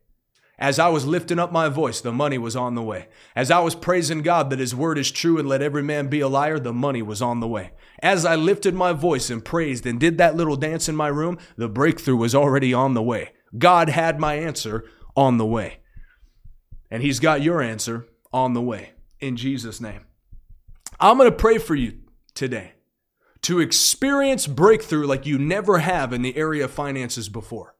As 0.60 0.78
I 0.78 0.90
was 0.90 1.08
lifting 1.08 1.40
up 1.40 1.52
my 1.52 1.70
voice, 1.70 2.02
the 2.02 2.12
money 2.12 2.38
was 2.38 2.56
on 2.56 2.76
the 2.76 2.84
way. 2.84 3.08
As 3.36 3.50
I 3.50 3.60
was 3.60 3.74
praising 3.74 4.22
God 4.22 4.52
that 4.52 4.60
His 4.60 4.76
word 4.76 5.00
is 5.00 5.10
true 5.10 5.40
and 5.40 5.50
let 5.50 5.64
every 5.64 5.82
man 5.82 6.08
be 6.08 6.20
a 6.20 6.28
liar, 6.28 6.60
the 6.60 6.72
money 6.72 7.02
was 7.02 7.20
on 7.20 7.40
the 7.40 7.48
way. 7.48 7.72
As 8.04 8.26
I 8.26 8.36
lifted 8.36 8.76
my 8.76 8.94
voice 8.94 9.32
and 9.32 9.44
praised 9.44 9.88
and 9.88 10.00
did 10.00 10.20
that 10.20 10.36
little 10.36 10.56
dance 10.56 10.88
in 10.88 10.96
my 10.96 11.08
room, 11.08 11.40
the 11.56 11.68
breakthrough 11.68 12.16
was 12.16 12.36
already 12.36 12.76
on 12.76 12.94
the 12.94 13.02
way. 13.02 13.32
God 13.58 13.90
had 13.90 14.20
my 14.20 14.36
answer 14.36 14.86
on 15.16 15.38
the 15.38 15.46
way. 15.48 15.80
And 16.92 17.02
He's 17.02 17.20
got 17.20 17.42
your 17.42 17.64
answer 17.64 18.08
on 18.32 18.54
the 18.54 18.62
way 18.62 18.92
in 19.20 19.38
Jesus' 19.38 19.82
name. 19.82 20.06
I'm 21.00 21.18
going 21.18 21.30
to 21.32 21.36
pray 21.36 21.58
for 21.58 21.74
you 21.74 22.02
today 22.36 22.74
to 23.44 23.60
experience 23.60 24.48
breakthrough 24.48 25.08
like 25.08 25.26
you 25.26 25.38
never 25.38 25.80
have 25.80 26.14
in 26.14 26.22
the 26.22 26.38
area 26.38 26.66
of 26.66 26.72
finances 26.72 27.30
before. 27.30 27.76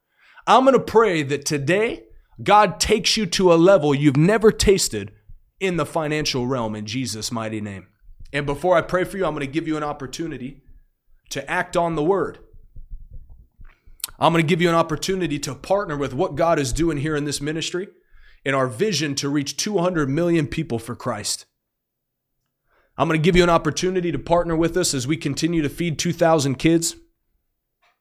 I'm 0.48 0.64
going 0.64 0.74
to 0.74 0.80
pray 0.80 1.24
that 1.24 1.46
today 1.46 2.04
God 2.42 2.80
takes 2.80 3.16
you 3.16 3.26
to 3.28 3.54
a 3.54 3.56
level 3.56 3.94
you've 3.94 4.18
never 4.18 4.52
tasted 4.52 5.12
in 5.60 5.78
the 5.78 5.86
financial 5.86 6.48
realm 6.48 6.76
in 6.76 6.86
Jesus' 6.86 7.32
mighty 7.32 7.62
name. 7.62 7.88
And 8.34 8.46
before 8.46 8.76
I 8.76 8.82
pray 8.82 9.04
for 9.04 9.18
you, 9.18 9.26
I'm 9.26 9.34
going 9.34 9.46
to 9.46 9.52
give 9.52 9.68
you 9.68 9.78
an 9.78 9.84
opportunity 9.84 10.62
to 11.30 11.50
act 11.50 11.78
on 11.78 11.96
the 11.96 12.04
word. 12.04 12.40
I'm 14.20 14.34
going 14.34 14.44
to 14.44 14.48
give 14.48 14.62
you 14.62 14.70
an 14.70 14.76
opportunity 14.76 15.38
to 15.40 15.56
partner 15.56 15.98
with 15.98 16.14
what 16.14 16.36
God 16.36 16.60
is 16.60 16.74
doing 16.74 16.98
here 16.98 17.16
in 17.16 17.26
this 17.26 17.42
ministry 17.42 17.88
in 18.44 18.54
our 18.56 18.68
vision 18.68 19.16
to 19.16 19.30
reach 19.30 19.58
200 19.58 20.10
million 20.10 20.48
people 20.48 20.80
for 20.80 20.96
Christ. 20.96 21.46
I'm 22.98 23.08
going 23.08 23.20
to 23.20 23.24
give 23.24 23.36
you 23.36 23.44
an 23.44 23.50
opportunity 23.50 24.12
to 24.12 24.20
partner 24.20 24.56
with 24.56 24.76
us 24.78 24.94
as 24.94 25.08
we 25.08 25.18
continue 25.18 25.62
to 25.62 25.70
feed 25.70 25.98
2,000 25.98 26.56
kids 26.56 26.96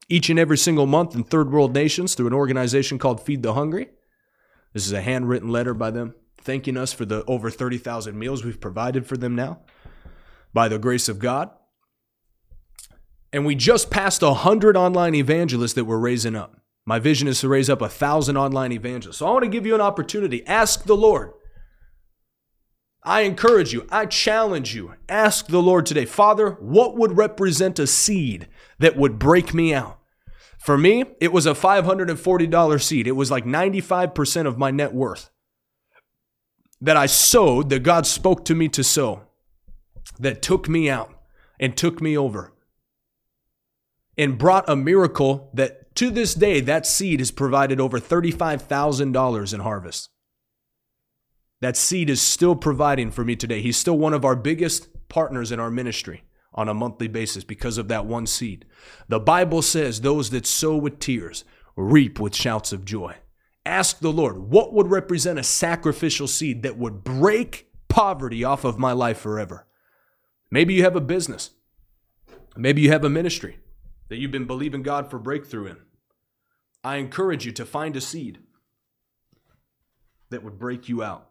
each 0.09 0.29
and 0.29 0.39
every 0.39 0.59
single 0.59 0.87
month 0.87 1.15
in 1.15 1.23
third 1.23 1.53
world 1.53 1.73
nations 1.73 2.15
through 2.15 2.27
an 2.27 2.35
organization 2.35 2.99
called 2.99 3.25
Feed 3.25 3.43
the 3.43 3.55
Hungry. 3.55 3.91
This 4.73 4.87
is 4.87 4.93
a 4.93 5.01
handwritten 5.01 5.49
letter 5.49 5.75
by 5.75 5.91
them 5.91 6.15
thanking 6.43 6.77
us 6.77 6.93
for 6.93 7.05
the 7.05 7.25
over 7.27 7.51
30,000 7.51 8.19
meals 8.19 8.45
we've 8.45 8.61
provided 8.61 9.07
for 9.07 9.17
them 9.17 9.35
now 9.35 9.61
by 10.53 10.69
the 10.69 10.79
grace 10.79 11.09
of 11.09 11.19
God. 11.19 11.51
And 13.33 13.47
we 13.47 13.55
just 13.55 13.91
passed 13.91 14.23
100 14.23 14.77
online 14.77 15.15
evangelists 15.15 15.75
that 15.75 15.85
we're 15.85 15.99
raising 15.99 16.35
up. 16.35 16.61
My 16.85 16.99
vision 16.99 17.29
is 17.29 17.41
to 17.41 17.49
raise 17.49 17.71
up 17.71 17.81
a 17.81 17.85
1,000 17.85 18.37
online 18.37 18.73
evangelists. 18.73 19.19
So 19.19 19.27
I 19.27 19.31
want 19.31 19.45
to 19.45 19.51
give 19.51 19.67
you 19.67 19.75
an 19.75 19.81
opportunity. 19.81 20.45
Ask 20.47 20.85
the 20.85 20.97
Lord 20.97 21.33
I 23.03 23.23
encourage 23.23 23.73
you, 23.73 23.87
I 23.91 24.07
challenge 24.07 24.75
you, 24.75 24.95
ask 25.09 25.47
the 25.47 25.63
Lord 25.63 25.87
today, 25.87 26.05
Father, 26.05 26.51
what 26.61 26.97
would 26.97 27.17
represent 27.17 27.79
a 27.79 27.87
seed 27.87 28.47
that 28.79 28.97
would 28.97 29.19
break 29.19 29.55
me 29.55 29.73
out? 29.73 29.99
For 30.59 30.77
me, 30.77 31.05
it 31.21 31.33
was 31.33 31.47
a 31.47 31.53
$540 31.53 32.83
seed. 32.83 33.07
It 33.07 33.13
was 33.13 33.31
like 33.31 33.47
95% 33.47 34.47
of 34.47 34.59
my 34.59 34.71
net 34.71 34.93
worth 34.93 35.31
that 36.83 36.97
I 36.97 37.07
sowed, 37.07 37.71
that 37.71 37.83
God 37.83 38.07
spoke 38.07 38.45
to 38.47 38.55
me 38.55 38.69
to 38.69 38.85
sow, 38.85 39.23
that 40.19 40.43
took 40.43 40.69
me 40.69 40.89
out 40.89 41.15
and 41.59 41.77
took 41.77 42.01
me 42.01 42.17
over 42.17 42.53
and 44.17 44.39
brought 44.39 44.69
a 44.69 44.77
miracle 44.77 45.51
that 45.55 45.95
to 45.97 46.11
this 46.11 46.35
day, 46.35 46.61
that 46.61 46.87
seed 46.87 47.21
has 47.21 47.31
provided 47.31 47.81
over 47.81 47.99
$35,000 47.99 49.55
in 49.55 49.61
harvest. 49.61 50.11
That 51.61 51.77
seed 51.77 52.09
is 52.09 52.23
still 52.23 52.57
providing 52.57 53.11
for 53.11 53.25
me 53.25 53.37
today. 53.37 53.61
He's 53.61 53.77
still 53.77 53.99
one 53.99 54.15
of 54.15 54.25
our 54.25 54.37
biggest 54.37 54.89
partners 55.09 55.53
in 55.53 55.61
our 55.61 55.71
ministry 55.71 56.25
on 56.55 56.69
a 56.69 56.75
monthly 56.75 57.09
basis 57.09 57.45
because 57.45 57.79
of 57.79 57.89
that 57.89 58.07
one 58.07 58.27
seed. 58.27 58.65
The 59.09 59.21
Bible 59.21 59.63
says, 59.63 60.01
Those 60.01 60.31
that 60.31 60.47
sow 60.47 60.77
with 60.77 60.99
tears 60.99 61.45
reap 61.77 62.19
with 62.19 62.35
shouts 62.35 62.73
of 62.73 62.85
joy. 62.85 63.17
Ask 63.67 64.01
the 64.01 64.13
Lord, 64.13 64.39
what 64.39 64.73
would 64.73 64.91
represent 64.91 65.39
a 65.39 65.45
sacrificial 65.45 66.27
seed 66.27 66.63
that 66.63 66.79
would 66.79 67.05
break 67.05 67.71
poverty 67.89 68.43
off 68.43 68.65
of 68.65 68.79
my 68.79 68.93
life 68.93 69.19
forever? 69.19 69.67
Maybe 70.51 70.75
you 70.75 70.83
have 70.83 70.97
a 70.97 71.01
business. 71.01 71.51
Maybe 72.57 72.83
you 72.83 72.91
have 72.91 73.05
a 73.05 73.11
ministry 73.11 73.59
that 74.09 74.17
you've 74.17 74.33
been 74.33 74.47
believing 74.47 74.83
God 74.83 75.11
for 75.11 75.19
breakthrough 75.19 75.67
in. 75.67 75.77
I 76.83 76.97
encourage 76.97 77.45
you 77.45 77.53
to 77.53 77.67
find 77.67 77.95
a 77.97 78.01
seed 78.01 78.39
that 80.31 80.43
would 80.43 80.59
break 80.59 80.89
you 80.89 81.03
out 81.03 81.30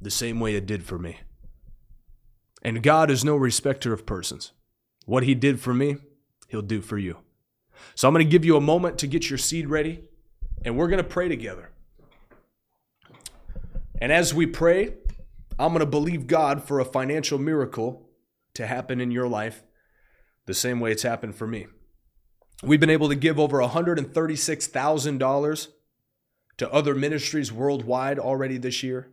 the 0.00 0.10
same 0.10 0.40
way 0.40 0.54
it 0.54 0.66
did 0.66 0.82
for 0.82 0.98
me. 0.98 1.20
And 2.62 2.82
God 2.82 3.10
is 3.10 3.24
no 3.24 3.36
respecter 3.36 3.92
of 3.92 4.06
persons. 4.06 4.52
What 5.04 5.22
He 5.22 5.34
did 5.34 5.60
for 5.60 5.72
me, 5.72 5.96
He'll 6.48 6.62
do 6.62 6.80
for 6.80 6.98
you. 6.98 7.18
So 7.94 8.08
I'm 8.08 8.14
going 8.14 8.24
to 8.24 8.30
give 8.30 8.44
you 8.44 8.56
a 8.56 8.60
moment 8.60 8.98
to 8.98 9.06
get 9.06 9.30
your 9.30 9.38
seed 9.38 9.68
ready, 9.68 10.02
and 10.64 10.76
we're 10.76 10.88
going 10.88 11.02
to 11.02 11.04
pray 11.04 11.28
together. 11.28 11.70
And 14.00 14.12
as 14.12 14.34
we 14.34 14.46
pray, 14.46 14.94
I'm 15.58 15.72
going 15.72 15.80
to 15.80 15.86
believe 15.86 16.26
God 16.26 16.62
for 16.62 16.80
a 16.80 16.84
financial 16.84 17.38
miracle 17.38 18.08
to 18.54 18.66
happen 18.66 19.00
in 19.00 19.10
your 19.10 19.28
life 19.28 19.62
the 20.46 20.54
same 20.54 20.80
way 20.80 20.92
it's 20.92 21.02
happened 21.02 21.34
for 21.34 21.46
me. 21.46 21.66
We've 22.62 22.80
been 22.80 22.90
able 22.90 23.08
to 23.08 23.14
give 23.14 23.38
over 23.38 23.58
$136,000 23.58 25.68
to 26.58 26.72
other 26.72 26.94
ministries 26.94 27.52
worldwide 27.52 28.18
already 28.18 28.58
this 28.58 28.82
year. 28.82 29.10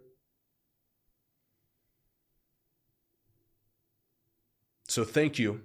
So 4.93 5.03
thank 5.03 5.39
you 5.39 5.61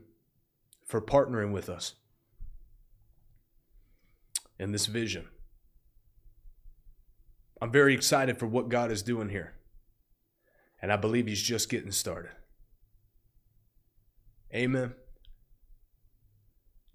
for 0.87 1.03
partnering 1.03 1.53
with 1.53 1.69
us 1.69 1.97
in 4.59 4.73
this 4.73 4.87
vision. 4.87 5.27
I'm 7.61 7.71
very 7.71 7.93
excited 7.93 8.39
for 8.39 8.47
what 8.47 8.71
God 8.71 8.91
is 8.91 9.03
doing 9.03 9.29
here. 9.29 9.53
And 10.81 10.91
I 10.91 10.97
believe 10.97 11.27
He's 11.27 11.43
just 11.43 11.69
getting 11.69 11.91
started. 11.91 12.31
Amen. 14.55 14.95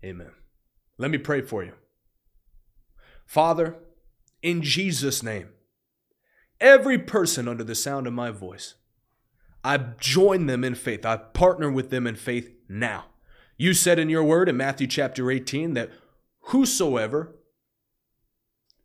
Amen. 0.03 0.31
Let 0.97 1.11
me 1.11 1.19
pray 1.19 1.41
for 1.41 1.63
you. 1.63 1.73
Father, 3.27 3.75
in 4.41 4.63
Jesus' 4.63 5.21
name, 5.21 5.49
every 6.59 6.97
person 6.97 7.47
under 7.47 7.63
the 7.63 7.75
sound 7.75 8.07
of 8.07 8.13
my 8.13 8.31
voice, 8.31 8.73
I 9.64 9.78
join 9.78 10.45
them 10.47 10.64
in 10.64 10.76
faith. 10.76 11.05
I 11.05 11.18
partner 11.18 11.72
with 11.72 11.89
them 11.89 12.05
in 12.05 12.16
faith 12.16 12.51
now. 12.68 13.05
You 13.57 13.74
said 13.74 13.99
in 13.99 14.09
your 14.09 14.24
word 14.24 14.49
in 14.49 14.57
Matthew 14.57 14.88
chapter 14.88 15.32
18 15.32 15.74
that 15.74 15.91
whosoever 16.47 17.36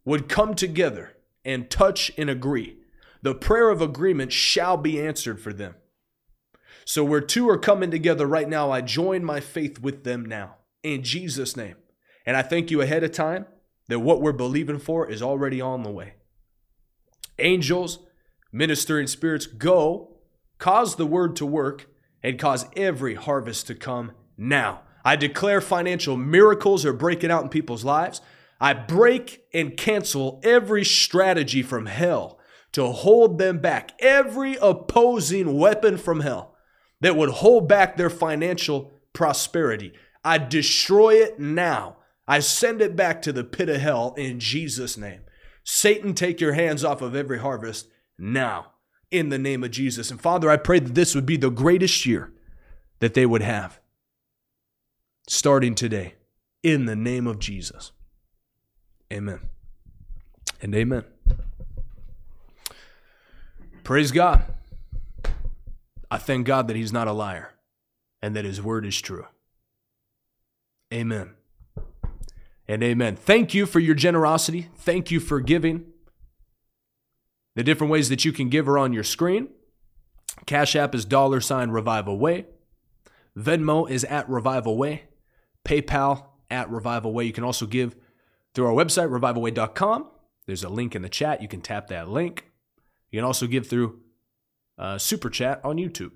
would 0.04 0.28
come 0.28 0.54
together 0.54 1.16
and 1.44 1.70
touch 1.70 2.12
and 2.16 2.30
agree, 2.30 2.76
the 3.22 3.34
prayer 3.34 3.70
of 3.70 3.82
agreement 3.82 4.32
shall 4.32 4.76
be 4.76 5.00
answered 5.00 5.40
for 5.40 5.52
them. 5.52 5.74
So, 6.84 7.04
where 7.04 7.20
two 7.20 7.48
are 7.50 7.58
coming 7.58 7.90
together 7.90 8.26
right 8.26 8.48
now, 8.48 8.70
I 8.70 8.80
join 8.80 9.24
my 9.24 9.40
faith 9.40 9.80
with 9.80 10.04
them 10.04 10.24
now 10.24 10.54
in 10.82 11.02
Jesus' 11.02 11.56
name. 11.56 11.76
And 12.24 12.36
I 12.36 12.42
thank 12.42 12.70
you 12.70 12.80
ahead 12.80 13.04
of 13.04 13.12
time 13.12 13.46
that 13.88 14.00
what 14.00 14.22
we're 14.22 14.32
believing 14.32 14.78
for 14.78 15.10
is 15.10 15.22
already 15.22 15.60
on 15.60 15.82
the 15.82 15.90
way. 15.90 16.14
Angels, 17.38 18.00
ministering 18.52 19.06
spirits, 19.06 19.46
go, 19.46 20.17
cause 20.58 20.96
the 20.96 21.06
word 21.06 21.36
to 21.36 21.46
work, 21.46 21.86
and 22.22 22.38
cause 22.38 22.66
every 22.76 23.14
harvest 23.14 23.66
to 23.68 23.74
come 23.74 24.12
now. 24.36 24.82
I 25.04 25.16
declare 25.16 25.60
financial 25.60 26.16
miracles 26.16 26.84
are 26.84 26.92
breaking 26.92 27.30
out 27.30 27.44
in 27.44 27.48
people's 27.48 27.84
lives. 27.84 28.20
I 28.60 28.74
break 28.74 29.44
and 29.54 29.76
cancel 29.76 30.40
every 30.42 30.84
strategy 30.84 31.62
from 31.62 31.86
hell 31.86 32.38
to 32.72 32.86
hold 32.88 33.38
them 33.38 33.58
back, 33.58 33.92
every 34.00 34.56
opposing 34.60 35.56
weapon 35.56 35.96
from 35.96 36.20
hell 36.20 36.56
that 37.00 37.16
would 37.16 37.30
hold 37.30 37.68
back 37.68 37.96
their 37.96 38.10
financial 38.10 38.92
prosperity. 39.12 39.92
I 40.24 40.38
destroy 40.38 41.14
it 41.14 41.38
now. 41.38 41.98
I 42.26 42.40
send 42.40 42.82
it 42.82 42.96
back 42.96 43.22
to 43.22 43.32
the 43.32 43.44
pit 43.44 43.68
of 43.68 43.80
hell 43.80 44.12
in 44.18 44.40
Jesus' 44.40 44.98
name. 44.98 45.20
Satan, 45.64 46.14
take 46.14 46.40
your 46.40 46.52
hands 46.54 46.84
off 46.84 47.00
of 47.00 47.14
every 47.14 47.38
harvest 47.38 47.88
now 48.18 48.72
in 49.10 49.28
the 49.28 49.38
name 49.38 49.64
of 49.64 49.70
Jesus. 49.70 50.10
And 50.10 50.20
Father, 50.20 50.50
I 50.50 50.56
pray 50.56 50.78
that 50.78 50.94
this 50.94 51.14
would 51.14 51.26
be 51.26 51.36
the 51.36 51.50
greatest 51.50 52.04
year 52.06 52.32
that 53.00 53.14
they 53.14 53.26
would 53.26 53.42
have 53.42 53.80
starting 55.26 55.74
today 55.74 56.14
in 56.62 56.86
the 56.86 56.96
name 56.96 57.26
of 57.26 57.38
Jesus. 57.38 57.92
Amen. 59.12 59.40
And 60.60 60.74
amen. 60.74 61.04
Praise 63.84 64.12
God. 64.12 64.44
I 66.10 66.18
thank 66.18 66.46
God 66.46 66.68
that 66.68 66.76
He's 66.76 66.92
not 66.92 67.08
a 67.08 67.12
liar 67.12 67.54
and 68.20 68.34
that 68.36 68.44
His 68.44 68.60
word 68.60 68.84
is 68.84 69.00
true. 69.00 69.26
Amen. 70.92 71.30
And 72.66 72.82
amen. 72.82 73.16
Thank 73.16 73.54
you 73.54 73.64
for 73.64 73.80
your 73.80 73.94
generosity. 73.94 74.68
Thank 74.76 75.10
you 75.10 75.20
for 75.20 75.40
giving. 75.40 75.86
The 77.58 77.64
different 77.64 77.90
ways 77.90 78.08
that 78.08 78.24
you 78.24 78.30
can 78.30 78.50
give 78.50 78.68
are 78.68 78.78
on 78.78 78.92
your 78.92 79.02
screen. 79.02 79.48
Cash 80.46 80.76
App 80.76 80.94
is 80.94 81.04
dollar 81.04 81.40
sign 81.40 81.72
Revival 81.72 82.16
Way. 82.16 82.46
Venmo 83.36 83.90
is 83.90 84.04
at 84.04 84.30
Revival 84.30 84.76
Way. 84.76 85.06
PayPal 85.64 86.26
at 86.48 86.70
Revival 86.70 87.12
Way. 87.12 87.24
You 87.24 87.32
can 87.32 87.42
also 87.42 87.66
give 87.66 87.96
through 88.54 88.66
our 88.66 88.72
website, 88.72 89.10
revivalway.com. 89.10 90.06
There's 90.46 90.62
a 90.62 90.68
link 90.68 90.94
in 90.94 91.02
the 91.02 91.08
chat. 91.08 91.42
You 91.42 91.48
can 91.48 91.60
tap 91.60 91.88
that 91.88 92.08
link. 92.08 92.48
You 93.10 93.18
can 93.18 93.24
also 93.24 93.48
give 93.48 93.66
through 93.66 94.02
uh, 94.78 94.96
Super 94.98 95.28
Chat 95.28 95.60
on 95.64 95.78
YouTube. 95.78 96.12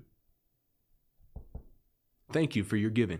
Thank 2.31 2.55
you 2.55 2.63
for 2.63 2.77
your 2.77 2.89
giving. 2.89 3.19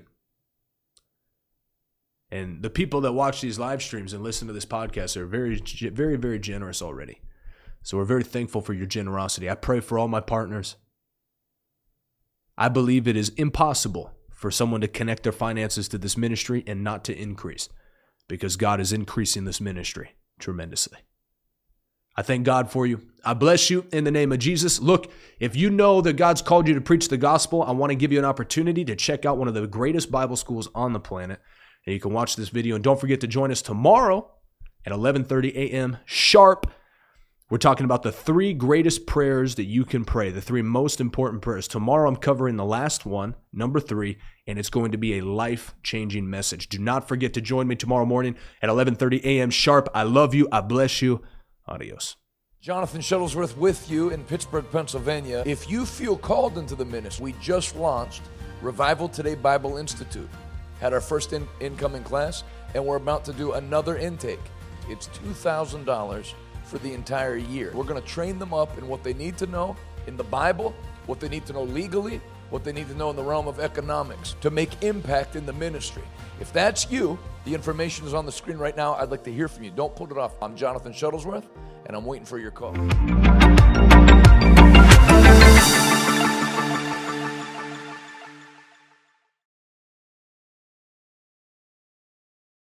And 2.31 2.61
the 2.61 2.69
people 2.69 3.01
that 3.01 3.11
watch 3.11 3.41
these 3.41 3.59
live 3.59 3.83
streams 3.83 4.13
and 4.13 4.23
listen 4.23 4.47
to 4.47 4.53
this 4.53 4.65
podcast 4.65 5.17
are 5.17 5.25
very, 5.25 5.61
very, 5.91 6.15
very 6.15 6.39
generous 6.39 6.81
already. 6.81 7.19
So 7.83 7.97
we're 7.97 8.05
very 8.05 8.23
thankful 8.23 8.61
for 8.61 8.73
your 8.73 8.85
generosity. 8.85 9.49
I 9.49 9.55
pray 9.55 9.79
for 9.79 9.99
all 9.99 10.07
my 10.07 10.21
partners. 10.21 10.77
I 12.57 12.69
believe 12.69 13.07
it 13.07 13.17
is 13.17 13.29
impossible 13.29 14.11
for 14.31 14.51
someone 14.51 14.81
to 14.81 14.87
connect 14.87 15.23
their 15.23 15.31
finances 15.31 15.87
to 15.89 15.97
this 15.97 16.17
ministry 16.17 16.63
and 16.65 16.83
not 16.83 17.03
to 17.05 17.17
increase 17.17 17.69
because 18.27 18.55
God 18.55 18.79
is 18.79 18.93
increasing 18.93 19.45
this 19.45 19.61
ministry 19.61 20.15
tremendously. 20.39 20.99
I 22.15 22.21
thank 22.21 22.45
God 22.45 22.69
for 22.69 22.85
you. 22.85 23.01
I 23.25 23.33
bless 23.33 23.69
you 23.69 23.85
in 23.91 24.03
the 24.03 24.11
name 24.11 24.31
of 24.31 24.39
Jesus. 24.39 24.79
Look, 24.79 25.11
if 25.39 25.55
you 25.55 25.69
know 25.69 25.99
that 26.01 26.13
God's 26.13 26.41
called 26.41 26.67
you 26.67 26.75
to 26.75 26.81
preach 26.81 27.07
the 27.07 27.17
gospel, 27.17 27.63
I 27.63 27.71
want 27.71 27.89
to 27.89 27.95
give 27.95 28.11
you 28.11 28.19
an 28.19 28.25
opportunity 28.25 28.85
to 28.85 28.95
check 28.95 29.25
out 29.25 29.37
one 29.37 29.47
of 29.47 29.55
the 29.55 29.65
greatest 29.65 30.11
Bible 30.11 30.35
schools 30.35 30.69
on 30.75 30.93
the 30.93 30.99
planet 30.99 31.39
and 31.85 31.93
you 31.93 31.99
can 31.99 32.13
watch 32.13 32.35
this 32.35 32.49
video. 32.49 32.75
And 32.75 32.83
don't 32.83 32.99
forget 32.99 33.21
to 33.21 33.27
join 33.27 33.51
us 33.51 33.61
tomorrow 33.61 34.29
at 34.85 34.93
11:30 34.93 35.55
a.m. 35.55 35.97
sharp. 36.05 36.71
We're 37.53 37.59
talking 37.59 37.85
about 37.85 38.01
the 38.01 38.11
three 38.11 38.51
greatest 38.51 39.05
prayers 39.05 39.53
that 39.57 39.65
you 39.65 39.85
can 39.85 40.05
pray, 40.05 40.31
the 40.31 40.41
three 40.41 40.63
most 40.63 40.99
important 40.99 41.43
prayers. 41.43 41.67
Tomorrow 41.67 42.09
I'm 42.09 42.15
covering 42.15 42.55
the 42.55 42.65
last 42.65 43.05
one, 43.05 43.35
number 43.53 43.79
3, 43.79 44.17
and 44.47 44.57
it's 44.57 44.71
going 44.71 44.91
to 44.91 44.97
be 44.97 45.19
a 45.19 45.21
life-changing 45.23 46.27
message. 46.27 46.67
Do 46.67 46.79
not 46.79 47.07
forget 47.07 47.31
to 47.35 47.41
join 47.41 47.67
me 47.67 47.75
tomorrow 47.75 48.05
morning 48.05 48.37
at 48.63 48.71
11:30 48.71 49.23
a.m. 49.23 49.51
sharp. 49.51 49.87
I 49.93 50.01
love 50.01 50.33
you. 50.33 50.47
I 50.51 50.61
bless 50.61 51.03
you. 51.03 51.21
Adios. 51.67 52.15
Jonathan 52.59 53.01
Shuttlesworth 53.01 53.55
with 53.55 53.87
you 53.87 54.09
in 54.09 54.23
Pittsburgh, 54.23 54.65
Pennsylvania. 54.71 55.43
If 55.45 55.69
you 55.69 55.85
feel 55.85 56.17
called 56.17 56.57
into 56.57 56.73
the 56.73 56.85
ministry, 56.85 57.23
we 57.23 57.33
just 57.33 57.75
launched 57.75 58.23
Revival 58.63 59.07
Today 59.07 59.35
Bible 59.35 59.77
Institute 59.77 60.29
had 60.79 60.91
our 60.91 61.01
first 61.01 61.33
in- 61.33 61.47
incoming 61.59 62.03
class, 62.03 62.43
and 62.73 62.83
we're 62.83 62.95
about 62.95 63.23
to 63.25 63.31
do 63.31 63.51
another 63.51 63.95
intake. 63.97 64.41
It's 64.89 65.07
$2,000 65.09 66.33
for 66.73 66.79
the 66.79 66.91
entire 66.91 67.35
year. 67.35 67.71
We're 67.75 67.83
going 67.83 68.01
to 68.01 68.07
train 68.07 68.39
them 68.39 68.51
up 68.51 68.79
in 68.79 68.87
what 68.87 69.03
they 69.03 69.13
need 69.13 69.37
to 69.37 69.45
know 69.45 69.75
in 70.07 70.17
the 70.17 70.23
Bible, 70.23 70.73
what 71.05 71.19
they 71.19 71.29
need 71.29 71.45
to 71.45 71.53
know 71.53 71.61
legally, 71.61 72.19
what 72.49 72.63
they 72.63 72.73
need 72.73 72.87
to 72.87 72.95
know 72.95 73.11
in 73.11 73.15
the 73.15 73.21
realm 73.21 73.47
of 73.47 73.59
economics 73.59 74.35
to 74.41 74.49
make 74.49 74.81
impact 74.81 75.35
in 75.35 75.45
the 75.45 75.53
ministry. 75.53 76.01
If 76.39 76.51
that's 76.51 76.89
you, 76.89 77.19
the 77.45 77.53
information 77.53 78.07
is 78.07 78.15
on 78.15 78.25
the 78.25 78.31
screen 78.31 78.57
right 78.57 78.75
now. 78.75 78.95
I'd 78.95 79.11
like 79.11 79.23
to 79.25 79.31
hear 79.31 79.47
from 79.47 79.65
you. 79.65 79.69
Don't 79.69 79.95
put 79.95 80.09
it 80.09 80.17
off. 80.17 80.33
I'm 80.41 80.55
Jonathan 80.55 80.93
Shuttlesworth, 80.93 81.45
and 81.85 81.95
I'm 81.95 82.05
waiting 82.05 82.25
for 82.25 82.39
your 82.39 82.49
call. 82.49 82.73